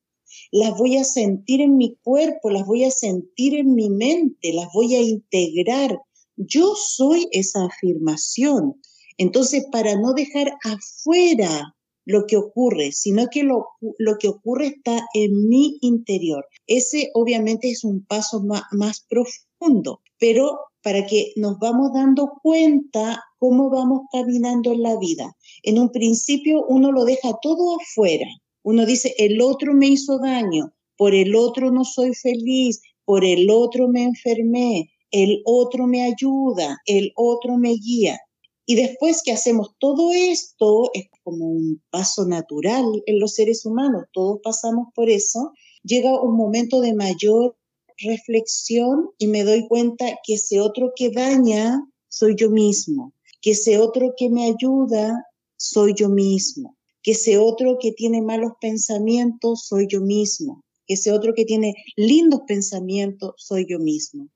las 0.52 0.78
voy 0.78 0.98
a 0.98 1.06
sentir 1.06 1.62
en 1.62 1.78
mi 1.78 1.96
cuerpo, 2.04 2.50
las 2.50 2.66
voy 2.66 2.84
a 2.84 2.92
sentir 2.92 3.56
en 3.56 3.74
mi 3.74 3.90
mente, 3.90 4.54
las 4.54 4.68
voy 4.74 4.96
a 4.96 5.02
integrar. 5.02 5.98
Yo 6.36 6.74
soy 6.76 7.28
esa 7.32 7.66
afirmación. 7.66 8.82
Entonces, 9.18 9.66
para 9.72 9.96
no 9.96 10.14
dejar 10.14 10.52
afuera 10.64 11.76
lo 12.06 12.26
que 12.28 12.38
ocurre, 12.38 12.92
sino 12.92 13.28
que 13.32 13.44
lo, 13.44 13.68
lo, 13.98 14.18
que 14.18 14.28
ocurre 14.28 14.68
está 14.68 15.06
en 15.14 15.48
mi 15.48 15.78
interior. 15.82 16.46
Ese 16.68 17.10
obviamente 17.14 17.70
es 17.70 17.84
un 17.84 18.06
paso 18.06 18.44
más, 18.44 18.64
más 18.72 19.06
profundo, 19.10 20.02
pero 20.20 20.60
para 20.86 21.08
que 21.08 21.34
nos 21.36 21.58
vamos 21.58 21.94
dando 21.96 22.34
cuenta 22.44 23.20
cómo 23.40 23.72
vamos 23.72 24.02
caminando 24.12 24.72
en 24.72 24.84
la 24.84 24.96
vida. 25.00 25.36
En 25.64 25.80
un 25.80 25.90
principio 25.90 26.64
uno 26.68 26.92
lo 26.92 27.06
deja 27.06 27.32
todo 27.42 27.78
afuera. 27.82 28.28
Uno 28.62 28.86
dice, 28.86 29.16
el 29.18 29.42
otro 29.42 29.74
me 29.74 29.88
hizo 29.88 30.20
daño, 30.20 30.76
por 30.96 31.16
el 31.16 31.36
otro 31.36 31.72
no 31.72 31.86
soy 31.86 32.14
feliz, 32.14 32.84
por 33.04 33.26
el 33.26 33.50
otro 33.50 33.88
me 33.88 34.04
enfermé, 34.04 34.92
el 35.10 35.42
otro 35.46 35.88
me 35.88 36.04
ayuda, 36.04 36.78
el 36.86 37.12
otro 37.16 37.58
me 37.58 37.74
guía. 37.74 38.20
Y 38.68 38.76
después 38.76 39.24
que 39.26 39.32
hacemos 39.32 39.72
todo 39.80 40.12
esto, 40.14 40.92
es 40.94 41.08
como 41.24 41.48
un 41.48 41.82
paso 41.90 42.28
natural 42.28 42.86
en 43.08 43.20
los 43.20 43.34
seres 43.34 43.66
humanos, 43.66 44.04
todos 44.14 44.40
pasamos 44.44 44.90
por 44.94 45.10
eso, 45.10 45.52
llega 45.82 46.22
un 46.22 46.38
momento 46.38 46.80
de 46.80 46.94
mayor 46.94 47.56
reflexión 47.98 49.10
y 49.18 49.28
me 49.28 49.44
doy 49.44 49.68
cuenta 49.68 50.06
que 50.24 50.36
ese 50.36 50.60
otro 50.60 50.94
que 50.96 51.12
daña 51.12 51.86
soy 52.10 52.36
yo 52.36 52.50
mismo, 52.50 53.14
que 53.42 53.52
ese 53.52 53.78
otro 53.78 54.14
que 54.18 54.30
me 54.30 54.46
ayuda 54.46 55.26
soy 55.58 55.94
yo 55.96 56.10
mismo, 56.10 56.78
que 57.02 57.12
ese 57.12 57.38
otro 57.38 57.78
que 57.80 57.92
tiene 57.92 58.22
malos 58.22 58.54
pensamientos 58.60 59.68
soy 59.68 59.88
yo 59.90 60.02
mismo, 60.02 60.64
que 60.88 60.96
ese 60.96 61.12
otro 61.12 61.34
que 61.34 61.46
tiene 61.46 61.74
lindos 61.96 62.42
pensamientos 62.48 63.34
soy 63.38 63.66
yo 63.70 63.80
mismo. 63.80 64.28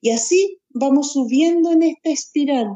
Y 0.00 0.10
así 0.10 0.58
vamos 0.70 1.12
subiendo 1.12 1.72
en 1.72 1.82
esta 1.82 2.10
espiral 2.10 2.68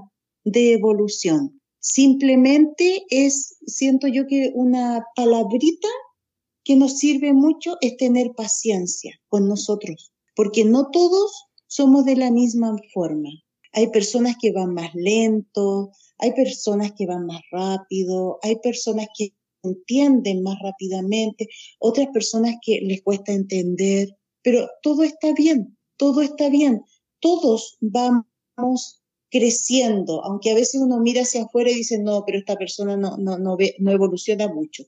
de 0.44 0.72
evolución. 0.72 1.60
Simplemente 1.80 3.04
es, 3.10 3.56
siento 3.66 4.08
yo 4.08 4.26
que 4.26 4.50
una 4.54 5.04
palabrita 5.14 5.88
que 6.64 6.74
nos 6.74 6.98
sirve 6.98 7.32
mucho 7.32 7.76
es 7.80 7.96
tener 7.96 8.32
paciencia 8.36 9.20
con 9.28 9.48
nosotros, 9.48 10.12
porque 10.36 10.64
no 10.64 10.90
todos 10.92 11.46
somos 11.66 12.04
de 12.04 12.14
la 12.14 12.30
misma 12.30 12.76
forma. 12.94 13.30
Hay 13.72 13.88
personas 13.88 14.36
que 14.40 14.52
van 14.52 14.74
más 14.74 14.94
lento, 14.94 15.90
hay 16.18 16.32
personas 16.32 16.92
que 16.96 17.06
van 17.06 17.26
más 17.26 17.40
rápido, 17.50 18.38
hay 18.42 18.56
personas 18.56 19.08
que 19.16 19.32
entienden 19.64 20.42
más 20.42 20.56
rápidamente, 20.62 21.48
otras 21.80 22.08
personas 22.12 22.54
que 22.62 22.80
les 22.82 23.02
cuesta 23.02 23.32
entender, 23.32 24.16
pero 24.42 24.68
todo 24.82 25.02
está 25.02 25.32
bien, 25.32 25.76
todo 25.96 26.20
está 26.22 26.48
bien. 26.48 26.82
Todos 27.20 27.78
vamos 27.80 29.02
creciendo, 29.30 30.24
aunque 30.24 30.50
a 30.50 30.54
veces 30.54 30.80
uno 30.80 31.00
mira 31.00 31.22
hacia 31.22 31.42
afuera 31.42 31.70
y 31.70 31.74
dice, 31.74 31.98
no, 31.98 32.24
pero 32.24 32.38
esta 32.38 32.56
persona 32.56 32.96
no, 32.96 33.16
no, 33.16 33.38
no, 33.38 33.56
ve, 33.56 33.74
no 33.78 33.90
evoluciona 33.90 34.48
mucho. 34.48 34.84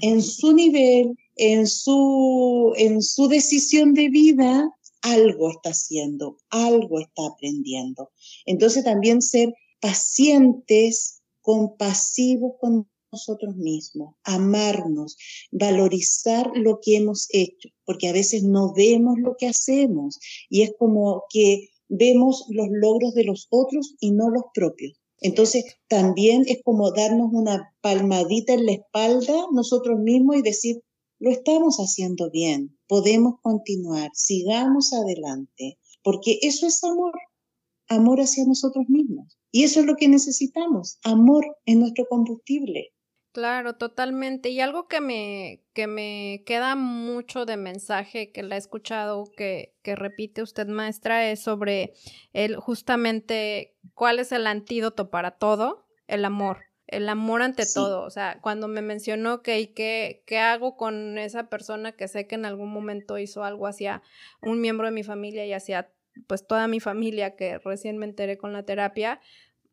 En 0.00 0.22
su 0.22 0.52
nivel, 0.52 1.16
en 1.36 1.66
su, 1.66 2.72
en 2.76 3.02
su 3.02 3.28
decisión 3.28 3.94
de 3.94 4.08
vida, 4.08 4.70
algo 5.02 5.50
está 5.50 5.70
haciendo, 5.70 6.38
algo 6.50 7.00
está 7.00 7.26
aprendiendo. 7.26 8.10
Entonces 8.46 8.84
también 8.84 9.20
ser 9.20 9.52
pacientes, 9.80 11.22
compasivos 11.40 12.52
con 12.60 12.88
nosotros 13.12 13.56
mismos, 13.56 14.14
amarnos, 14.24 15.16
valorizar 15.50 16.50
lo 16.54 16.80
que 16.80 16.96
hemos 16.96 17.26
hecho, 17.30 17.68
porque 17.84 18.08
a 18.08 18.12
veces 18.12 18.42
no 18.42 18.72
vemos 18.72 19.18
lo 19.18 19.36
que 19.36 19.48
hacemos 19.48 20.18
y 20.48 20.62
es 20.62 20.72
como 20.78 21.24
que 21.28 21.68
vemos 21.88 22.46
los 22.48 22.68
logros 22.70 23.12
de 23.14 23.24
los 23.24 23.48
otros 23.50 23.94
y 24.00 24.12
no 24.12 24.30
los 24.30 24.44
propios. 24.54 24.98
Entonces, 25.20 25.64
también 25.88 26.42
es 26.46 26.60
como 26.64 26.90
darnos 26.90 27.28
una 27.32 27.74
palmadita 27.80 28.54
en 28.54 28.66
la 28.66 28.72
espalda 28.72 29.46
nosotros 29.52 30.00
mismos 30.00 30.36
y 30.36 30.42
decir, 30.42 30.82
lo 31.22 31.30
estamos 31.30 31.76
haciendo 31.76 32.30
bien, 32.32 32.76
podemos 32.88 33.34
continuar, 33.42 34.10
sigamos 34.12 34.92
adelante, 34.92 35.78
porque 36.02 36.40
eso 36.42 36.66
es 36.66 36.82
amor, 36.82 37.12
amor 37.88 38.18
hacia 38.18 38.44
nosotros 38.44 38.86
mismos. 38.88 39.38
Y 39.52 39.62
eso 39.62 39.78
es 39.78 39.86
lo 39.86 39.94
que 39.94 40.08
necesitamos, 40.08 40.98
amor 41.04 41.44
en 41.64 41.78
nuestro 41.78 42.06
combustible. 42.08 42.92
Claro, 43.30 43.76
totalmente. 43.76 44.48
Y 44.50 44.58
algo 44.58 44.88
que 44.88 45.00
me, 45.00 45.62
que 45.74 45.86
me 45.86 46.42
queda 46.44 46.74
mucho 46.74 47.46
de 47.46 47.56
mensaje 47.56 48.32
que 48.32 48.42
la 48.42 48.56
he 48.56 48.58
escuchado, 48.58 49.30
que, 49.36 49.76
que 49.82 49.94
repite 49.94 50.42
usted, 50.42 50.66
maestra, 50.66 51.30
es 51.30 51.40
sobre 51.40 51.94
el 52.32 52.56
justamente 52.56 53.76
cuál 53.94 54.18
es 54.18 54.32
el 54.32 54.48
antídoto 54.48 55.08
para 55.08 55.38
todo, 55.38 55.86
el 56.08 56.24
amor. 56.24 56.71
El 56.92 57.08
amor 57.08 57.42
ante 57.42 57.64
todo. 57.66 58.02
O 58.02 58.10
sea, 58.10 58.38
cuando 58.40 58.68
me 58.68 58.82
mencionó 58.82 59.42
que 59.42 59.72
qué, 59.72 60.22
qué 60.26 60.38
hago 60.38 60.76
con 60.76 61.18
esa 61.18 61.48
persona 61.48 61.92
que 61.92 62.08
sé 62.08 62.26
que 62.26 62.34
en 62.34 62.44
algún 62.44 62.72
momento 62.72 63.18
hizo 63.18 63.44
algo 63.44 63.66
hacia 63.66 64.02
un 64.40 64.60
miembro 64.60 64.86
de 64.86 64.92
mi 64.92 65.02
familia 65.02 65.46
y 65.46 65.52
hacia 65.52 65.90
pues 66.26 66.46
toda 66.46 66.68
mi 66.68 66.80
familia 66.80 67.36
que 67.36 67.58
recién 67.58 67.98
me 67.98 68.06
enteré 68.06 68.36
con 68.36 68.52
la 68.52 68.64
terapia, 68.64 69.20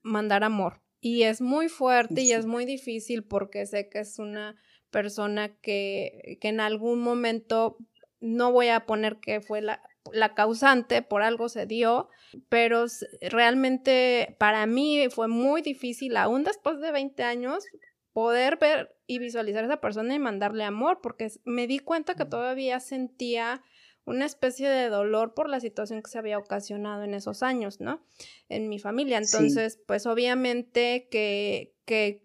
mandar 0.02 0.44
amor 0.44 0.82
y 1.02 1.24
es 1.24 1.42
muy 1.42 1.70
fuerte 1.70 2.22
y 2.22 2.32
es 2.32 2.46
muy 2.46 2.66
difícil 2.66 3.24
porque 3.24 3.66
sé 3.66 3.90
que 3.90 4.00
es 4.00 4.20
una 4.20 4.56
persona 4.90 5.56
que, 5.62 6.38
que 6.42 6.50
en 6.50 6.60
algún 6.60 7.02
momento 7.02 7.78
no 8.20 8.52
voy 8.52 8.68
a 8.68 8.86
poner 8.86 9.18
que 9.20 9.40
fue 9.40 9.62
la, 9.62 9.82
la 10.14 10.34
causante, 10.34 11.02
por 11.02 11.22
algo 11.22 11.50
se 11.50 11.66
dio, 11.66 12.10
pero 12.50 12.86
realmente 13.22 14.36
para 14.40 14.66
mí 14.66 15.08
fue 15.10 15.28
muy 15.28 15.62
difícil, 15.62 16.18
aún 16.18 16.44
después 16.44 16.80
de 16.80 16.92
20 16.92 17.24
años, 17.24 17.66
poder 18.14 18.58
ver 18.58 18.96
y 19.08 19.20
visualizar 19.20 19.64
a 19.64 19.68
esa 19.68 19.82
persona 19.82 20.14
y 20.14 20.20
mandarle 20.20 20.64
amor, 20.64 21.00
porque 21.02 21.30
me 21.46 21.68
di 21.68 21.80
cuenta 21.80 22.16
que 22.16 22.26
todavía 22.26 22.80
sentía 22.80 23.62
una 24.06 24.26
especie 24.26 24.68
de 24.68 24.90
dolor 24.90 25.34
por 25.34 25.50
la 25.50 25.60
situación 25.60 26.02
que 26.02 26.10
se 26.10 26.18
había 26.18 26.38
ocasionado 26.38 27.04
en 27.04 27.14
esos 27.14 27.44
años, 27.44 27.80
¿no? 27.80 28.04
En 28.48 28.68
mi 28.68 28.80
familia. 28.80 29.20
Entonces, 29.20 29.80
pues 29.86 30.06
obviamente 30.06 31.08
que, 31.12 31.76
que 31.86 32.22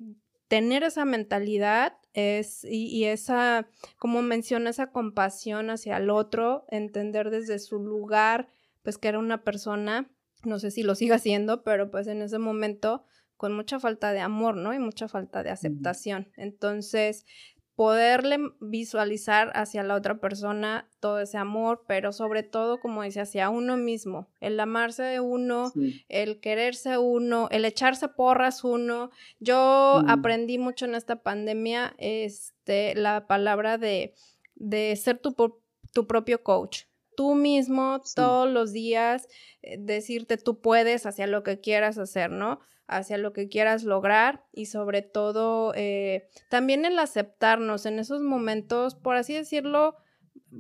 tener 0.49 0.83
esa 0.83 1.05
mentalidad 1.05 1.99
es, 2.15 2.65
y, 2.65 2.87
y, 2.87 3.05
esa, 3.05 3.69
como 3.99 4.23
menciona, 4.23 4.71
esa 4.71 4.91
compasión 4.91 5.71
hacia 5.71 5.99
el 5.99 6.11
otro, 6.11 6.65
entender 6.71 7.31
desde 7.31 7.59
su 7.59 7.79
lugar, 7.79 8.49
pues 8.83 8.99
que 8.99 9.09
era 9.09 9.19
una 9.19 9.43
persona, 9.43 10.11
no 10.45 10.59
sé 10.59 10.71
si 10.71 10.83
lo 10.83 10.95
siga 10.95 11.17
haciendo, 11.17 11.63
pero 11.63 11.91
pues 11.91 12.07
en 12.07 12.23
ese 12.23 12.39
momento 12.39 13.05
con 13.37 13.53
mucha 13.53 13.81
falta 13.81 14.13
de 14.13 14.21
amor, 14.21 14.57
¿no? 14.57 14.73
Y 14.73 14.79
mucha 14.79 15.09
falta 15.09 15.43
de 15.43 15.51
aceptación. 15.51 16.29
Entonces, 16.37 17.27
poderle 17.77 18.39
visualizar 18.61 19.51
hacia 19.55 19.83
la 19.83 19.97
otra 19.97 20.21
persona 20.21 20.89
todo 21.01 21.21
ese 21.21 21.39
amor, 21.39 21.85
pero 21.89 22.13
sobre 22.13 22.43
todo, 22.43 22.79
como 22.79 23.03
dice, 23.03 23.21
hacia 23.21 23.51
uno 23.51 23.77
mismo, 23.77 24.29
el 24.41 24.59
amarse 24.61 25.03
de 25.03 25.21
uno, 25.21 25.73
el 26.09 26.41
quererse 26.41 26.99
uno, 26.99 27.49
el 27.51 27.65
echarse 27.65 28.09
porras 28.09 28.63
uno. 28.63 29.11
Yo 29.41 30.03
mm. 30.05 30.11
aprendí 30.11 30.59
mucho 30.59 30.85
en 30.85 30.95
esta 30.95 31.23
pandemia 31.23 31.95
este, 31.99 32.95
la 32.95 33.27
palabra 33.27 33.77
de, 33.77 34.15
de 34.55 34.95
ser 34.97 35.19
tu, 35.19 35.35
tu 35.93 36.07
propio 36.07 36.43
coach. 36.43 36.83
Tú 37.17 37.35
mismo 37.35 38.03
todos 38.15 38.51
los 38.51 38.73
días 38.73 39.29
eh, 39.63 39.77
decirte 39.79 40.37
tú 40.37 40.61
puedes 40.61 41.07
hacia 41.07 41.27
lo 41.27 41.43
que 41.43 41.61
quieras 41.61 41.99
hacer, 41.99 42.31
¿no? 42.31 42.61
Hacia 42.87 43.19
lo 43.19 43.33
que 43.33 43.49
quieras 43.49 43.85
lograr 43.85 44.45
y 44.53 44.67
sobre 44.67 45.03
todo 45.03 45.73
eh, 45.75 46.29
también 46.49 46.85
el 46.85 46.99
aceptarnos 46.99 47.87
en 47.87 47.99
esos 47.99 48.21
momentos, 48.21 48.95
por 48.95 49.17
así 49.17 49.35
decirlo, 49.35 49.97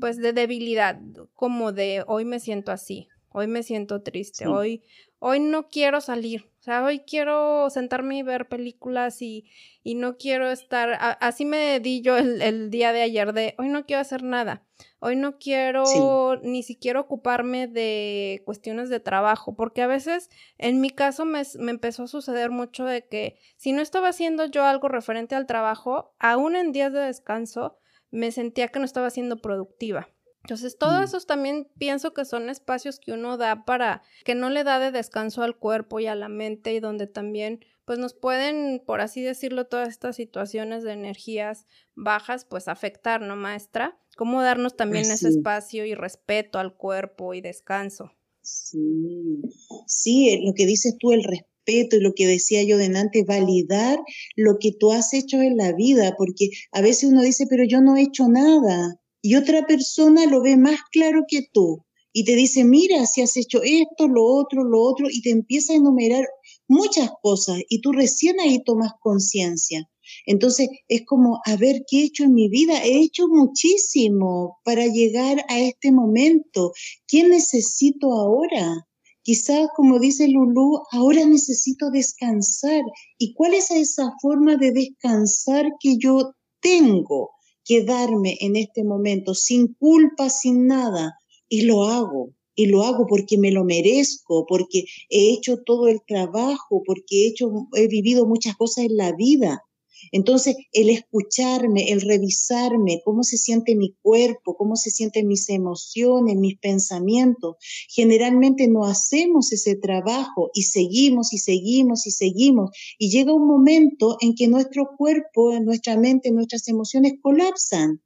pues 0.01 0.16
de 0.16 0.33
debilidad, 0.33 0.99
como 1.35 1.72
de 1.72 2.05
hoy 2.07 2.25
me 2.25 2.41
siento 2.41 2.72
así, 2.72 3.09
hoy 3.29 3.47
me 3.47 3.62
siento 3.62 4.03
triste, 4.03 4.47
hoy, 4.47 4.83
hoy 5.18 5.41
no 5.41 5.68
quiero 5.68 6.01
salir, 6.01 6.51
o 6.64 6.66
sea, 6.66 6.82
hoy 6.82 7.00
quiero 7.00 7.68
sentarme 7.68 8.16
y 8.16 8.22
ver 8.22 8.48
películas 8.48 9.20
y, 9.20 9.44
y 9.82 9.96
no 9.96 10.16
quiero 10.16 10.50
estar, 10.50 10.96
así 11.20 11.44
me 11.44 11.78
di 11.78 12.00
yo 12.00 12.16
el, 12.16 12.70
día 12.70 12.94
de 12.94 13.02
ayer 13.02 13.34
de 13.34 13.54
hoy 13.58 13.68
no 13.68 13.84
quiero 13.84 14.00
hacer 14.00 14.22
nada, 14.22 14.64
hoy 14.98 15.14
no 15.14 15.36
quiero 15.36 16.40
ni 16.42 16.62
siquiera 16.62 17.00
ocuparme 17.00 17.66
de 17.66 18.40
cuestiones 18.46 18.88
de 18.88 18.98
trabajo, 18.98 19.54
porque 19.54 19.82
a 19.82 19.86
veces 19.86 20.30
en 20.56 20.80
mi 20.80 20.88
caso 20.88 21.26
me, 21.26 21.42
me 21.58 21.70
empezó 21.70 22.04
a 22.04 22.08
suceder 22.08 22.50
mucho 22.50 22.86
de 22.86 23.06
que 23.06 23.38
si 23.58 23.72
no 23.72 23.82
estaba 23.82 24.08
haciendo 24.08 24.46
yo 24.46 24.64
algo 24.64 24.88
referente 24.88 25.34
al 25.34 25.44
trabajo, 25.44 26.14
aún 26.18 26.56
en 26.56 26.72
días 26.72 26.94
de 26.94 27.00
descanso, 27.00 27.76
me 28.10 28.32
sentía 28.32 28.68
que 28.68 28.78
no 28.78 28.86
estaba 28.86 29.10
siendo 29.10 29.36
productiva. 29.36 30.08
Entonces, 30.45 30.76
todos 30.76 31.01
mm. 31.01 31.05
esos 31.05 31.26
también 31.26 31.68
pienso 31.78 32.12
que 32.12 32.26
son 32.26 32.51
espacios 32.51 33.01
que 33.01 33.12
uno 33.12 33.38
da 33.38 33.64
para 33.64 34.03
que 34.24 34.34
no 34.34 34.51
le 34.51 34.62
da 34.62 34.78
de 34.78 34.90
descanso 34.90 35.42
al 35.42 35.57
cuerpo 35.57 36.01
y 36.01 36.07
a 36.07 36.14
la 36.14 36.28
mente 36.28 36.74
y 36.74 36.80
donde 36.80 37.07
también 37.07 37.64
pues 37.86 37.99
nos 37.99 38.12
pueden, 38.12 38.82
por 38.84 39.01
así 39.01 39.22
decirlo, 39.22 39.66
todas 39.66 39.88
estas 39.88 40.16
situaciones 40.16 40.84
de 40.84 40.92
energías 40.92 41.66
bajas 41.95 42.45
pues 42.45 42.68
afectar, 42.68 43.22
¿no, 43.22 43.36
maestra? 43.36 43.99
¿Cómo 44.16 44.42
darnos 44.42 44.76
también 44.76 45.11
ese 45.11 45.28
espacio 45.28 45.86
y 45.86 45.95
respeto 45.95 46.59
al 46.59 46.76
cuerpo 46.76 47.32
y 47.32 47.40
descanso? 47.40 48.12
Sí, 48.42 49.40
sí, 49.86 50.28
eh, 50.28 50.40
lo 50.45 50.53
que 50.55 50.66
dices 50.66 50.97
tú, 50.99 51.12
el 51.12 51.24
respeto 51.24 51.97
y 51.97 52.01
lo 52.01 52.12
que 52.14 52.26
decía 52.26 52.62
yo 52.64 52.76
delante, 52.76 53.24
validar 53.24 53.99
lo 54.36 54.59
que 54.61 54.72
tú 54.78 54.92
has 54.92 55.14
hecho 55.14 55.40
en 55.40 55.57
la 55.57 55.72
vida, 55.72 56.14
porque 56.18 56.51
a 56.72 56.82
veces 56.82 57.11
uno 57.11 57.22
dice, 57.22 57.47
pero 57.49 57.64
yo 57.64 57.80
no 57.80 57.97
he 57.97 58.03
hecho 58.03 58.28
nada 58.28 59.01
y 59.25 59.37
otra 59.37 59.66
persona 59.66 60.27
lo 60.27 60.43
ve 60.43 60.59
más 60.59 60.79
claro 60.93 61.22
que 61.27 61.49
tú 61.51 61.83
y 62.12 62.25
te 62.25 62.37
dice, 62.37 62.62
mira, 62.62 63.07
si 63.07 63.22
has 63.22 63.39
hecho 63.39 63.62
esto, 63.62 64.07
lo 64.07 64.22
otro, 64.22 64.64
lo 64.64 64.83
otro, 64.83 65.07
y 65.11 65.22
te 65.22 65.31
empieza 65.31 65.72
a 65.72 65.77
enumerar 65.77 66.27
muchas 66.68 67.09
cosas 67.22 67.62
y 67.70 67.81
tú 67.81 67.93
recién 67.93 68.39
ahí 68.39 68.62
tomas 68.62 68.93
conciencia. 69.01 69.89
Entonces 70.27 70.68
es 70.89 71.07
como, 71.07 71.41
a 71.47 71.57
ver, 71.57 71.85
¿qué 71.89 72.01
he 72.01 72.05
hecho 72.05 72.25
en 72.25 72.35
mi 72.35 72.51
vida? 72.51 72.85
He 72.85 73.01
hecho 73.01 73.27
muchísimo 73.27 74.59
para 74.62 74.85
llegar 74.89 75.43
a 75.49 75.59
este 75.59 75.91
momento. 75.91 76.72
¿Qué 77.09 77.25
necesito 77.25 78.12
ahora? 78.12 78.87
Quizás, 79.22 79.68
como 79.75 80.01
dice 80.01 80.29
Lulú, 80.29 80.83
ahora 80.93 81.25
necesito 81.25 81.91
descansar. 81.91 82.83
¿Y 83.16 83.33
cuál 83.33 83.55
es 83.55 83.70
esa 83.70 84.12
forma 84.20 84.57
de 84.57 84.72
descansar 84.72 85.64
que 85.81 85.97
yo 85.97 86.35
tengo? 86.61 87.34
Quedarme 87.64 88.36
en 88.40 88.56
este 88.56 88.84
momento 88.84 89.34
sin 89.34 89.74
culpa, 89.74 90.30
sin 90.30 90.66
nada, 90.66 91.18
y 91.48 91.62
lo 91.62 91.84
hago. 91.84 92.30
Y 92.56 92.66
lo 92.66 92.84
hago 92.84 93.06
porque 93.08 93.36
me 93.36 93.50
lo 93.50 93.64
merezco, 93.64 94.46
porque 94.46 94.84
he 95.10 95.32
hecho 95.32 95.58
todo 95.64 95.88
el 95.88 96.00
trabajo, 96.06 96.82
porque 96.86 97.24
he, 97.24 97.28
hecho, 97.28 97.50
he 97.74 97.88
vivido 97.88 98.26
muchas 98.26 98.54
cosas 98.56 98.84
en 98.84 98.96
la 98.96 99.12
vida. 99.12 99.64
Entonces, 100.12 100.57
el 100.72 100.90
escucharme, 100.90 101.90
el 101.90 102.00
revisarme, 102.00 103.00
cómo 103.05 103.22
se 103.22 103.36
siente 103.36 103.76
mi 103.76 103.94
cuerpo, 104.02 104.57
cómo 104.57 104.76
se 104.76 104.90
sienten 104.90 105.26
mis 105.26 105.48
emociones, 105.48 106.36
mis 106.36 106.59
pensamientos, 106.59 107.57
generalmente 107.88 108.68
no 108.68 108.84
hacemos 108.84 109.52
ese 109.52 109.76
trabajo 109.76 110.50
y 110.55 110.62
seguimos 110.62 111.32
y 111.32 111.38
seguimos 111.38 112.07
y 112.07 112.11
seguimos. 112.11 112.70
Y 112.98 113.11
llega 113.11 113.32
un 113.32 113.46
momento 113.46 114.16
en 114.20 114.34
que 114.34 114.48
nuestro 114.48 114.90
cuerpo, 114.96 115.59
nuestra 115.61 115.96
mente, 115.96 116.30
nuestras 116.30 116.68
emociones 116.68 117.14
colapsan. 117.20 118.00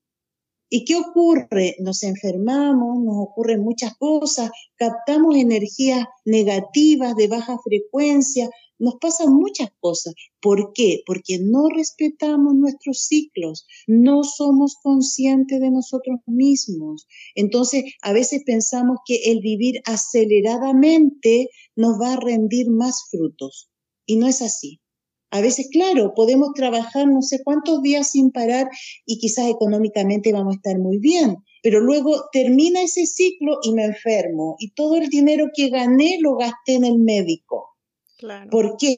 ¿Y 0.70 0.84
qué 0.84 0.96
ocurre? 0.96 1.76
Nos 1.80 2.02
enfermamos, 2.02 3.02
nos 3.02 3.16
ocurren 3.16 3.62
muchas 3.62 3.96
cosas, 3.96 4.50
captamos 4.76 5.36
energías 5.36 6.04
negativas 6.26 7.16
de 7.16 7.26
baja 7.26 7.56
frecuencia, 7.64 8.50
nos 8.78 8.94
pasan 9.00 9.34
muchas 9.34 9.70
cosas. 9.80 10.14
¿Por 10.40 10.72
qué? 10.72 11.02
Porque 11.06 11.38
no 11.40 11.68
respetamos 11.68 12.54
nuestros 12.54 13.06
ciclos, 13.06 13.66
no 13.86 14.22
somos 14.24 14.76
conscientes 14.82 15.60
de 15.60 15.70
nosotros 15.70 16.18
mismos. 16.26 17.06
Entonces, 17.34 17.84
a 18.02 18.12
veces 18.12 18.42
pensamos 18.44 18.98
que 19.04 19.30
el 19.30 19.40
vivir 19.40 19.80
aceleradamente 19.84 21.50
nos 21.76 22.00
va 22.00 22.14
a 22.14 22.20
rendir 22.20 22.70
más 22.70 23.08
frutos. 23.10 23.68
Y 24.06 24.16
no 24.16 24.26
es 24.26 24.42
así. 24.42 24.80
A 25.30 25.42
veces, 25.42 25.68
claro, 25.70 26.14
podemos 26.14 26.54
trabajar 26.54 27.06
no 27.06 27.20
sé 27.20 27.42
cuántos 27.44 27.82
días 27.82 28.12
sin 28.12 28.30
parar 28.30 28.68
y 29.04 29.18
quizás 29.18 29.48
económicamente 29.48 30.32
vamos 30.32 30.54
a 30.54 30.56
estar 30.56 30.78
muy 30.78 30.96
bien, 30.98 31.36
pero 31.62 31.80
luego 31.80 32.24
termina 32.32 32.80
ese 32.80 33.04
ciclo 33.04 33.58
y 33.62 33.72
me 33.72 33.84
enfermo 33.84 34.56
y 34.58 34.70
todo 34.70 34.96
el 34.96 35.08
dinero 35.10 35.48
que 35.54 35.68
gané 35.68 36.16
lo 36.20 36.36
gasté 36.36 36.74
en 36.74 36.84
el 36.84 36.98
médico. 36.98 37.77
¿Por 38.50 38.76
qué? 38.78 38.96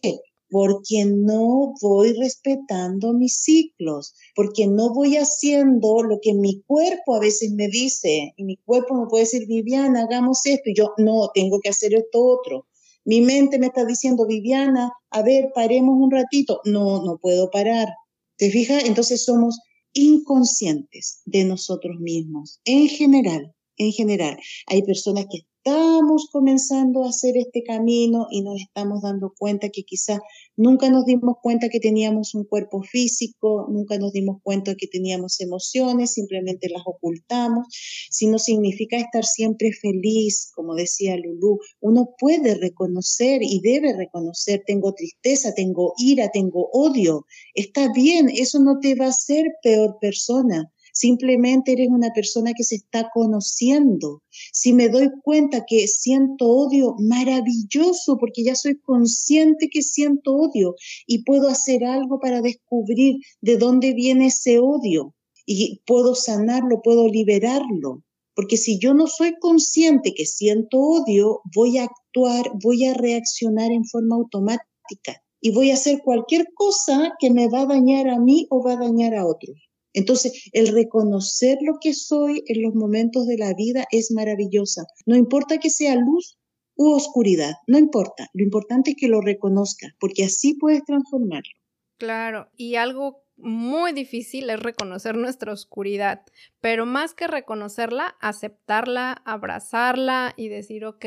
Porque 0.50 1.04
no 1.04 1.74
voy 1.80 2.12
respetando 2.14 3.12
mis 3.12 3.36
ciclos, 3.36 4.14
porque 4.34 4.66
no 4.66 4.92
voy 4.92 5.16
haciendo 5.16 6.02
lo 6.02 6.18
que 6.20 6.34
mi 6.34 6.62
cuerpo 6.62 7.14
a 7.14 7.20
veces 7.20 7.52
me 7.52 7.68
dice, 7.68 8.32
y 8.36 8.44
mi 8.44 8.56
cuerpo 8.56 8.94
me 8.94 9.06
puede 9.06 9.24
decir, 9.24 9.46
Viviana, 9.46 10.02
hagamos 10.02 10.44
esto, 10.44 10.70
y 10.70 10.74
yo 10.74 10.92
no, 10.98 11.30
tengo 11.34 11.60
que 11.60 11.68
hacer 11.68 11.94
esto 11.94 12.24
otro. 12.24 12.66
Mi 13.04 13.20
mente 13.20 13.58
me 13.58 13.66
está 13.66 13.84
diciendo, 13.84 14.26
Viviana, 14.26 14.92
a 15.10 15.22
ver, 15.22 15.50
paremos 15.54 15.96
un 15.98 16.10
ratito. 16.10 16.60
No, 16.64 17.02
no 17.02 17.18
puedo 17.18 17.50
parar. 17.50 17.88
¿Te 18.36 18.50
fijas? 18.50 18.84
Entonces 18.84 19.24
somos 19.24 19.58
inconscientes 19.92 21.22
de 21.24 21.44
nosotros 21.44 21.96
mismos, 21.98 22.60
en 22.64 22.88
general, 22.88 23.54
en 23.76 23.92
general. 23.92 24.38
Hay 24.66 24.82
personas 24.82 25.26
que 25.30 25.40
estamos 25.62 26.28
comenzando 26.32 27.04
a 27.04 27.10
hacer 27.10 27.36
este 27.36 27.62
camino 27.62 28.26
y 28.30 28.42
nos 28.42 28.60
estamos 28.60 29.02
dando 29.02 29.34
cuenta 29.36 29.68
que 29.68 29.82
quizás 29.82 30.18
nunca 30.56 30.88
nos 30.88 31.04
dimos 31.04 31.36
cuenta 31.42 31.68
que 31.68 31.80
teníamos 31.80 32.34
un 32.34 32.44
cuerpo 32.44 32.82
físico, 32.82 33.66
nunca 33.70 33.98
nos 33.98 34.12
dimos 34.12 34.38
cuenta 34.42 34.74
que 34.74 34.86
teníamos 34.86 35.38
emociones, 35.40 36.12
simplemente 36.14 36.70
las 36.70 36.82
ocultamos, 36.86 37.66
si 38.10 38.26
no 38.26 38.38
significa 38.38 38.96
estar 38.96 39.24
siempre 39.24 39.72
feliz, 39.72 40.50
como 40.54 40.74
decía 40.74 41.16
Lulú, 41.16 41.58
uno 41.80 42.14
puede 42.18 42.54
reconocer 42.54 43.42
y 43.42 43.60
debe 43.60 43.94
reconocer, 43.94 44.62
tengo 44.66 44.94
tristeza, 44.94 45.52
tengo 45.54 45.92
ira, 45.98 46.30
tengo 46.32 46.70
odio, 46.72 47.26
está 47.54 47.92
bien, 47.92 48.30
eso 48.30 48.60
no 48.60 48.78
te 48.80 48.94
va 48.94 49.06
a 49.06 49.10
hacer 49.10 49.44
peor 49.62 49.98
persona 50.00 50.72
Simplemente 51.00 51.72
eres 51.72 51.88
una 51.88 52.10
persona 52.12 52.52
que 52.54 52.62
se 52.62 52.74
está 52.74 53.08
conociendo. 53.14 54.22
Si 54.52 54.74
me 54.74 54.90
doy 54.90 55.08
cuenta 55.24 55.64
que 55.66 55.88
siento 55.88 56.46
odio, 56.46 56.94
maravilloso, 56.98 58.18
porque 58.18 58.44
ya 58.44 58.54
soy 58.54 58.78
consciente 58.82 59.70
que 59.72 59.80
siento 59.80 60.34
odio 60.34 60.74
y 61.06 61.24
puedo 61.24 61.48
hacer 61.48 61.84
algo 61.84 62.20
para 62.20 62.42
descubrir 62.42 63.16
de 63.40 63.56
dónde 63.56 63.94
viene 63.94 64.26
ese 64.26 64.58
odio 64.58 65.14
y 65.46 65.80
puedo 65.86 66.14
sanarlo, 66.14 66.82
puedo 66.82 67.08
liberarlo. 67.08 68.02
Porque 68.34 68.58
si 68.58 68.78
yo 68.78 68.92
no 68.92 69.06
soy 69.06 69.32
consciente 69.40 70.12
que 70.14 70.26
siento 70.26 70.78
odio, 70.78 71.40
voy 71.54 71.78
a 71.78 71.84
actuar, 71.84 72.52
voy 72.62 72.84
a 72.84 72.92
reaccionar 72.92 73.72
en 73.72 73.86
forma 73.86 74.16
automática 74.16 75.22
y 75.40 75.50
voy 75.52 75.70
a 75.70 75.74
hacer 75.74 76.02
cualquier 76.04 76.44
cosa 76.54 77.14
que 77.18 77.30
me 77.30 77.48
va 77.48 77.62
a 77.62 77.66
dañar 77.66 78.06
a 78.08 78.18
mí 78.18 78.46
o 78.50 78.62
va 78.62 78.74
a 78.74 78.76
dañar 78.76 79.14
a 79.14 79.26
otros. 79.26 79.69
Entonces, 79.92 80.50
el 80.52 80.68
reconocer 80.68 81.58
lo 81.62 81.78
que 81.80 81.94
soy 81.94 82.42
en 82.46 82.62
los 82.62 82.74
momentos 82.74 83.26
de 83.26 83.38
la 83.38 83.54
vida 83.54 83.84
es 83.90 84.10
maravillosa. 84.10 84.84
No 85.06 85.16
importa 85.16 85.58
que 85.58 85.70
sea 85.70 85.96
luz 85.96 86.38
u 86.76 86.92
oscuridad, 86.92 87.54
no 87.66 87.78
importa. 87.78 88.28
Lo 88.32 88.44
importante 88.44 88.90
es 88.90 88.96
que 88.96 89.08
lo 89.08 89.20
reconozca, 89.20 89.88
porque 89.98 90.24
así 90.24 90.54
puedes 90.54 90.84
transformarlo. 90.84 91.52
Claro, 91.98 92.48
y 92.56 92.76
algo 92.76 93.24
muy 93.36 93.92
difícil 93.92 94.48
es 94.50 94.60
reconocer 94.60 95.16
nuestra 95.16 95.52
oscuridad, 95.52 96.22
pero 96.60 96.86
más 96.86 97.14
que 97.14 97.26
reconocerla, 97.26 98.16
aceptarla, 98.20 99.12
abrazarla 99.24 100.34
y 100.36 100.48
decir, 100.48 100.84
ok, 100.84 101.04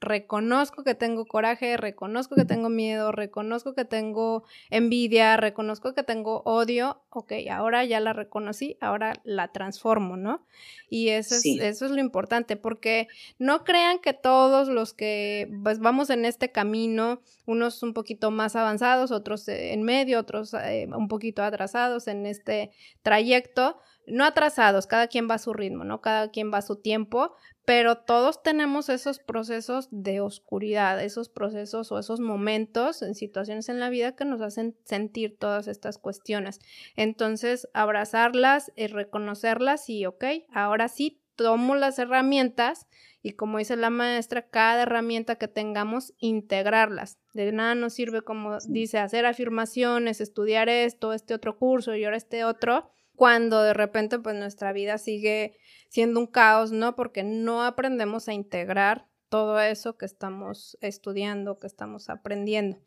reconozco 0.00 0.82
que 0.82 0.94
tengo 0.94 1.26
coraje, 1.26 1.76
reconozco 1.76 2.34
que 2.34 2.46
tengo 2.46 2.70
miedo, 2.70 3.12
reconozco 3.12 3.74
que 3.74 3.84
tengo 3.84 4.44
envidia, 4.70 5.36
reconozco 5.36 5.94
que 5.94 6.02
tengo 6.02 6.42
odio, 6.44 7.02
ok, 7.10 7.32
ahora 7.50 7.84
ya 7.84 8.00
la 8.00 8.14
reconocí, 8.14 8.78
ahora 8.80 9.12
la 9.24 9.52
transformo, 9.52 10.16
¿no? 10.16 10.46
Y 10.88 11.10
eso 11.10 11.34
es, 11.34 11.44
eso 11.44 11.84
es 11.84 11.90
lo 11.90 12.00
importante, 12.00 12.56
porque 12.56 13.08
no 13.38 13.62
crean 13.62 13.98
que 13.98 14.14
todos 14.14 14.68
los 14.68 14.94
que 14.94 15.50
pues 15.62 15.78
vamos 15.78 16.08
en 16.08 16.24
este 16.24 16.50
camino, 16.50 17.20
unos 17.46 17.82
un 17.82 17.92
poquito 17.92 18.30
más 18.30 18.56
avanzados, 18.56 19.10
otros 19.10 19.46
en 19.48 19.82
medio, 19.82 20.18
otros 20.18 20.54
eh, 20.54 20.88
un 20.96 21.08
poquito 21.08 21.42
atrasados 21.42 22.08
en 22.08 22.24
este 22.24 22.70
trayecto, 23.02 23.78
no 24.06 24.24
atrasados, 24.24 24.86
cada 24.86 25.08
quien 25.08 25.28
va 25.28 25.34
a 25.34 25.38
su 25.38 25.52
ritmo, 25.52 25.84
¿no? 25.84 26.00
Cada 26.00 26.30
quien 26.30 26.52
va 26.52 26.58
a 26.58 26.62
su 26.62 26.76
tiempo, 26.76 27.34
pero 27.70 27.98
todos 27.98 28.42
tenemos 28.42 28.88
esos 28.88 29.20
procesos 29.20 29.86
de 29.92 30.20
oscuridad, 30.20 31.00
esos 31.00 31.28
procesos 31.28 31.92
o 31.92 32.00
esos 32.00 32.18
momentos 32.18 33.00
en 33.00 33.14
situaciones 33.14 33.68
en 33.68 33.78
la 33.78 33.90
vida 33.90 34.16
que 34.16 34.24
nos 34.24 34.40
hacen 34.40 34.76
sentir 34.82 35.38
todas 35.38 35.68
estas 35.68 35.96
cuestiones. 35.96 36.58
Entonces, 36.96 37.68
abrazarlas 37.72 38.72
y 38.74 38.88
reconocerlas 38.88 39.88
y, 39.88 40.04
ok, 40.04 40.24
ahora 40.52 40.88
sí 40.88 41.22
tomo 41.36 41.76
las 41.76 42.00
herramientas 42.00 42.88
y 43.22 43.34
como 43.34 43.58
dice 43.58 43.76
la 43.76 43.90
maestra, 43.90 44.48
cada 44.48 44.82
herramienta 44.82 45.36
que 45.36 45.46
tengamos, 45.46 46.12
integrarlas. 46.18 47.20
De 47.34 47.52
nada 47.52 47.76
nos 47.76 47.92
sirve, 47.92 48.22
como 48.22 48.58
dice, 48.66 48.98
hacer 48.98 49.26
afirmaciones, 49.26 50.20
estudiar 50.20 50.68
esto, 50.68 51.12
este 51.12 51.34
otro 51.34 51.56
curso 51.56 51.94
y 51.94 52.04
ahora 52.04 52.16
este 52.16 52.42
otro, 52.44 52.90
cuando 53.20 53.62
de 53.62 53.74
repente 53.74 54.18
pues 54.18 54.34
nuestra 54.34 54.72
vida 54.72 54.96
sigue 54.96 55.58
siendo 55.90 56.20
un 56.20 56.26
caos, 56.26 56.72
¿no? 56.72 56.96
Porque 56.96 57.22
no 57.22 57.62
aprendemos 57.64 58.28
a 58.28 58.32
integrar 58.32 59.10
todo 59.28 59.60
eso 59.60 59.98
que 59.98 60.06
estamos 60.06 60.78
estudiando, 60.80 61.58
que 61.58 61.66
estamos 61.66 62.08
aprendiendo. 62.08 62.78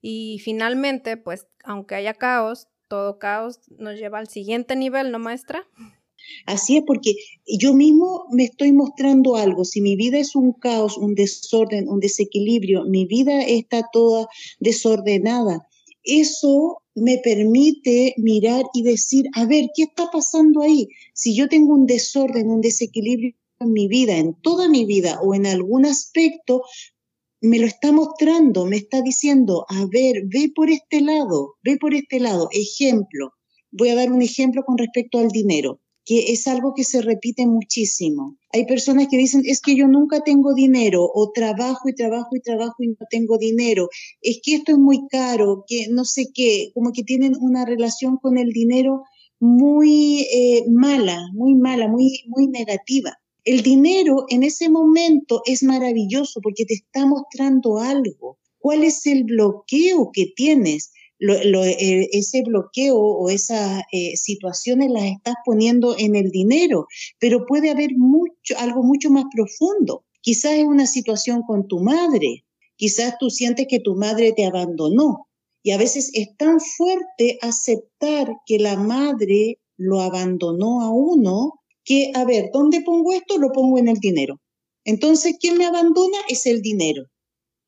Y 0.00 0.40
finalmente, 0.42 1.16
pues, 1.16 1.46
aunque 1.62 1.94
haya 1.94 2.14
caos, 2.14 2.66
todo 2.88 3.20
caos 3.20 3.60
nos 3.78 3.94
lleva 3.96 4.18
al 4.18 4.26
siguiente 4.26 4.74
nivel, 4.74 5.12
¿no, 5.12 5.20
maestra? 5.20 5.68
Así 6.46 6.78
es, 6.78 6.82
porque 6.84 7.14
yo 7.46 7.72
mismo 7.72 8.26
me 8.32 8.42
estoy 8.42 8.72
mostrando 8.72 9.36
algo. 9.36 9.64
Si 9.64 9.80
mi 9.80 9.94
vida 9.94 10.18
es 10.18 10.34
un 10.34 10.52
caos, 10.52 10.98
un 10.98 11.14
desorden, 11.14 11.88
un 11.88 12.00
desequilibrio, 12.00 12.84
mi 12.86 13.06
vida 13.06 13.40
está 13.42 13.84
toda 13.92 14.26
desordenada, 14.58 15.65
eso 16.06 16.82
me 16.94 17.18
permite 17.18 18.14
mirar 18.16 18.64
y 18.72 18.82
decir, 18.82 19.26
a 19.34 19.44
ver, 19.44 19.66
¿qué 19.74 19.82
está 19.82 20.10
pasando 20.10 20.62
ahí? 20.62 20.88
Si 21.12 21.36
yo 21.36 21.48
tengo 21.48 21.74
un 21.74 21.86
desorden, 21.86 22.48
un 22.50 22.60
desequilibrio 22.60 23.34
en 23.60 23.72
mi 23.72 23.88
vida, 23.88 24.16
en 24.16 24.34
toda 24.40 24.68
mi 24.68 24.86
vida 24.86 25.20
o 25.22 25.34
en 25.34 25.46
algún 25.46 25.84
aspecto, 25.84 26.62
me 27.40 27.58
lo 27.58 27.66
está 27.66 27.92
mostrando, 27.92 28.64
me 28.64 28.76
está 28.76 29.02
diciendo, 29.02 29.66
a 29.68 29.86
ver, 29.86 30.22
ve 30.26 30.50
por 30.54 30.70
este 30.70 31.00
lado, 31.00 31.56
ve 31.62 31.76
por 31.76 31.94
este 31.94 32.18
lado. 32.18 32.48
Ejemplo, 32.52 33.32
voy 33.70 33.90
a 33.90 33.94
dar 33.94 34.10
un 34.10 34.22
ejemplo 34.22 34.64
con 34.64 34.78
respecto 34.78 35.18
al 35.18 35.28
dinero 35.28 35.80
que 36.06 36.32
es 36.32 36.46
algo 36.46 36.72
que 36.72 36.84
se 36.84 37.02
repite 37.02 37.46
muchísimo. 37.46 38.36
Hay 38.52 38.64
personas 38.64 39.08
que 39.10 39.18
dicen, 39.18 39.42
es 39.44 39.60
que 39.60 39.74
yo 39.74 39.88
nunca 39.88 40.20
tengo 40.20 40.54
dinero, 40.54 41.02
o 41.12 41.32
trabajo 41.32 41.88
y 41.88 41.94
trabajo 41.94 42.28
y 42.36 42.40
trabajo 42.40 42.76
y 42.78 42.88
no 42.88 43.06
tengo 43.10 43.36
dinero, 43.38 43.88
es 44.22 44.38
que 44.42 44.54
esto 44.54 44.72
es 44.72 44.78
muy 44.78 45.08
caro, 45.08 45.64
que 45.66 45.88
no 45.90 46.04
sé 46.04 46.28
qué, 46.32 46.70
como 46.74 46.92
que 46.92 47.02
tienen 47.02 47.34
una 47.40 47.66
relación 47.66 48.18
con 48.18 48.38
el 48.38 48.50
dinero 48.50 49.02
muy 49.40 50.20
eh, 50.32 50.64
mala, 50.70 51.20
muy 51.34 51.56
mala, 51.56 51.88
muy, 51.88 52.22
muy 52.28 52.46
negativa. 52.46 53.18
El 53.44 53.62
dinero 53.62 54.26
en 54.28 54.44
ese 54.44 54.68
momento 54.68 55.42
es 55.44 55.64
maravilloso 55.64 56.40
porque 56.40 56.64
te 56.64 56.74
está 56.74 57.04
mostrando 57.04 57.78
algo. 57.78 58.38
¿Cuál 58.58 58.84
es 58.84 59.06
el 59.06 59.24
bloqueo 59.24 60.10
que 60.12 60.32
tienes? 60.36 60.92
Eh, 61.18 62.08
ese 62.12 62.42
bloqueo 62.42 62.98
o 62.98 63.30
esas 63.30 63.82
eh, 63.90 64.16
situaciones 64.16 64.90
las 64.90 65.04
estás 65.04 65.34
poniendo 65.44 65.96
en 65.98 66.14
el 66.14 66.30
dinero, 66.30 66.86
pero 67.18 67.46
puede 67.46 67.70
haber 67.70 67.92
mucho, 67.96 68.54
algo 68.58 68.82
mucho 68.82 69.10
más 69.10 69.24
profundo. 69.34 70.04
Quizás 70.20 70.52
es 70.52 70.64
una 70.64 70.86
situación 70.86 71.42
con 71.46 71.68
tu 71.68 71.80
madre, 71.80 72.44
quizás 72.76 73.16
tú 73.18 73.30
sientes 73.30 73.66
que 73.68 73.80
tu 73.80 73.94
madre 73.94 74.32
te 74.32 74.44
abandonó 74.44 75.28
y 75.62 75.70
a 75.70 75.78
veces 75.78 76.10
es 76.14 76.36
tan 76.36 76.60
fuerte 76.60 77.38
aceptar 77.40 78.28
que 78.44 78.58
la 78.58 78.76
madre 78.76 79.58
lo 79.76 80.00
abandonó 80.00 80.82
a 80.82 80.90
uno 80.90 81.60
que, 81.84 82.12
a 82.14 82.24
ver, 82.24 82.50
¿dónde 82.52 82.82
pongo 82.82 83.12
esto? 83.12 83.38
Lo 83.38 83.52
pongo 83.52 83.78
en 83.78 83.88
el 83.88 83.98
dinero. 83.98 84.40
Entonces, 84.84 85.36
¿quién 85.40 85.56
me 85.56 85.66
abandona? 85.66 86.18
Es 86.28 86.46
el 86.46 86.60
dinero. 86.60 87.04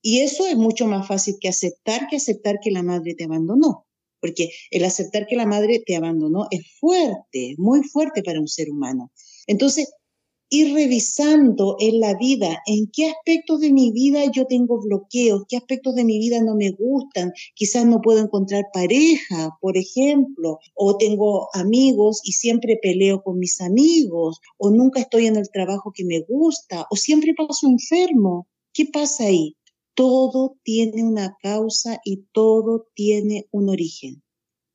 Y 0.02 0.20
eso 0.20 0.46
es 0.46 0.56
mucho 0.56 0.86
más 0.86 1.06
fácil 1.08 1.36
que 1.40 1.48
aceptar 1.48 2.06
que 2.08 2.16
aceptar 2.16 2.58
que 2.62 2.70
la 2.70 2.82
madre 2.82 3.14
te 3.14 3.24
abandonó. 3.24 3.84
porque 4.20 4.50
el 4.70 4.84
aceptar 4.84 5.26
que 5.26 5.36
la 5.36 5.46
madre 5.46 5.82
te 5.86 5.96
abandonó 5.96 6.46
es 6.50 6.62
fuerte, 6.80 7.54
muy 7.58 7.82
fuerte 7.84 8.22
para 8.22 8.40
un 8.40 8.48
ser 8.48 8.70
humano. 8.70 9.12
Entonces, 9.46 9.92
ir 10.50 10.74
revisando 10.74 11.76
en 11.78 12.00
la 12.00 12.14
vida 12.16 12.58
en 12.66 12.86
qué 12.92 13.06
aspectos 13.10 13.60
de 13.60 13.70
mi 13.72 13.92
vida 13.92 14.24
yo 14.32 14.46
tengo 14.46 14.80
bloqueos, 14.80 15.44
qué 15.48 15.56
aspectos 15.58 15.94
de 15.94 16.04
mi 16.04 16.18
vida 16.18 16.42
no 16.42 16.56
me 16.56 16.70
gustan, 16.70 17.32
quizás 17.54 17.84
no 17.86 18.00
puedo 18.00 18.20
encontrar 18.20 18.64
pareja, 18.72 19.50
por 19.60 19.76
ejemplo, 19.76 20.58
o 20.74 20.96
tengo 20.96 21.48
amigos 21.54 22.20
y 22.24 22.32
siempre 22.32 22.78
peleo 22.82 23.22
con 23.22 23.38
mis 23.38 23.60
amigos, 23.60 24.40
o 24.56 24.70
nunca 24.70 25.00
estoy 25.00 25.26
en 25.26 25.36
el 25.36 25.50
trabajo 25.50 25.92
que 25.94 26.04
me 26.04 26.20
gusta, 26.28 26.86
o 26.90 26.96
siempre 26.96 27.34
paso 27.34 27.68
enfermo. 27.68 28.48
¿Qué 28.72 28.86
pasa 28.86 29.24
ahí? 29.24 29.54
Todo 29.98 30.56
tiene 30.62 31.02
una 31.02 31.36
causa 31.42 32.00
y 32.04 32.28
todo 32.32 32.86
tiene 32.94 33.48
un 33.50 33.68
origen. 33.68 34.22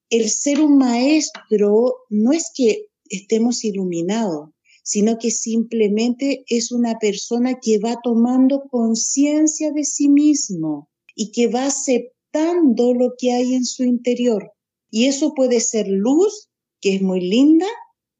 El 0.10 0.30
ser 0.30 0.60
un 0.60 0.78
maestro 0.78 1.96
no 2.10 2.34
es 2.34 2.52
que 2.54 2.88
estemos 3.06 3.64
iluminados, 3.64 4.50
sino 4.84 5.18
que 5.18 5.32
simplemente 5.32 6.44
es 6.48 6.74
una 6.74 7.00
persona 7.00 7.58
que 7.62 7.80
va 7.80 8.02
tomando 8.04 8.64
conciencia 8.70 9.72
de 9.72 9.86
sí 9.86 10.10
mismo 10.10 10.90
y 11.16 11.32
que 11.32 11.48
va 11.48 11.68
aceptando 11.68 12.94
lo 12.94 13.14
que 13.18 13.32
hay 13.32 13.54
en 13.54 13.64
su 13.64 13.86
interior. 13.86 14.52
Y 14.92 15.06
eso 15.06 15.34
puede 15.34 15.62
ser 15.62 15.88
luz, 15.88 16.50
que 16.82 16.96
es 16.96 17.02
muy 17.02 17.22
linda, 17.22 17.68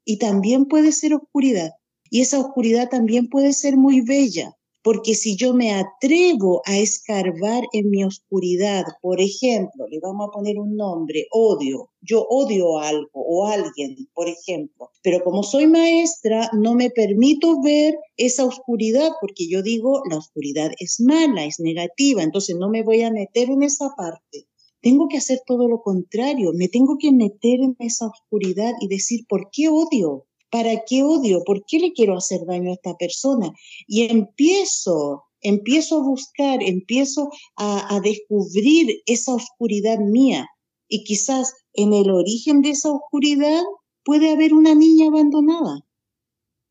y 0.06 0.16
también 0.16 0.64
puede 0.64 0.90
ser 0.90 1.12
oscuridad. 1.12 1.72
Y 2.08 2.22
esa 2.22 2.40
oscuridad 2.40 2.88
también 2.88 3.28
puede 3.28 3.52
ser 3.52 3.76
muy 3.76 4.00
bella, 4.00 4.56
porque 4.84 5.14
si 5.14 5.34
yo 5.34 5.54
me 5.54 5.72
atrevo 5.72 6.60
a 6.66 6.76
escarbar 6.76 7.64
en 7.72 7.88
mi 7.88 8.04
oscuridad, 8.04 8.84
por 9.00 9.18
ejemplo, 9.18 9.88
le 9.88 9.98
vamos 9.98 10.28
a 10.28 10.30
poner 10.30 10.58
un 10.58 10.76
nombre, 10.76 11.26
odio, 11.30 11.88
yo 12.02 12.26
odio 12.28 12.78
algo 12.78 13.08
o 13.14 13.46
alguien, 13.46 13.96
por 14.12 14.28
ejemplo, 14.28 14.90
pero 15.02 15.24
como 15.24 15.42
soy 15.42 15.68
maestra, 15.68 16.50
no 16.52 16.74
me 16.74 16.90
permito 16.90 17.62
ver 17.62 17.94
esa 18.18 18.44
oscuridad, 18.44 19.08
porque 19.22 19.48
yo 19.48 19.62
digo, 19.62 20.02
la 20.10 20.18
oscuridad 20.18 20.70
es 20.78 21.00
mala, 21.00 21.46
es 21.46 21.60
negativa, 21.60 22.22
entonces 22.22 22.54
no 22.54 22.68
me 22.68 22.82
voy 22.82 23.00
a 23.00 23.10
meter 23.10 23.48
en 23.48 23.62
esa 23.62 23.88
parte. 23.96 24.48
Tengo 24.82 25.08
que 25.08 25.16
hacer 25.16 25.40
todo 25.46 25.66
lo 25.66 25.80
contrario, 25.80 26.52
me 26.54 26.68
tengo 26.68 26.98
que 26.98 27.10
meter 27.10 27.60
en 27.60 27.74
esa 27.78 28.08
oscuridad 28.08 28.72
y 28.82 28.88
decir, 28.88 29.24
¿por 29.26 29.48
qué 29.50 29.70
odio? 29.70 30.26
¿Para 30.54 30.84
qué 30.84 31.02
odio? 31.02 31.42
¿Por 31.42 31.66
qué 31.66 31.80
le 31.80 31.92
quiero 31.92 32.16
hacer 32.16 32.46
daño 32.46 32.70
a 32.70 32.74
esta 32.74 32.96
persona? 32.96 33.52
Y 33.88 34.02
empiezo, 34.02 35.24
empiezo 35.40 35.96
a 35.96 36.04
buscar, 36.04 36.62
empiezo 36.62 37.28
a, 37.56 37.98
descubrir 38.04 39.02
esa 39.06 39.34
oscuridad 39.34 39.98
mía. 39.98 40.46
Y 40.86 41.02
quizás 41.02 41.52
en 41.72 41.92
el 41.92 42.08
origen 42.08 42.62
de 42.62 42.70
esa 42.70 42.92
oscuridad 42.92 43.64
puede 44.04 44.30
haber 44.30 44.54
una 44.54 44.76
niña 44.76 45.08
abandonada. 45.08 45.84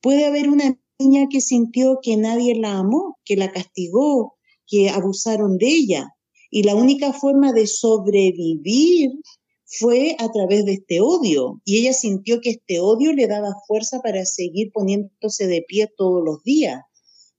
Puede 0.02 0.28
haber 0.28 0.48
una 0.48 0.80
niña 0.98 1.28
que 1.30 1.42
sintió 1.42 2.00
que 2.02 2.16
nadie 2.16 2.56
la 2.56 2.78
amó, 2.78 3.20
que 3.26 3.36
la 3.36 3.52
castigó, 3.52 4.38
que 4.66 4.92
abusaron 4.92 5.58
de 5.58 5.68
ella. 5.68 6.16
Y 6.50 6.64
la 6.64 6.74
única 6.74 7.12
forma 7.12 7.52
de 7.52 7.68
sobrevivir 7.68 9.12
fue 9.80 10.16
a 10.20 10.32
través 10.32 10.66
de 10.66 10.74
este 10.74 11.02
odio 11.02 11.62
y 11.66 11.80
ella 11.80 11.94
sintió 11.94 12.42
que 12.42 12.52
este 12.52 12.80
odio 12.80 13.14
le 13.14 13.28
daba 13.28 13.56
fuerza 13.68 14.02
para 14.02 14.26
seguir 14.26 14.72
poniéndose 14.72 15.48
de 15.48 15.64
pie 15.68 15.90
todos 15.98 16.24
los 16.24 16.44
días 16.44 16.82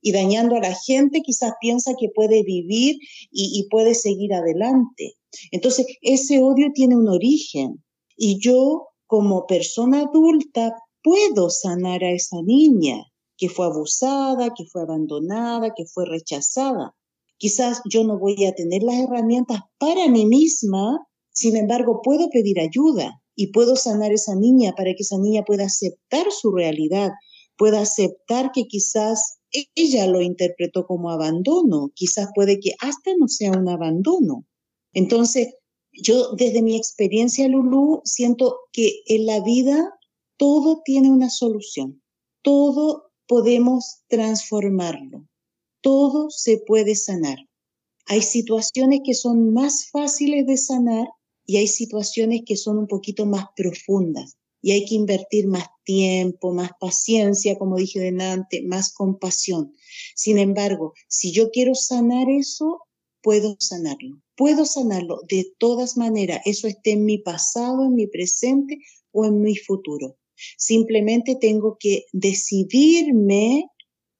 y 0.00 0.12
dañando 0.12 0.56
a 0.56 0.60
la 0.60 0.74
gente, 0.74 1.22
quizás 1.22 1.52
piensa 1.62 1.94
que 1.98 2.10
puede 2.14 2.42
vivir 2.42 2.96
y, 3.30 3.66
puede 3.70 3.94
seguir 3.94 4.34
adelante. 4.34 5.14
Entonces, 5.50 5.86
ese 6.02 6.42
odio 6.42 6.68
tiene 6.74 6.94
un 6.94 7.08
origen 7.08 7.82
y 8.14 8.38
yo 8.38 8.88
como 9.06 9.46
persona 9.46 10.02
adulta 10.02 10.74
puedo 11.02 11.48
sanar 11.48 12.04
a 12.04 12.12
esa 12.12 12.42
niña 12.42 13.02
que 13.38 13.48
fue 13.48 13.64
abusada, 13.64 14.52
que 14.54 14.64
fue 14.70 14.82
abandonada, 14.82 15.72
que 15.74 15.86
fue 15.86 16.04
rechazada. 16.04 16.94
Quizás 17.38 17.80
yo 17.90 18.04
no 18.04 18.18
voy 18.18 18.44
a 18.44 18.54
tener 18.54 18.82
las 18.82 18.96
herramientas 18.96 19.60
para 19.78 20.06
mí 20.08 20.26
misma 20.26 20.98
sin 21.34 21.56
embargo, 21.56 22.00
puedo 22.00 22.30
pedir 22.30 22.60
ayuda 22.60 23.20
y 23.34 23.48
puedo 23.48 23.74
sanar 23.74 24.12
a 24.12 24.14
esa 24.14 24.36
niña 24.36 24.72
para 24.76 24.94
que 24.94 25.02
esa 25.02 25.18
niña 25.18 25.42
pueda 25.44 25.64
aceptar 25.64 26.26
su 26.30 26.52
realidad, 26.52 27.10
pueda 27.56 27.80
aceptar 27.80 28.52
que 28.52 28.66
quizás 28.68 29.40
ella 29.74 30.06
lo 30.06 30.20
interpretó 30.20 30.86
como 30.86 31.10
abandono, 31.10 31.90
quizás 31.94 32.28
puede 32.36 32.60
que 32.60 32.74
hasta 32.80 33.10
no 33.18 33.26
sea 33.26 33.50
un 33.50 33.68
abandono. 33.68 34.46
Entonces, 34.92 35.54
yo 35.92 36.34
desde 36.36 36.62
mi 36.62 36.76
experiencia, 36.76 37.48
Lulu, 37.48 38.00
siento 38.04 38.60
que 38.72 39.00
en 39.06 39.26
la 39.26 39.40
vida 39.40 39.92
todo 40.36 40.82
tiene 40.84 41.10
una 41.10 41.30
solución, 41.30 42.00
todo 42.42 43.10
podemos 43.26 44.02
transformarlo, 44.06 45.26
todo 45.80 46.30
se 46.30 46.58
puede 46.58 46.94
sanar. 46.94 47.38
Hay 48.06 48.22
situaciones 48.22 49.00
que 49.04 49.14
son 49.14 49.52
más 49.52 49.90
fáciles 49.90 50.46
de 50.46 50.56
sanar 50.56 51.08
y 51.46 51.58
hay 51.58 51.66
situaciones 51.66 52.42
que 52.46 52.56
son 52.56 52.78
un 52.78 52.86
poquito 52.86 53.26
más 53.26 53.46
profundas 53.56 54.36
y 54.64 54.72
hay 54.72 54.86
que 54.86 54.94
invertir 54.94 55.46
más 55.46 55.66
tiempo, 55.84 56.54
más 56.54 56.70
paciencia, 56.80 57.58
como 57.58 57.76
dije 57.76 58.00
delante, 58.00 58.62
más 58.62 58.94
compasión. 58.94 59.74
Sin 60.14 60.38
embargo, 60.38 60.94
si 61.06 61.32
yo 61.32 61.50
quiero 61.50 61.74
sanar 61.74 62.30
eso, 62.30 62.80
puedo 63.22 63.56
sanarlo. 63.60 64.22
Puedo 64.36 64.64
sanarlo 64.64 65.20
de 65.28 65.52
todas 65.58 65.98
maneras, 65.98 66.40
eso 66.46 66.66
esté 66.66 66.92
en 66.92 67.04
mi 67.04 67.18
pasado, 67.18 67.84
en 67.84 67.94
mi 67.94 68.06
presente 68.06 68.78
o 69.12 69.26
en 69.26 69.42
mi 69.42 69.54
futuro. 69.54 70.16
Simplemente 70.56 71.36
tengo 71.38 71.76
que 71.78 72.06
decidirme 72.12 73.66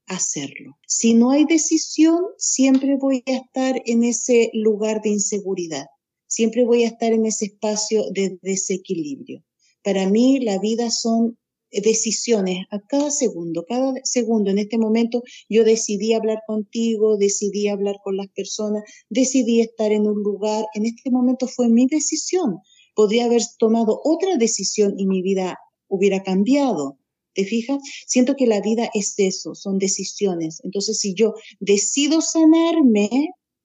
hacerlo. 0.06 0.78
Si 0.86 1.14
no 1.14 1.30
hay 1.30 1.46
decisión, 1.46 2.20
siempre 2.36 2.98
voy 2.98 3.22
a 3.26 3.36
estar 3.36 3.80
en 3.86 4.04
ese 4.04 4.50
lugar 4.52 5.00
de 5.00 5.08
inseguridad 5.08 5.86
siempre 6.34 6.64
voy 6.64 6.82
a 6.82 6.88
estar 6.88 7.12
en 7.12 7.26
ese 7.26 7.46
espacio 7.46 8.10
de 8.10 8.38
desequilibrio. 8.42 9.44
Para 9.84 10.08
mí 10.08 10.40
la 10.40 10.58
vida 10.58 10.90
son 10.90 11.38
decisiones 11.70 12.66
a 12.70 12.80
cada 12.80 13.10
segundo, 13.10 13.64
cada 13.68 13.94
segundo. 14.02 14.50
En 14.50 14.58
este 14.58 14.78
momento 14.78 15.22
yo 15.48 15.62
decidí 15.64 16.12
hablar 16.12 16.38
contigo, 16.46 17.16
decidí 17.16 17.68
hablar 17.68 17.96
con 18.02 18.16
las 18.16 18.28
personas, 18.28 18.82
decidí 19.10 19.60
estar 19.60 19.92
en 19.92 20.06
un 20.08 20.22
lugar. 20.22 20.64
En 20.74 20.86
este 20.86 21.10
momento 21.10 21.46
fue 21.46 21.68
mi 21.68 21.86
decisión. 21.86 22.58
Podría 22.96 23.26
haber 23.26 23.42
tomado 23.58 24.00
otra 24.02 24.36
decisión 24.36 24.94
y 24.98 25.06
mi 25.06 25.22
vida 25.22 25.58
hubiera 25.88 26.22
cambiado. 26.22 26.98
¿Te 27.34 27.44
fijas? 27.44 27.78
Siento 28.06 28.34
que 28.36 28.46
la 28.46 28.60
vida 28.60 28.88
es 28.94 29.14
eso, 29.18 29.54
son 29.54 29.78
decisiones. 29.78 30.60
Entonces, 30.64 30.98
si 30.98 31.14
yo 31.14 31.34
decido 31.58 32.20
sanarme, 32.20 33.08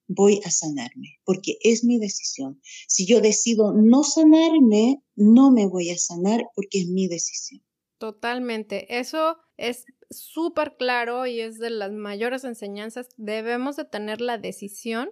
voy 0.09 0.41
a 0.43 0.51
sanarme, 0.51 1.19
porque 1.23 1.57
es 1.61 1.85
mi 1.85 1.99
decisión. 1.99 2.59
Si 2.87 3.05
yo 3.05 3.21
decido 3.21 3.73
no 3.73 4.03
sanarme, 4.03 5.01
no 5.15 5.51
me 5.51 5.67
voy 5.67 5.91
a 5.91 5.97
sanar 5.97 6.43
porque 6.55 6.81
es 6.81 6.87
mi 6.89 7.07
decisión. 7.07 7.63
Totalmente. 7.99 8.99
Eso 8.99 9.37
es 9.55 9.85
súper 10.09 10.75
claro 10.77 11.27
y 11.27 11.39
es 11.39 11.59
de 11.59 11.69
las 11.69 11.91
mayores 11.91 12.43
enseñanzas. 12.43 13.07
Debemos 13.17 13.75
de 13.75 13.85
tener 13.85 14.19
la 14.19 14.37
decisión 14.37 15.11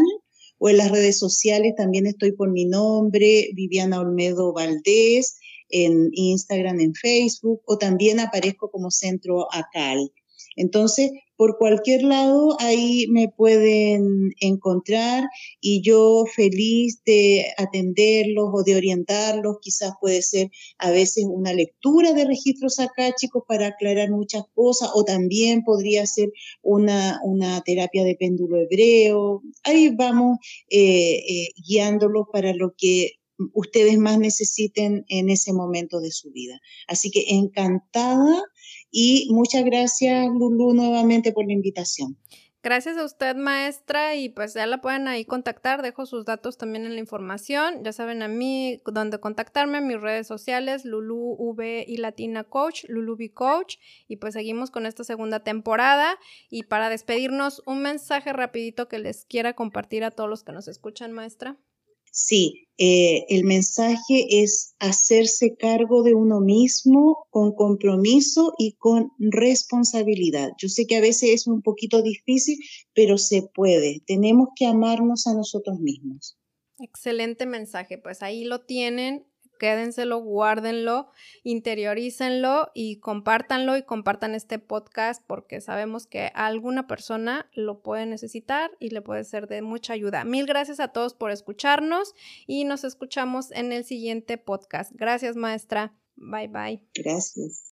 o 0.58 0.70
en 0.70 0.78
las 0.78 0.90
redes 0.90 1.20
sociales 1.20 1.74
también 1.76 2.08
estoy 2.08 2.32
por 2.32 2.50
mi 2.50 2.64
nombre, 2.64 3.50
Viviana 3.54 4.00
Olmedo 4.00 4.54
Valdés, 4.54 5.38
en 5.68 6.12
Instagram, 6.14 6.80
en 6.80 6.94
Facebook, 6.94 7.62
o 7.66 7.78
también 7.78 8.22
aparezco 8.22 8.72
como 8.72 8.90
Centro 8.90 9.54
Acal. 9.54 10.14
Entonces, 10.56 11.12
por 11.42 11.58
cualquier 11.58 12.04
lado 12.04 12.56
ahí 12.60 13.08
me 13.10 13.28
pueden 13.28 14.30
encontrar 14.42 15.24
y 15.60 15.82
yo 15.82 16.26
feliz 16.32 17.02
de 17.04 17.48
atenderlos 17.58 18.50
o 18.54 18.62
de 18.62 18.76
orientarlos. 18.76 19.58
Quizás 19.60 19.94
puede 20.00 20.22
ser 20.22 20.52
a 20.78 20.92
veces 20.92 21.26
una 21.28 21.52
lectura 21.52 22.14
de 22.14 22.26
registros 22.26 22.80
acá, 22.80 23.16
chicos, 23.16 23.42
para 23.48 23.66
aclarar 23.68 24.12
muchas 24.12 24.44
cosas, 24.54 24.92
o 24.94 25.04
también 25.04 25.64
podría 25.64 26.06
ser 26.06 26.32
una, 26.62 27.20
una 27.24 27.60
terapia 27.62 28.04
de 28.04 28.16
péndulo 28.16 28.58
hebreo. 28.60 29.42
Ahí 29.64 29.90
vamos 29.90 30.38
eh, 30.70 31.24
eh, 31.28 31.48
guiándolos 31.68 32.26
para 32.32 32.54
lo 32.54 32.76
que 32.78 33.14
ustedes 33.54 33.98
más 33.98 34.20
necesiten 34.20 35.06
en 35.08 35.30
ese 35.30 35.54
momento 35.54 36.00
de 36.00 36.12
su 36.12 36.32
vida. 36.32 36.60
Así 36.88 37.12
que 37.12 37.26
encantada 37.30 38.44
y 38.92 39.28
muchas 39.32 39.64
gracias, 39.64 40.28
Lulu, 40.28 40.74
nuevamente 40.74 41.32
por 41.32 41.46
la 41.46 41.54
invitación. 41.54 42.18
Gracias 42.64 42.96
a 42.98 43.06
usted, 43.06 43.36
maestra, 43.36 44.14
y 44.14 44.30
pues 44.30 44.54
ya 44.54 44.68
la 44.68 44.82
pueden 44.82 45.08
ahí 45.08 45.26
contactar. 45.26 45.82
Dejo 45.82 46.06
sus 46.06 46.26
datos 46.26 46.60
también 46.60 46.86
en 46.86 46.94
la 46.94 47.00
información. 47.00 47.84
Ya 47.84 47.92
saben 47.92 48.22
a 48.22 48.28
mí 48.28 48.80
dónde 48.86 49.20
contactarme, 49.20 49.82
mis 49.82 50.00
redes 50.00 50.28
sociales, 50.28 50.86
Lulu 50.86 51.38
V 51.40 51.86
y 51.88 51.98
Latina 51.98 52.44
Coach, 52.44 52.84
Lulu 52.88 53.14
V 53.14 53.34
Coach. 53.34 53.78
Y 54.08 54.18
pues 54.18 54.36
seguimos 54.36 54.70
con 54.70 54.86
esta 54.86 55.04
segunda 55.04 55.40
temporada. 55.40 56.20
Y 56.52 56.64
para 56.64 56.90
despedirnos, 56.90 57.64
un 57.66 57.82
mensaje 57.82 58.32
rapidito 58.32 58.88
que 58.88 59.00
les 59.00 59.26
quiera 59.26 59.54
compartir 59.54 60.04
a 60.04 60.12
todos 60.12 60.30
los 60.30 60.44
que 60.44 60.52
nos 60.52 60.68
escuchan, 60.68 61.14
maestra. 61.14 61.58
Sí, 62.12 62.68
eh, 62.78 63.26
el 63.30 63.46
mensaje 63.46 64.44
es 64.44 64.76
hacerse 64.80 65.56
cargo 65.56 66.04
de 66.04 66.14
uno 66.14 66.42
mismo 66.42 67.26
con 67.30 67.54
compromiso 67.54 68.54
y 68.58 68.74
con 68.74 69.12
responsabilidad. 69.20 70.50
Yo 70.58 70.68
sé 70.68 70.86
que 70.86 70.98
a 70.98 71.02
veces 71.02 71.30
es 71.30 71.48
un 71.48 71.62
poquito 71.62 72.02
difícil, 72.02 72.58
pero 72.94 73.18
se 73.18 73.44
puede. 73.54 74.02
Tenemos 74.08 74.50
que 74.56 74.66
amarnos 74.66 75.26
a 75.28 75.34
nosotros 75.34 75.80
mismos. 75.80 76.38
Excelente 76.80 77.46
mensaje, 77.46 77.98
pues 77.98 78.24
ahí 78.24 78.44
lo 78.44 78.62
tienen 78.62 79.31
quédenselo, 79.62 80.18
guárdenlo, 80.18 81.12
interiorícenlo 81.44 82.72
y 82.74 82.96
compártanlo 82.96 83.78
y 83.78 83.84
compartan 83.84 84.34
este 84.34 84.58
podcast 84.58 85.24
porque 85.28 85.62
sabemos 85.62 86.08
que 86.08 86.32
alguna 86.34 86.88
persona 86.88 87.48
lo 87.54 87.84
puede 87.84 88.08
necesitar 88.08 88.72
y 88.80 88.90
le 88.90 89.04
puede 89.04 89.24
ser 89.24 89.48
de 89.48 89.62
mucha 89.62 89.94
ayuda. 89.94 90.24
Mil 90.26 90.48
gracias 90.48 90.80
a 90.80 90.88
todos 90.88 91.14
por 91.14 91.30
escucharnos 91.30 92.16
y 92.48 92.64
nos 92.64 92.84
escuchamos 92.84 93.52
en 93.52 93.72
el 93.72 93.86
siguiente 93.86 94.40
podcast. 94.40 94.92
Gracias, 94.96 95.36
maestra. 95.36 95.94
Bye 96.16 96.48
bye. 96.48 96.82
Gracias. 96.96 97.70